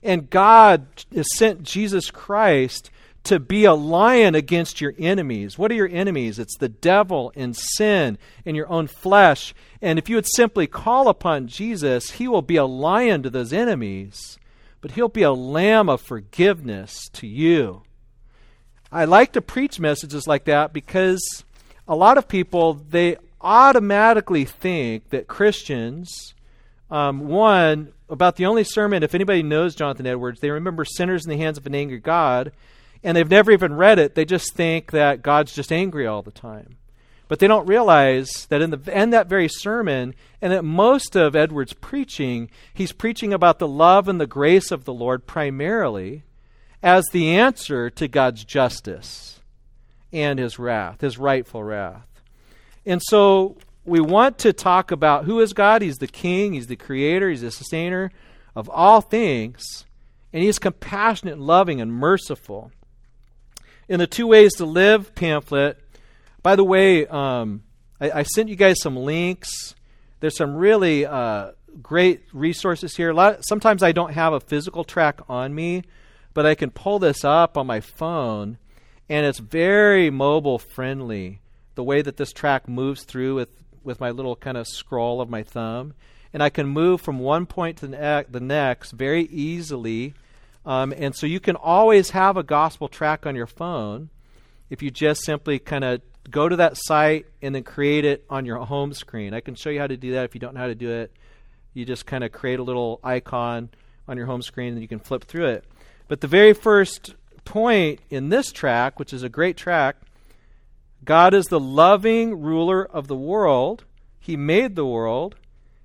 And 0.03 0.29
God 0.29 0.87
has 1.15 1.27
sent 1.37 1.63
Jesus 1.63 2.11
Christ 2.11 2.91
to 3.27 3.41
be 3.41 3.65
a 3.65 3.75
lion 3.75 4.35
against 4.35 4.81
your 4.81 4.95
enemies. 4.99 5.59
What 5.59 5.73
are 5.73 5.75
your 5.75 5.89
enemies? 5.89 6.39
It's 6.39 6.57
the 6.57 6.69
devil 6.69 7.33
and 7.35 7.57
sin 7.57 8.19
and 8.45 8.57
your 8.57 8.69
own 8.69 8.87
flesh. 8.87 9.53
And 9.83 9.99
if 9.99 10.09
you 10.09 10.15
would 10.15 10.29
simply 10.29 10.67
call 10.67 11.09
upon 11.09 11.49
Jesus, 11.49 12.13
he 12.13 12.29
will 12.29 12.43
be 12.43 12.57
a 12.57 12.65
lion 12.65 13.25
to 13.25 13.31
those 13.31 13.53
enemies, 13.53 14.39
but 14.81 14.93
he'll 14.93 15.09
be 15.09 15.23
a 15.23 15.33
lamb 15.33 15.89
of 15.89 16.01
forgiveness 16.01 17.09
to 17.15 17.27
you. 17.27 17.83
I 18.93 19.05
like 19.05 19.33
to 19.33 19.43
preach 19.43 19.81
messages 19.81 20.29
like 20.29 20.45
that 20.45 20.73
because 20.73 21.45
a 21.89 21.97
lot 21.97 22.19
of 22.19 22.29
people, 22.29 22.75
they 22.75 23.17
automatically 23.41 24.45
think 24.45 25.11
that 25.11 25.27
Christians, 25.27 26.35
um, 26.93 27.27
one, 27.27 27.93
about 28.09 28.37
the 28.37 28.47
only 28.47 28.63
sermon, 28.63 29.03
if 29.03 29.17
anybody 29.17 29.43
knows 29.43 29.75
Jonathan 29.75 30.07
Edwards, 30.07 30.39
they 30.39 30.51
remember 30.51 30.85
sinners 30.85 31.25
in 31.25 31.31
the 31.31 31.37
hands 31.37 31.59
of 31.59 31.67
an 31.67 31.75
angry 31.75 31.99
God 31.99 32.53
and 33.03 33.17
they've 33.17 33.31
never 33.31 33.53
even 33.53 33.75
read 33.75 33.99
it. 33.99 34.15
They 34.15 34.25
just 34.25 34.55
think 34.55 34.91
that 34.93 35.23
God's 35.23 35.55
just 35.55 35.73
angry 35.73 36.07
all 36.07 36.23
the 36.23 36.31
time. 36.31 36.77
But 37.29 37.41
they 37.41 37.49
don't 37.49 37.67
realize 37.67 38.47
that 38.51 38.63
in 38.63 38.71
the 38.71 38.81
end 38.95 39.13
that 39.13 39.29
very 39.29 39.49
sermon, 39.49 40.15
and 40.41 40.53
that 40.53 40.65
most 40.65 41.17
of 41.17 41.35
Edward's 41.35 41.73
preaching, 41.73 42.51
he's 42.73 42.93
preaching 42.93 43.33
about 43.33 43.59
the 43.59 43.69
love 43.69 44.09
and 44.09 44.21
the 44.21 44.27
grace 44.27 44.71
of 44.71 44.85
the 44.85 44.95
Lord 44.95 45.27
primarily 45.27 46.23
as 46.83 47.05
the 47.07 47.31
answer 47.31 47.91
to 47.91 48.07
God's 48.07 48.45
justice 48.45 49.41
and 50.13 50.39
his 50.39 50.59
wrath, 50.59 51.01
his 51.01 51.19
rightful 51.19 51.65
wrath. 51.65 52.07
And 52.85 53.03
so 53.03 53.57
we 53.85 54.01
want 54.01 54.39
to 54.39 54.53
talk 54.53 54.93
about 54.93 55.25
who 55.25 55.41
is 55.41 55.53
God. 55.53 55.83
He's 55.83 55.99
the 55.99 56.07
king, 56.07 56.53
he's 56.53 56.69
the 56.69 56.77
creator, 56.77 57.29
he's 57.29 57.43
the 57.43 57.51
sustainer 57.51 58.13
of 58.55 58.71
all 58.71 59.01
things, 59.01 59.85
and 60.33 60.45
he's 60.45 60.61
compassionate, 60.61 61.39
loving, 61.39 61.81
and 61.81 61.93
merciful 61.93 62.71
in 63.89 63.99
the 63.99 64.07
Two 64.07 64.27
Ways 64.27 64.55
to 64.55 64.65
Live 64.65 65.15
pamphlet. 65.15 65.79
By 66.43 66.57
the 66.57 66.65
way, 66.65 67.07
um, 67.07 67.63
I, 68.01 68.11
I, 68.11 68.23
sent 68.23 68.49
you 68.49 68.57
guys 68.57 68.81
some 68.81 68.97
links. 68.97 69.75
There's 70.21 70.37
some 70.37 70.57
really 70.57 71.07
uh, 71.07 71.53
great 71.83 72.23
resources 72.33 72.97
here. 72.97 73.13
Lot, 73.13 73.41
sometimes 73.47 73.83
I 73.83 73.93
don't 73.93 74.13
have 74.13 74.33
a 74.33 74.41
physical 74.41 74.85
track 74.85 75.21
on 75.29 75.55
me, 75.55 75.83
but 76.35 76.47
I 76.47 76.55
can 76.55 76.71
pull 76.71 76.99
this 76.99 77.25
up 77.25 77.57
on 77.57 77.67
my 77.67 77.81
phone, 77.81 78.59
and 79.09 79.27
it's 79.27 79.39
very 79.39 80.11
mobile 80.11 80.59
friendly. 80.59 81.41
The 81.75 81.85
way 81.85 82.03
that 82.03 82.17
this 82.17 82.33
track 82.33 82.69
moves 82.69 83.05
through 83.05 83.35
with, 83.35 83.51
with 83.85 84.01
my 84.01 84.11
little 84.11 84.37
kind 84.37 84.57
of 84.57 84.67
scroll 84.67 85.21
of 85.21 85.29
my 85.29 85.43
thumb. 85.43 85.95
And 86.33 86.43
I 86.43 86.51
can 86.51 86.67
move 86.67 87.01
from 87.01 87.19
one 87.19 87.47
point 87.47 87.79
to 87.79 87.87
the 87.87 88.41
next 88.41 88.93
very 88.93 89.25
easily 89.25 90.15
um, 90.67 90.93
and 90.97 91.15
so 91.15 91.27
you 91.27 91.39
can 91.39 91.55
always 91.55 92.11
have 92.11 92.37
a 92.37 92.43
gospel 92.43 92.89
track 92.89 93.25
on 93.25 93.37
your 93.37 93.47
phone 93.47 94.11
if 94.69 94.83
you 94.83 94.91
just 94.91 95.25
simply 95.25 95.61
kind 95.61 95.85
of 95.85 96.03
go 96.29 96.49
to 96.49 96.57
that 96.57 96.77
site 96.77 97.27
and 97.41 97.55
then 97.55 97.63
create 97.63 98.05
it 98.05 98.25
on 98.29 98.45
your 98.45 98.59
home 98.59 98.93
screen. 98.93 99.33
I 99.33 99.41
can 99.41 99.55
show 99.55 99.71
you 99.71 99.79
how 99.79 99.87
to 99.87 99.97
do 99.97 100.13
that 100.13 100.25
if 100.25 100.35
you 100.35 100.41
don't 100.41 100.55
know 100.55 100.61
how 100.61 100.67
to 100.67 100.75
do 100.75 100.91
it. 100.91 101.13
You 101.73 101.85
just 101.85 102.05
kind 102.05 102.25
of 102.25 102.33
create 102.33 102.59
a 102.59 102.65
little 102.65 102.99
icon 103.05 103.71
on 104.09 104.17
your 104.17 104.27
home 104.27 104.43
screen 104.43 104.73
and 104.73 104.83
you 104.83 104.89
can 104.89 104.99
flip 104.99 105.25
through 105.25 105.47
it. 105.47 105.65
But 106.09 106.21
the 106.21 106.27
very 106.27 106.53
first 106.53 107.15
point 107.45 108.01
in 108.11 108.29
this 108.29 108.51
track, 108.51 108.99
which 108.99 109.13
is 109.13 109.23
a 109.23 109.29
great 109.29 109.57
track, 109.57 109.97
God 111.05 111.33
is 111.33 111.47
the 111.47 111.61
loving 111.61 112.41
ruler 112.41 112.85
of 112.85 113.07
the 113.07 113.17
world. 113.17 113.85
He 114.19 114.37
made 114.37 114.75
the 114.75 114.87
world. 114.87 115.37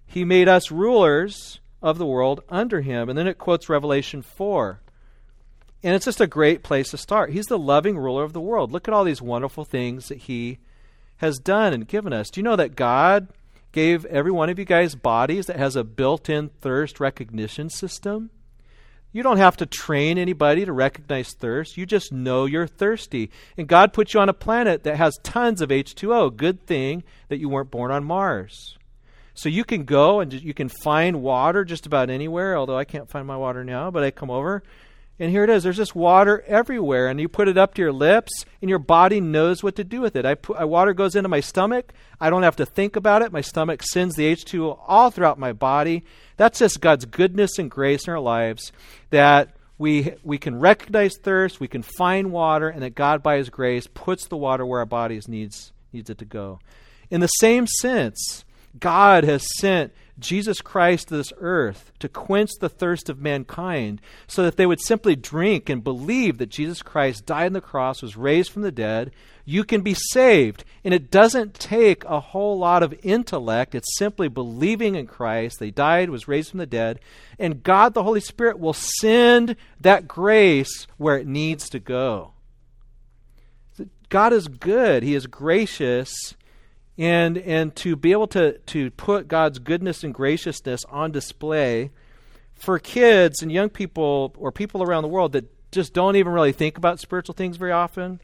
He 0.07 0.25
made 0.25 0.47
us 0.47 0.71
rulers 0.71 1.59
of 1.81 1.97
the 1.97 2.05
world 2.05 2.43
under 2.49 2.81
him. 2.81 3.09
And 3.09 3.17
then 3.17 3.27
it 3.27 3.37
quotes 3.37 3.69
Revelation 3.69 4.21
4. 4.21 4.79
And 5.83 5.95
it's 5.95 6.05
just 6.05 6.21
a 6.21 6.27
great 6.27 6.63
place 6.63 6.91
to 6.91 6.97
start. 6.97 7.31
He's 7.31 7.47
the 7.47 7.57
loving 7.57 7.97
ruler 7.97 8.23
of 8.23 8.33
the 8.33 8.41
world. 8.41 8.71
Look 8.71 8.87
at 8.87 8.93
all 8.93 9.03
these 9.03 9.21
wonderful 9.21 9.65
things 9.65 10.09
that 10.09 10.19
he 10.19 10.59
has 11.17 11.39
done 11.39 11.73
and 11.73 11.87
given 11.87 12.13
us. 12.13 12.29
Do 12.29 12.39
you 12.39 12.43
know 12.43 12.55
that 12.55 12.75
God 12.75 13.29
gave 13.71 14.05
every 14.05 14.31
one 14.31 14.49
of 14.49 14.59
you 14.59 14.65
guys 14.65 14.95
bodies 14.95 15.47
that 15.47 15.57
has 15.57 15.75
a 15.75 15.83
built 15.83 16.29
in 16.29 16.49
thirst 16.49 16.99
recognition 16.99 17.69
system? 17.69 18.29
You 19.11 19.23
don't 19.23 19.37
have 19.37 19.57
to 19.57 19.65
train 19.65 20.17
anybody 20.17 20.63
to 20.63 20.71
recognize 20.71 21.33
thirst. 21.33 21.77
You 21.77 21.85
just 21.85 22.13
know 22.13 22.45
you're 22.45 22.67
thirsty. 22.67 23.29
And 23.57 23.67
God 23.67 23.91
put 23.91 24.13
you 24.13 24.19
on 24.19 24.29
a 24.29 24.33
planet 24.33 24.83
that 24.83 24.95
has 24.97 25.19
tons 25.21 25.61
of 25.61 25.69
H2O. 25.69 26.35
Good 26.37 26.65
thing 26.65 27.03
that 27.27 27.39
you 27.39 27.49
weren't 27.49 27.71
born 27.71 27.91
on 27.91 28.05
Mars. 28.05 28.77
So 29.33 29.49
you 29.49 29.63
can 29.63 29.85
go 29.85 30.19
and 30.19 30.33
you 30.33 30.53
can 30.53 30.69
find 30.69 31.21
water 31.21 31.63
just 31.63 31.85
about 31.85 32.09
anywhere, 32.09 32.57
although 32.57 32.77
I 32.77 32.85
can't 32.85 33.09
find 33.09 33.25
my 33.25 33.37
water 33.37 33.63
now, 33.63 33.91
but 33.91 34.03
I 34.03 34.11
come 34.11 34.29
over 34.29 34.63
and 35.21 35.29
here 35.29 35.43
it 35.43 35.51
is. 35.51 35.61
There's 35.61 35.77
just 35.77 35.93
water 35.95 36.43
everywhere, 36.47 37.07
and 37.07 37.21
you 37.21 37.29
put 37.29 37.47
it 37.47 37.55
up 37.55 37.75
to 37.75 37.81
your 37.83 37.91
lips, 37.91 38.31
and 38.59 38.69
your 38.71 38.79
body 38.79 39.21
knows 39.21 39.61
what 39.61 39.75
to 39.75 39.83
do 39.83 40.01
with 40.01 40.15
it. 40.15 40.25
I 40.25 40.33
put, 40.33 40.67
water 40.67 40.93
goes 40.95 41.15
into 41.15 41.29
my 41.29 41.41
stomach. 41.41 41.93
I 42.19 42.31
don't 42.31 42.41
have 42.41 42.55
to 42.55 42.65
think 42.65 42.95
about 42.95 43.21
it. 43.21 43.31
My 43.31 43.41
stomach 43.41 43.83
sends 43.83 44.15
the 44.15 44.33
H2O 44.33 44.79
all 44.87 45.11
throughout 45.11 45.37
my 45.37 45.53
body. 45.53 46.03
That's 46.37 46.57
just 46.57 46.81
God's 46.81 47.05
goodness 47.05 47.59
and 47.59 47.69
grace 47.69 48.07
in 48.07 48.13
our 48.13 48.19
lives 48.19 48.71
that 49.11 49.55
we, 49.77 50.15
we 50.23 50.39
can 50.39 50.59
recognize 50.59 51.13
thirst, 51.21 51.59
we 51.59 51.67
can 51.67 51.83
find 51.83 52.31
water, 52.31 52.69
and 52.69 52.81
that 52.81 52.95
God, 52.95 53.21
by 53.21 53.37
His 53.37 53.51
grace, 53.51 53.85
puts 53.85 54.25
the 54.25 54.37
water 54.37 54.65
where 54.65 54.79
our 54.79 54.87
bodies 54.87 55.27
needs, 55.27 55.71
needs 55.93 56.09
it 56.09 56.17
to 56.17 56.25
go. 56.25 56.59
In 57.11 57.21
the 57.21 57.27
same 57.27 57.67
sense, 57.67 58.43
God 58.79 59.23
has 59.23 59.45
sent 59.59 59.93
Jesus 60.21 60.61
Christ 60.61 61.07
to 61.07 61.17
this 61.17 61.33
earth 61.39 61.91
to 61.99 62.07
quench 62.07 62.51
the 62.59 62.69
thirst 62.69 63.09
of 63.09 63.19
mankind 63.19 63.99
so 64.27 64.43
that 64.43 64.55
they 64.55 64.65
would 64.65 64.79
simply 64.79 65.15
drink 65.15 65.67
and 65.69 65.83
believe 65.83 66.37
that 66.37 66.49
Jesus 66.49 66.81
Christ 66.81 67.25
died 67.25 67.47
on 67.47 67.53
the 67.53 67.61
cross, 67.61 68.01
was 68.01 68.15
raised 68.15 68.51
from 68.51 68.61
the 68.61 68.71
dead. 68.71 69.11
You 69.43 69.63
can 69.63 69.81
be 69.81 69.95
saved. 69.95 70.63
And 70.83 70.93
it 70.93 71.11
doesn't 71.11 71.55
take 71.55 72.03
a 72.05 72.19
whole 72.19 72.57
lot 72.57 72.83
of 72.83 72.93
intellect. 73.03 73.75
It's 73.75 73.97
simply 73.97 74.27
believing 74.27 74.95
in 74.95 75.07
Christ. 75.07 75.59
They 75.59 75.71
died, 75.71 76.09
was 76.09 76.27
raised 76.27 76.51
from 76.51 76.59
the 76.59 76.65
dead. 76.65 76.99
And 77.39 77.63
God, 77.63 77.93
the 77.93 78.03
Holy 78.03 78.21
Spirit, 78.21 78.59
will 78.59 78.73
send 78.73 79.55
that 79.79 80.07
grace 80.07 80.85
where 80.97 81.17
it 81.17 81.27
needs 81.27 81.67
to 81.69 81.79
go. 81.79 82.33
God 84.09 84.33
is 84.33 84.49
good, 84.49 85.03
He 85.03 85.15
is 85.15 85.25
gracious 85.25 86.35
and 86.97 87.37
and 87.37 87.75
to 87.77 87.95
be 87.95 88.11
able 88.11 88.27
to 88.27 88.57
to 88.59 88.91
put 88.91 89.27
God's 89.27 89.59
goodness 89.59 90.03
and 90.03 90.13
graciousness 90.13 90.83
on 90.85 91.11
display 91.11 91.91
for 92.53 92.77
kids 92.79 93.41
and 93.41 93.51
young 93.51 93.69
people 93.69 94.33
or 94.37 94.51
people 94.51 94.83
around 94.83 95.03
the 95.03 95.09
world 95.09 95.31
that 95.33 95.49
just 95.71 95.93
don't 95.93 96.15
even 96.15 96.31
really 96.31 96.51
think 96.51 96.77
about 96.77 96.99
spiritual 96.99 97.33
things 97.33 97.57
very 97.57 97.71
often. 97.71 98.19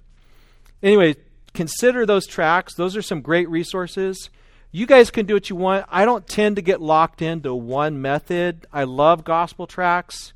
Anyway, 0.84 1.16
consider 1.54 2.06
those 2.06 2.28
tracks. 2.28 2.76
Those 2.76 2.96
are 2.96 3.02
some 3.02 3.22
great 3.22 3.50
resources. 3.50 4.30
You 4.72 4.86
guys 4.86 5.10
can 5.10 5.26
do 5.26 5.34
what 5.34 5.50
you 5.50 5.56
want. 5.56 5.86
I 5.90 6.06
don't 6.06 6.28
tend 6.28 6.58
to 6.58 6.62
get 6.62 6.82
locked 6.82 7.22
into 7.22 7.56
one 7.56 8.02
method. 8.02 8.68
I 8.72 8.84
love 8.84 9.24
gospel 9.24 9.66
tracks, 9.66 10.34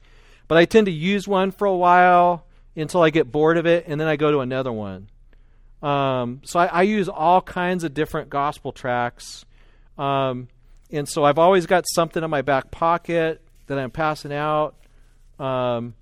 but 0.48 0.58
I 0.58 0.66
tend 0.66 0.86
to 0.88 0.92
use 0.92 1.28
one 1.28 1.52
for 1.52 1.66
a 1.66 1.76
while 1.76 2.48
until 2.76 3.04
I 3.04 3.10
get 3.10 3.32
bored 3.32 3.58
of 3.58 3.68
it, 3.68 3.84
and 3.88 4.00
then 4.00 4.08
I 4.08 4.16
go 4.16 4.32
to 4.32 4.40
another 4.40 4.72
one. 4.72 5.11
Um, 5.82 6.42
so 6.44 6.60
I, 6.60 6.66
I, 6.68 6.82
use 6.84 7.10
all 7.10 7.42
kinds 7.42 7.84
of 7.84 7.96
different 7.96 8.30
gospel 8.30 8.72
tracks. 8.72 9.46
Um, 9.98 10.48
and 10.92 11.10
so 11.10 11.24
I've 11.24 11.40
always 11.40 11.66
got 11.66 11.86
something 11.88 12.24
in 12.24 12.30
my 12.30 12.44
back 12.44 12.70
pocket 12.70 13.42
that 13.66 13.80
I'm 13.80 13.90
passing 13.90 14.32
out. 14.32 14.76
Um, 15.40 15.96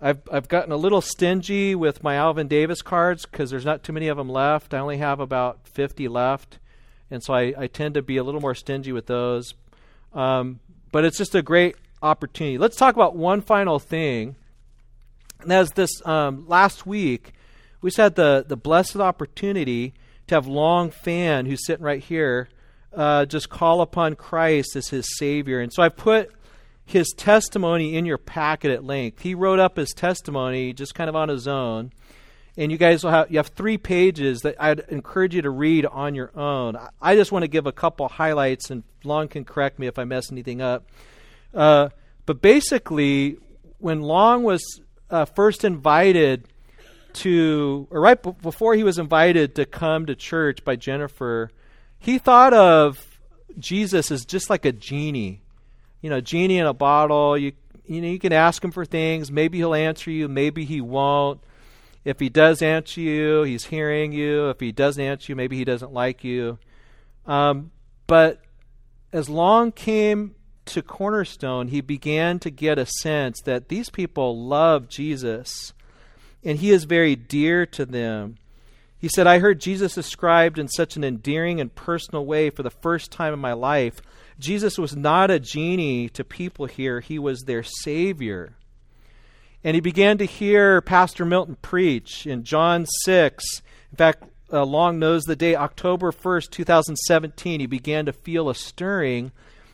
I've, 0.00 0.20
I've 0.32 0.48
gotten 0.48 0.72
a 0.72 0.76
little 0.76 1.02
stingy 1.02 1.74
with 1.74 2.02
my 2.02 2.16
Alvin 2.16 2.48
Davis 2.48 2.80
cards 2.80 3.26
because 3.26 3.50
there's 3.50 3.66
not 3.66 3.82
too 3.82 3.92
many 3.92 4.08
of 4.08 4.16
them 4.16 4.30
left. 4.30 4.72
I 4.72 4.78
only 4.78 4.96
have 4.96 5.20
about 5.20 5.68
50 5.68 6.08
left. 6.08 6.58
And 7.10 7.22
so 7.22 7.34
I, 7.34 7.52
I 7.58 7.66
tend 7.66 7.94
to 7.94 8.02
be 8.02 8.16
a 8.16 8.24
little 8.24 8.40
more 8.40 8.54
stingy 8.54 8.92
with 8.92 9.06
those. 9.06 9.52
Um, 10.14 10.60
but 10.92 11.04
it's 11.04 11.18
just 11.18 11.34
a 11.34 11.42
great 11.42 11.76
opportunity. 12.02 12.56
Let's 12.56 12.76
talk 12.76 12.94
about 12.94 13.16
one 13.16 13.42
final 13.42 13.78
thing. 13.78 14.36
And 15.40 15.52
as 15.52 15.72
this 15.72 15.90
um, 16.06 16.46
last 16.48 16.86
week, 16.86 17.34
we 17.80 17.88
just 17.88 17.96
had 17.96 18.14
the, 18.14 18.44
the 18.46 18.56
blessed 18.56 18.96
opportunity 18.96 19.94
to 20.26 20.34
have 20.34 20.46
Long 20.46 20.90
Fan, 20.90 21.46
who's 21.46 21.64
sitting 21.66 21.84
right 21.84 22.02
here, 22.02 22.48
uh, 22.92 23.24
just 23.24 23.48
call 23.48 23.80
upon 23.80 24.16
Christ 24.16 24.76
as 24.76 24.88
his 24.88 25.06
Savior. 25.18 25.60
And 25.60 25.72
so 25.72 25.82
I 25.82 25.88
put 25.88 26.32
his 26.84 27.12
testimony 27.16 27.96
in 27.96 28.04
your 28.04 28.18
packet 28.18 28.72
at 28.72 28.84
length. 28.84 29.22
He 29.22 29.34
wrote 29.34 29.60
up 29.60 29.76
his 29.76 29.90
testimony 29.90 30.72
just 30.72 30.94
kind 30.94 31.08
of 31.08 31.16
on 31.16 31.28
his 31.28 31.46
own. 31.46 31.92
And 32.56 32.72
you 32.72 32.78
guys 32.78 33.04
will 33.04 33.12
have 33.12 33.30
you 33.30 33.38
have 33.38 33.48
three 33.48 33.78
pages 33.78 34.40
that 34.40 34.56
I'd 34.58 34.80
encourage 34.88 35.34
you 35.34 35.42
to 35.42 35.50
read 35.50 35.86
on 35.86 36.14
your 36.14 36.36
own. 36.36 36.76
I 37.00 37.14
just 37.14 37.30
want 37.30 37.44
to 37.44 37.48
give 37.48 37.66
a 37.66 37.72
couple 37.72 38.08
highlights, 38.08 38.70
and 38.70 38.82
Long 39.04 39.28
can 39.28 39.44
correct 39.44 39.78
me 39.78 39.86
if 39.86 39.98
I 39.98 40.04
mess 40.04 40.32
anything 40.32 40.60
up. 40.60 40.84
Uh, 41.54 41.90
but 42.26 42.42
basically, 42.42 43.38
when 43.78 44.02
Long 44.02 44.42
was 44.42 44.80
uh, 45.10 45.24
first 45.24 45.64
invited 45.64 46.48
to, 47.14 47.86
or 47.90 48.00
right 48.00 48.22
b- 48.22 48.34
before 48.42 48.74
he 48.74 48.84
was 48.84 48.98
invited 48.98 49.54
to 49.56 49.66
come 49.66 50.06
to 50.06 50.14
church 50.14 50.64
by 50.64 50.76
Jennifer, 50.76 51.50
he 51.98 52.18
thought 52.18 52.54
of 52.54 53.18
Jesus 53.58 54.10
as 54.10 54.24
just 54.24 54.50
like 54.50 54.64
a 54.64 54.72
genie. 54.72 55.42
You 56.00 56.10
know, 56.10 56.20
genie 56.20 56.58
in 56.58 56.66
a 56.66 56.72
bottle. 56.72 57.36
You 57.36 57.52
you 57.86 58.00
know, 58.00 58.08
you 58.08 58.20
can 58.20 58.32
ask 58.32 58.62
him 58.62 58.70
for 58.70 58.84
things. 58.84 59.32
Maybe 59.32 59.58
he'll 59.58 59.74
answer 59.74 60.10
you. 60.10 60.28
Maybe 60.28 60.64
he 60.64 60.80
won't. 60.80 61.40
If 62.04 62.20
he 62.20 62.28
does 62.28 62.62
answer 62.62 63.00
you, 63.00 63.42
he's 63.42 63.64
hearing 63.64 64.12
you. 64.12 64.48
If 64.48 64.60
he 64.60 64.70
doesn't 64.70 65.02
answer 65.02 65.32
you, 65.32 65.36
maybe 65.36 65.56
he 65.56 65.64
doesn't 65.64 65.92
like 65.92 66.22
you. 66.22 66.58
Um, 67.26 67.72
but 68.06 68.40
as 69.12 69.28
Long 69.28 69.72
came 69.72 70.36
to 70.66 70.82
Cornerstone, 70.82 71.68
he 71.68 71.80
began 71.80 72.38
to 72.38 72.50
get 72.50 72.78
a 72.78 72.86
sense 72.86 73.40
that 73.42 73.68
these 73.68 73.90
people 73.90 74.46
love 74.46 74.88
Jesus 74.88 75.72
and 76.44 76.58
he 76.58 76.70
is 76.70 76.84
very 76.84 77.16
dear 77.16 77.66
to 77.66 77.84
them. 77.84 78.36
He 78.98 79.08
said, 79.08 79.26
I 79.26 79.38
heard 79.38 79.60
Jesus 79.60 79.94
described 79.94 80.58
in 80.58 80.68
such 80.68 80.96
an 80.96 81.04
endearing 81.04 81.60
and 81.60 81.74
personal 81.74 82.26
way 82.26 82.50
for 82.50 82.62
the 82.62 82.70
first 82.70 83.10
time 83.10 83.32
in 83.32 83.38
my 83.38 83.54
life. 83.54 84.02
Jesus 84.38 84.78
was 84.78 84.94
not 84.94 85.30
a 85.30 85.40
genie 85.40 86.08
to 86.10 86.24
people 86.24 86.66
here, 86.66 87.00
he 87.00 87.18
was 87.18 87.42
their 87.42 87.62
Savior. 87.62 88.52
And 89.64 89.74
he 89.74 89.80
began 89.80 90.18
to 90.18 90.24
hear 90.24 90.80
Pastor 90.80 91.24
Milton 91.24 91.56
preach 91.60 92.26
in 92.26 92.44
John 92.44 92.86
6. 93.04 93.44
In 93.92 93.96
fact, 93.96 94.24
uh, 94.52 94.64
Long 94.64 94.98
knows 94.98 95.24
the 95.24 95.36
day, 95.36 95.54
October 95.54 96.10
1st, 96.12 96.50
2017, 96.50 97.60
he 97.60 97.66
began 97.66 98.06
to 98.06 98.12
feel 98.12 98.48
a 98.48 98.54
stirring 98.54 99.32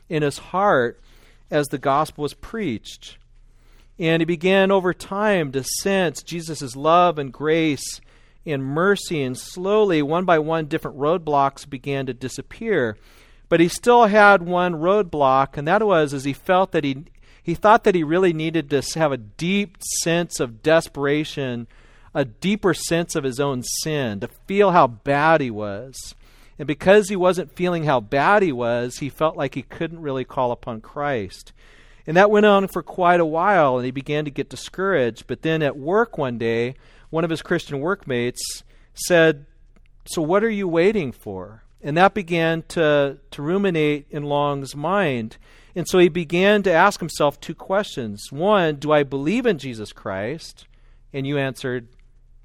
in 0.09 0.23
his 0.23 0.39
heart 0.39 1.01
as 1.51 1.67
the 1.69 1.79
gospel 1.79 2.23
was 2.23 2.35
preached. 2.35 3.17
And 3.99 4.21
he 4.21 4.25
began 4.25 4.71
over 4.71 4.93
time 4.93 5.53
to 5.53 5.65
sense 5.65 6.23
Jesus' 6.23 6.77
love 6.77 7.19
and 7.19 7.33
grace 7.33 8.01
and 8.45 8.65
mercy, 8.65 9.23
and 9.23 9.37
slowly, 9.37 10.03
one 10.03 10.25
by 10.25 10.39
one, 10.39 10.67
different 10.67 10.99
roadblocks 10.99 11.69
began 11.69 12.07
to 12.07 12.15
disappear. 12.15 12.97
But 13.49 13.61
he 13.61 13.69
still 13.69 14.07
had 14.07 14.43
one 14.43 14.75
roadblock, 14.75 15.57
and 15.57 15.67
that 15.67 15.85
was 15.85 16.15
as 16.15 16.25
he 16.25 16.33
felt 16.33 16.73
that 16.73 16.85
he 16.85 17.05
he 17.43 17.55
thought 17.55 17.85
that 17.85 17.95
he 17.95 18.03
really 18.03 18.33
needed 18.33 18.71
to 18.71 18.83
have 18.99 19.13
a 19.13 19.17
deep 19.17 19.79
sense 20.03 20.41
of 20.41 20.65
desperation, 20.65 21.69
a 22.13 22.25
deeper 22.25 22.75
sense 22.75 23.15
of 23.15 23.23
his 23.23 23.39
own 23.39 23.63
sin, 23.63 24.19
to 24.19 24.29
feel 24.49 24.73
how 24.73 24.89
bad 24.89 25.41
he 25.41 25.49
was. 25.49 26.17
And 26.59 26.67
because 26.67 27.09
he 27.09 27.15
wasn't 27.15 27.55
feeling 27.55 27.85
how 27.85 28.01
bad 28.01 28.43
he 28.43 28.51
was, 28.51 28.99
he 28.99 29.09
felt 29.09 29.37
like 29.37 29.55
he 29.55 29.63
couldn't 29.63 30.03
really 30.03 30.25
call 30.25 30.51
upon 30.51 30.81
Christ. 30.81 31.53
And 32.07 32.17
that 32.17 32.31
went 32.31 32.47
on 32.47 32.69
for 32.69 32.83
quite 32.83 33.21
a 33.21 33.27
while, 33.27 33.77
and 33.77 33.85
he 33.85 33.91
began 33.91 34.25
to 34.25 34.31
get 34.31 34.49
discouraged. 34.49 35.27
But 35.27 35.43
then 35.43 35.63
at 35.63 35.77
work 35.77 36.17
one 36.17 36.39
day, 36.39 36.77
one 37.11 37.25
of 37.25 37.31
his 37.31 37.43
Christian 37.43 37.81
workmates 37.81 38.63
said, 38.95 39.47
So 40.07 40.23
what 40.23 40.45
are 40.45 40.51
you 40.51 40.69
waiting 40.69 41.11
for? 41.13 41.65
And 41.83 41.97
that 41.97 42.15
began 42.15 42.63
to, 42.69 43.19
to 43.31 43.43
ruminate 43.43 44.07
in 44.11 44.25
Long's 44.25 44.75
mind. 44.75 45.37
And 45.75 45.87
so 45.87 45.99
he 45.99 46.09
began 46.09 46.63
to 46.63 46.73
ask 46.73 47.01
himself 47.01 47.41
two 47.41 47.55
questions. 47.55 48.29
One, 48.31 48.77
do 48.77 48.93
I 48.93 49.03
believe 49.03 49.45
in 49.45 49.59
Jesus 49.59 49.93
Christ? 49.93 50.67
And 51.13 51.27
you 51.27 51.39
answered, 51.39 51.89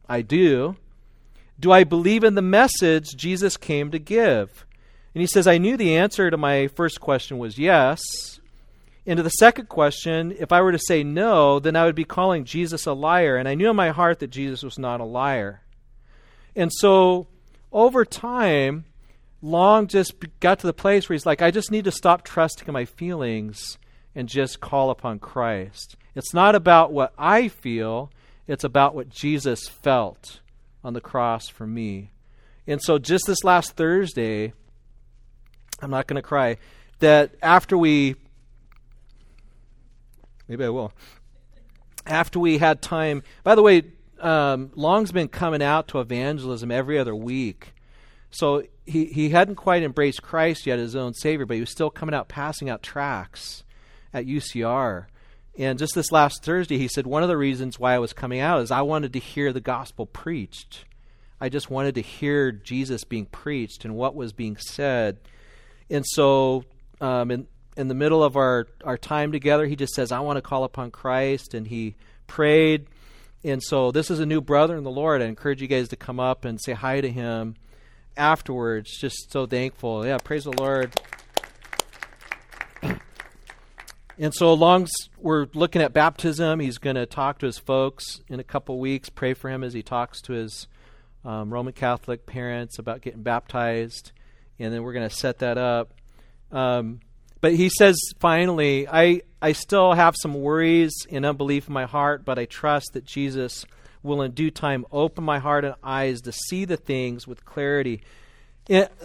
I 0.07 0.21
do. 0.21 0.75
Do 1.59 1.71
I 1.71 1.83
believe 1.83 2.23
in 2.23 2.35
the 2.35 2.41
message 2.41 3.15
Jesus 3.15 3.55
came 3.55 3.91
to 3.91 3.99
give? 3.99 4.65
And 5.13 5.21
he 5.21 5.27
says, 5.27 5.47
I 5.47 5.57
knew 5.57 5.77
the 5.77 5.95
answer 5.95 6.29
to 6.29 6.37
my 6.37 6.67
first 6.67 6.99
question 6.99 7.37
was 7.37 7.57
yes. 7.57 8.01
And 9.05 9.17
to 9.17 9.23
the 9.23 9.29
second 9.29 9.67
question, 9.67 10.35
if 10.37 10.51
I 10.51 10.61
were 10.61 10.71
to 10.71 10.79
say 10.79 11.03
no, 11.03 11.59
then 11.59 11.75
I 11.75 11.85
would 11.85 11.95
be 11.95 12.03
calling 12.03 12.45
Jesus 12.45 12.85
a 12.85 12.93
liar. 12.93 13.35
And 13.35 13.47
I 13.47 13.55
knew 13.55 13.69
in 13.69 13.75
my 13.75 13.89
heart 13.89 14.19
that 14.19 14.29
Jesus 14.29 14.61
was 14.61 14.77
not 14.77 15.01
a 15.01 15.05
liar. 15.05 15.61
And 16.55 16.71
so 16.71 17.27
over 17.71 18.05
time, 18.05 18.85
Long 19.41 19.87
just 19.87 20.13
got 20.39 20.59
to 20.59 20.67
the 20.67 20.73
place 20.73 21.09
where 21.09 21.15
he's 21.15 21.25
like, 21.25 21.41
I 21.41 21.49
just 21.49 21.71
need 21.71 21.85
to 21.85 21.91
stop 21.91 22.23
trusting 22.23 22.67
in 22.67 22.73
my 22.73 22.85
feelings 22.85 23.79
and 24.13 24.29
just 24.29 24.59
call 24.59 24.91
upon 24.91 25.17
Christ. 25.17 25.95
It's 26.13 26.33
not 26.33 26.53
about 26.53 26.91
what 26.91 27.13
I 27.17 27.47
feel, 27.47 28.11
it's 28.47 28.63
about 28.63 28.93
what 28.93 29.09
Jesus 29.09 29.67
felt 29.67 30.41
on 30.83 30.93
the 30.93 31.01
cross 31.01 31.47
for 31.47 31.65
me. 31.65 32.11
And 32.67 32.81
so 32.81 32.99
just 32.99 33.25
this 33.25 33.43
last 33.43 33.75
Thursday, 33.75 34.53
I'm 35.81 35.89
not 35.89 36.05
going 36.05 36.21
to 36.21 36.27
cry, 36.27 36.57
that 36.99 37.31
after 37.41 37.75
we 37.75 38.15
Maybe 40.51 40.65
I 40.65 40.69
will. 40.69 40.91
After 42.05 42.37
we 42.37 42.57
had 42.57 42.81
time, 42.81 43.23
by 43.41 43.55
the 43.55 43.61
way, 43.61 43.83
um, 44.19 44.69
Long's 44.75 45.13
been 45.13 45.29
coming 45.29 45.63
out 45.63 45.87
to 45.87 46.01
evangelism 46.01 46.71
every 46.71 46.99
other 46.99 47.15
week. 47.15 47.73
So 48.31 48.65
he, 48.85 49.05
he 49.05 49.29
hadn't 49.29 49.55
quite 49.55 49.81
embraced 49.81 50.21
Christ 50.21 50.67
yet 50.67 50.77
as 50.77 50.87
his 50.87 50.95
own 50.97 51.13
Savior, 51.13 51.45
but 51.45 51.53
he 51.53 51.61
was 51.61 51.69
still 51.69 51.89
coming 51.89 52.13
out 52.13 52.27
passing 52.27 52.69
out 52.69 52.83
tracts 52.83 53.63
at 54.13 54.25
UCR. 54.25 55.05
And 55.57 55.79
just 55.79 55.95
this 55.95 56.11
last 56.11 56.43
Thursday, 56.43 56.77
he 56.77 56.89
said, 56.89 57.07
One 57.07 57.23
of 57.23 57.29
the 57.29 57.37
reasons 57.37 57.79
why 57.79 57.93
I 57.93 57.99
was 57.99 58.11
coming 58.11 58.41
out 58.41 58.59
is 58.59 58.71
I 58.71 58.81
wanted 58.81 59.13
to 59.13 59.19
hear 59.19 59.53
the 59.53 59.61
gospel 59.61 60.05
preached. 60.05 60.83
I 61.39 61.47
just 61.47 61.69
wanted 61.69 61.95
to 61.95 62.01
hear 62.01 62.51
Jesus 62.51 63.05
being 63.05 63.25
preached 63.25 63.85
and 63.85 63.95
what 63.95 64.15
was 64.15 64.33
being 64.33 64.57
said. 64.57 65.19
And 65.89 66.05
so, 66.05 66.65
um, 66.99 67.31
in, 67.31 67.47
in 67.77 67.87
the 67.87 67.93
middle 67.93 68.23
of 68.23 68.35
our, 68.35 68.67
our 68.83 68.97
time 68.97 69.31
together, 69.31 69.65
he 69.65 69.75
just 69.75 69.93
says, 69.93 70.11
I 70.11 70.19
want 70.19 70.37
to 70.37 70.41
call 70.41 70.63
upon 70.63 70.91
Christ. 70.91 71.53
And 71.53 71.67
he 71.67 71.95
prayed. 72.27 72.87
And 73.43 73.61
so 73.63 73.91
this 73.91 74.11
is 74.11 74.19
a 74.19 74.25
new 74.25 74.41
brother 74.41 74.77
in 74.77 74.83
the 74.83 74.91
Lord. 74.91 75.21
I 75.21 75.25
encourage 75.25 75.61
you 75.61 75.67
guys 75.67 75.89
to 75.89 75.95
come 75.95 76.19
up 76.19 76.45
and 76.45 76.59
say 76.61 76.73
hi 76.73 77.01
to 77.01 77.09
him 77.09 77.55
afterwards. 78.15 78.97
Just 78.99 79.31
so 79.31 79.45
thankful. 79.45 80.05
Yeah, 80.05 80.17
praise 80.17 80.43
the 80.43 80.51
Lord. 80.51 80.91
and 84.17 84.33
so, 84.33 84.53
long 84.53 84.87
we're 85.17 85.47
looking 85.53 85.81
at 85.81 85.93
baptism, 85.93 86.59
he's 86.59 86.77
going 86.77 86.97
to 86.97 87.05
talk 87.05 87.39
to 87.39 87.45
his 87.45 87.57
folks 87.57 88.21
in 88.27 88.39
a 88.39 88.43
couple 88.43 88.79
weeks. 88.79 89.09
Pray 89.09 89.33
for 89.33 89.49
him 89.49 89.63
as 89.63 89.73
he 89.73 89.81
talks 89.81 90.21
to 90.21 90.33
his 90.33 90.67
um, 91.25 91.51
Roman 91.51 91.73
Catholic 91.73 92.25
parents 92.25 92.77
about 92.79 93.01
getting 93.01 93.23
baptized. 93.23 94.11
And 94.59 94.71
then 94.71 94.83
we're 94.83 94.93
going 94.93 95.09
to 95.09 95.15
set 95.15 95.39
that 95.39 95.57
up. 95.57 95.93
Um, 96.51 96.99
but 97.41 97.55
he 97.55 97.69
says 97.69 97.97
finally, 98.19 98.87
I, 98.87 99.21
I 99.41 99.51
still 99.51 99.93
have 99.93 100.15
some 100.15 100.35
worries 100.35 100.93
and 101.11 101.25
unbelief 101.25 101.67
in 101.67 101.73
my 101.73 101.85
heart, 101.85 102.23
but 102.23 102.39
I 102.39 102.45
trust 102.45 102.93
that 102.93 103.03
Jesus 103.03 103.65
will 104.03 104.21
in 104.21 104.31
due 104.31 104.51
time 104.51 104.85
open 104.91 105.23
my 105.23 105.39
heart 105.39 105.65
and 105.65 105.75
eyes 105.83 106.21
to 106.21 106.31
see 106.31 106.65
the 106.65 106.77
things 106.77 107.27
with 107.27 107.45
clarity. 107.45 108.01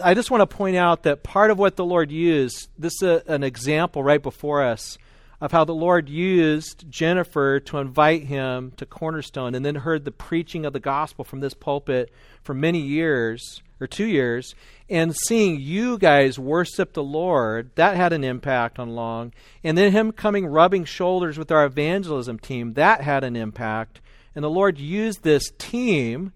I 0.03 0.13
just 0.13 0.31
want 0.31 0.47
to 0.47 0.55
point 0.55 0.77
out 0.77 1.03
that 1.03 1.23
part 1.23 1.51
of 1.51 1.57
what 1.57 1.75
the 1.75 1.85
Lord 1.85 2.11
used, 2.11 2.69
this 2.77 2.93
is 3.01 3.23
an 3.27 3.43
example 3.43 4.03
right 4.03 4.21
before 4.21 4.63
us 4.63 4.97
of 5.41 5.51
how 5.51 5.65
the 5.65 5.73
Lord 5.73 6.09
used 6.09 6.89
Jennifer 6.89 7.59
to 7.61 7.77
invite 7.77 8.23
him 8.23 8.71
to 8.77 8.85
Cornerstone 8.85 9.55
and 9.55 9.65
then 9.65 9.75
heard 9.75 10.05
the 10.05 10.11
preaching 10.11 10.65
of 10.65 10.73
the 10.73 10.79
gospel 10.79 11.23
from 11.23 11.41
this 11.41 11.53
pulpit 11.53 12.11
for 12.43 12.53
many 12.53 12.79
years 12.79 13.61
or 13.79 13.87
two 13.87 14.05
years, 14.05 14.55
and 14.89 15.15
seeing 15.15 15.59
you 15.59 15.97
guys 15.97 16.39
worship 16.39 16.93
the 16.93 17.03
Lord, 17.03 17.71
that 17.75 17.95
had 17.95 18.13
an 18.13 18.23
impact 18.23 18.79
on 18.79 18.95
Long. 18.95 19.33
And 19.63 19.77
then 19.77 19.91
him 19.91 20.11
coming 20.11 20.45
rubbing 20.45 20.85
shoulders 20.85 21.37
with 21.37 21.51
our 21.51 21.65
evangelism 21.65 22.39
team, 22.39 22.73
that 22.73 23.01
had 23.01 23.23
an 23.23 23.35
impact. 23.35 24.01
And 24.35 24.43
the 24.43 24.49
Lord 24.49 24.77
used 24.77 25.23
this 25.23 25.51
team, 25.57 26.33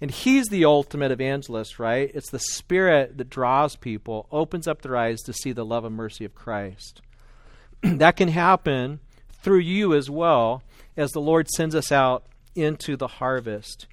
and 0.00 0.10
He's 0.10 0.46
the 0.48 0.64
ultimate 0.64 1.10
evangelist, 1.10 1.78
right? 1.78 2.10
It's 2.14 2.30
the 2.30 2.38
Spirit 2.38 3.18
that 3.18 3.30
draws 3.30 3.76
people, 3.76 4.26
opens 4.30 4.68
up 4.68 4.82
their 4.82 4.96
eyes 4.96 5.20
to 5.22 5.32
see 5.32 5.52
the 5.52 5.64
love 5.64 5.84
and 5.84 5.96
mercy 5.96 6.24
of 6.24 6.34
Christ. 6.34 7.00
that 7.82 8.16
can 8.16 8.28
happen 8.28 9.00
through 9.30 9.60
you 9.60 9.94
as 9.94 10.10
well 10.10 10.62
as 10.96 11.10
the 11.10 11.20
Lord 11.20 11.48
sends 11.48 11.74
us 11.74 11.92
out 11.92 12.24
into 12.54 12.96
the 12.96 13.06
harvest. 13.06 13.86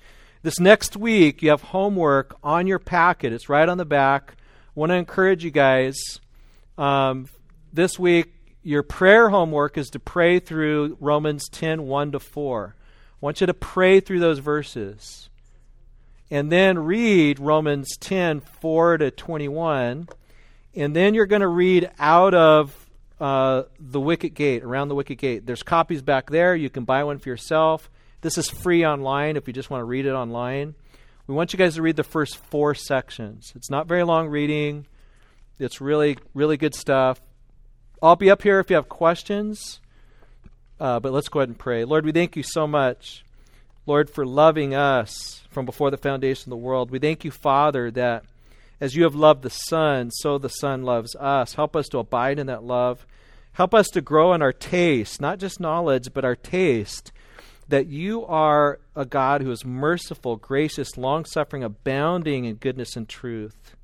This 0.45 0.59
next 0.59 0.95
week, 0.95 1.41
you 1.41 1.49
have 1.49 1.63
homework 1.63 2.37
on 2.43 2.67
your 2.67 2.77
packet. 2.77 3.33
It's 3.33 3.49
right 3.49 3.67
on 3.67 3.79
the 3.79 3.83
back. 3.83 4.35
I 4.37 4.79
want 4.79 4.91
to 4.91 4.93
encourage 4.95 5.43
you 5.43 5.49
guys. 5.49 5.95
Um, 6.77 7.29
this 7.73 7.97
week, 7.97 8.31
your 8.61 8.83
prayer 8.83 9.29
homework 9.29 9.75
is 9.75 9.89
to 9.89 9.99
pray 9.99 10.37
through 10.37 10.97
Romans 10.99 11.49
10 11.49 11.87
1 11.87 12.11
to 12.11 12.19
4. 12.19 12.75
I 12.77 13.25
want 13.25 13.41
you 13.41 13.47
to 13.47 13.55
pray 13.55 13.99
through 13.99 14.19
those 14.19 14.37
verses. 14.37 15.31
And 16.29 16.51
then 16.51 16.77
read 16.77 17.39
Romans 17.39 17.97
10 17.97 18.41
4 18.41 18.99
to 18.99 19.09
21. 19.09 20.07
And 20.75 20.95
then 20.95 21.15
you're 21.15 21.25
going 21.25 21.41
to 21.41 21.47
read 21.47 21.89
out 21.97 22.35
of 22.35 22.87
uh, 23.19 23.63
the 23.79 23.99
Wicket 23.99 24.35
Gate, 24.35 24.61
around 24.63 24.89
the 24.89 24.95
Wicket 24.95 25.17
Gate. 25.17 25.47
There's 25.47 25.63
copies 25.63 26.03
back 26.03 26.29
there. 26.29 26.55
You 26.55 26.69
can 26.69 26.83
buy 26.83 27.03
one 27.03 27.17
for 27.17 27.29
yourself. 27.29 27.89
This 28.21 28.37
is 28.37 28.49
free 28.49 28.85
online 28.85 29.37
if 29.37 29.47
you 29.47 29.53
just 29.53 29.69
want 29.69 29.81
to 29.81 29.85
read 29.85 30.05
it 30.05 30.13
online. 30.13 30.75
We 31.27 31.35
want 31.35 31.53
you 31.53 31.57
guys 31.57 31.75
to 31.75 31.81
read 31.81 31.95
the 31.95 32.03
first 32.03 32.37
four 32.37 32.75
sections. 32.75 33.53
It's 33.55 33.69
not 33.69 33.87
very 33.87 34.03
long 34.03 34.27
reading. 34.27 34.85
It's 35.59 35.81
really, 35.81 36.17
really 36.33 36.57
good 36.57 36.75
stuff. 36.75 37.21
I'll 38.01 38.15
be 38.15 38.29
up 38.29 38.43
here 38.43 38.59
if 38.59 38.69
you 38.69 38.75
have 38.75 38.89
questions. 38.89 39.79
Uh, 40.79 40.99
but 40.99 41.13
let's 41.13 41.29
go 41.29 41.39
ahead 41.39 41.49
and 41.49 41.57
pray. 41.57 41.85
Lord, 41.85 42.05
we 42.05 42.11
thank 42.11 42.35
you 42.35 42.43
so 42.43 42.67
much, 42.67 43.23
Lord, 43.85 44.09
for 44.09 44.25
loving 44.25 44.75
us 44.75 45.41
from 45.49 45.65
before 45.65 45.89
the 45.89 45.97
foundation 45.97 46.51
of 46.51 46.59
the 46.59 46.65
world. 46.65 46.91
We 46.91 46.99
thank 46.99 47.23
you, 47.23 47.31
Father, 47.31 47.89
that 47.91 48.25
as 48.81 48.95
you 48.95 49.03
have 49.03 49.15
loved 49.15 49.41
the 49.41 49.49
Son, 49.49 50.11
so 50.11 50.37
the 50.37 50.49
Son 50.49 50.83
loves 50.83 51.15
us. 51.15 51.53
Help 51.53 51.75
us 51.75 51.87
to 51.89 51.99
abide 51.99 52.39
in 52.39 52.47
that 52.47 52.63
love. 52.63 53.05
Help 53.53 53.73
us 53.73 53.87
to 53.93 54.01
grow 54.01 54.33
in 54.33 54.41
our 54.41 54.51
taste, 54.51 55.21
not 55.21 55.39
just 55.39 55.61
knowledge, 55.61 56.09
but 56.13 56.25
our 56.25 56.35
taste, 56.35 57.13
that 57.67 57.87
you 57.87 58.25
are 58.25 58.79
a 58.95 59.05
God 59.05 59.41
who 59.41 59.51
is 59.51 59.65
merciful, 59.65 60.35
gracious, 60.35 60.97
long 60.97 61.25
suffering, 61.25 61.63
abounding 61.63 62.45
in 62.45 62.55
goodness 62.55 62.95
and 62.95 63.09
truth, 63.09 63.75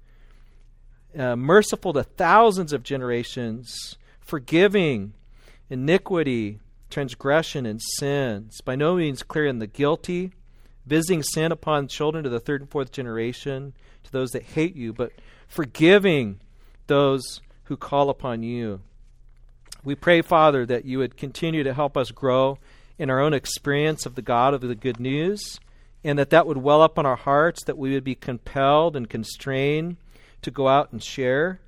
uh, 1.17 1.35
merciful 1.35 1.93
to 1.93 2.03
thousands 2.03 2.73
of 2.73 2.83
generations, 2.83 3.97
forgiving 4.19 5.13
iniquity, 5.69 6.59
transgression, 6.89 7.65
and 7.65 7.81
sins, 7.97 8.61
by 8.61 8.75
no 8.75 8.95
means 8.95 9.23
clearing 9.23 9.59
the 9.59 9.67
guilty, 9.67 10.31
visiting 10.85 11.23
sin 11.23 11.51
upon 11.51 11.87
children 11.87 12.23
to 12.23 12.29
the 12.29 12.39
third 12.39 12.61
and 12.61 12.69
fourth 12.69 12.91
generation 12.91 13.73
to 14.03 14.11
those 14.11 14.31
that 14.31 14.43
hate 14.43 14.75
you, 14.75 14.93
but 14.93 15.11
forgiving 15.47 16.39
those 16.87 17.41
who 17.63 17.77
call 17.77 18.09
upon 18.09 18.43
you. 18.43 18.81
We 19.83 19.95
pray, 19.95 20.21
Father, 20.21 20.65
that 20.65 20.85
you 20.85 20.99
would 20.99 21.17
continue 21.17 21.63
to 21.63 21.73
help 21.73 21.97
us 21.97 22.11
grow 22.11 22.59
in 23.01 23.09
our 23.09 23.19
own 23.19 23.33
experience 23.33 24.05
of 24.05 24.13
the 24.13 24.21
God 24.21 24.53
of 24.53 24.61
the 24.61 24.75
good 24.75 24.99
news, 24.99 25.59
and 26.03 26.19
that 26.19 26.29
that 26.29 26.45
would 26.45 26.57
well 26.57 26.83
up 26.83 26.99
in 26.99 27.05
our 27.07 27.15
hearts, 27.15 27.63
that 27.63 27.75
we 27.75 27.95
would 27.95 28.03
be 28.03 28.13
compelled 28.13 28.95
and 28.95 29.09
constrained 29.09 29.97
to 30.43 30.51
go 30.51 30.67
out 30.67 30.91
and 30.91 31.01
share. 31.01 31.59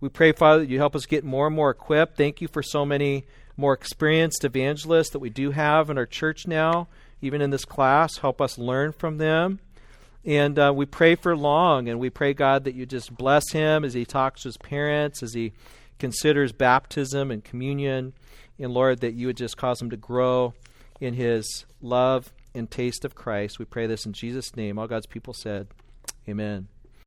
We 0.00 0.08
pray, 0.08 0.32
Father, 0.32 0.62
that 0.62 0.68
you 0.68 0.78
help 0.78 0.96
us 0.96 1.06
get 1.06 1.22
more 1.22 1.46
and 1.46 1.54
more 1.54 1.70
equipped. 1.70 2.16
Thank 2.16 2.40
you 2.40 2.48
for 2.48 2.60
so 2.60 2.84
many 2.84 3.24
more 3.56 3.72
experienced 3.72 4.44
evangelists 4.44 5.10
that 5.10 5.20
we 5.20 5.30
do 5.30 5.52
have 5.52 5.90
in 5.90 5.96
our 5.96 6.06
church 6.06 6.48
now, 6.48 6.88
even 7.22 7.40
in 7.40 7.50
this 7.50 7.64
class. 7.64 8.16
Help 8.16 8.40
us 8.40 8.58
learn 8.58 8.90
from 8.90 9.18
them. 9.18 9.60
And 10.24 10.58
uh, 10.58 10.72
we 10.74 10.86
pray 10.86 11.14
for 11.14 11.36
Long, 11.36 11.88
and 11.88 12.00
we 12.00 12.10
pray, 12.10 12.34
God, 12.34 12.64
that 12.64 12.74
you 12.74 12.84
just 12.84 13.16
bless 13.16 13.52
him 13.52 13.84
as 13.84 13.94
he 13.94 14.04
talks 14.04 14.42
to 14.42 14.48
his 14.48 14.56
parents, 14.56 15.22
as 15.22 15.34
he 15.34 15.52
considers 16.00 16.50
baptism 16.50 17.30
and 17.30 17.44
communion. 17.44 18.12
And 18.58 18.74
Lord, 18.74 19.02
that 19.02 19.14
you 19.14 19.28
would 19.28 19.36
just 19.36 19.56
cause 19.56 19.80
him 19.80 19.90
to 19.90 19.96
grow 19.96 20.52
in 21.00 21.14
his 21.14 21.64
love 21.80 22.32
and 22.54 22.70
taste 22.70 23.04
of 23.04 23.14
Christ. 23.14 23.58
We 23.58 23.64
pray 23.64 23.86
this 23.86 24.06
in 24.06 24.12
Jesus' 24.12 24.54
name. 24.56 24.78
All 24.78 24.86
God's 24.86 25.06
people 25.06 25.34
said, 25.34 25.68
Amen. 26.28 26.68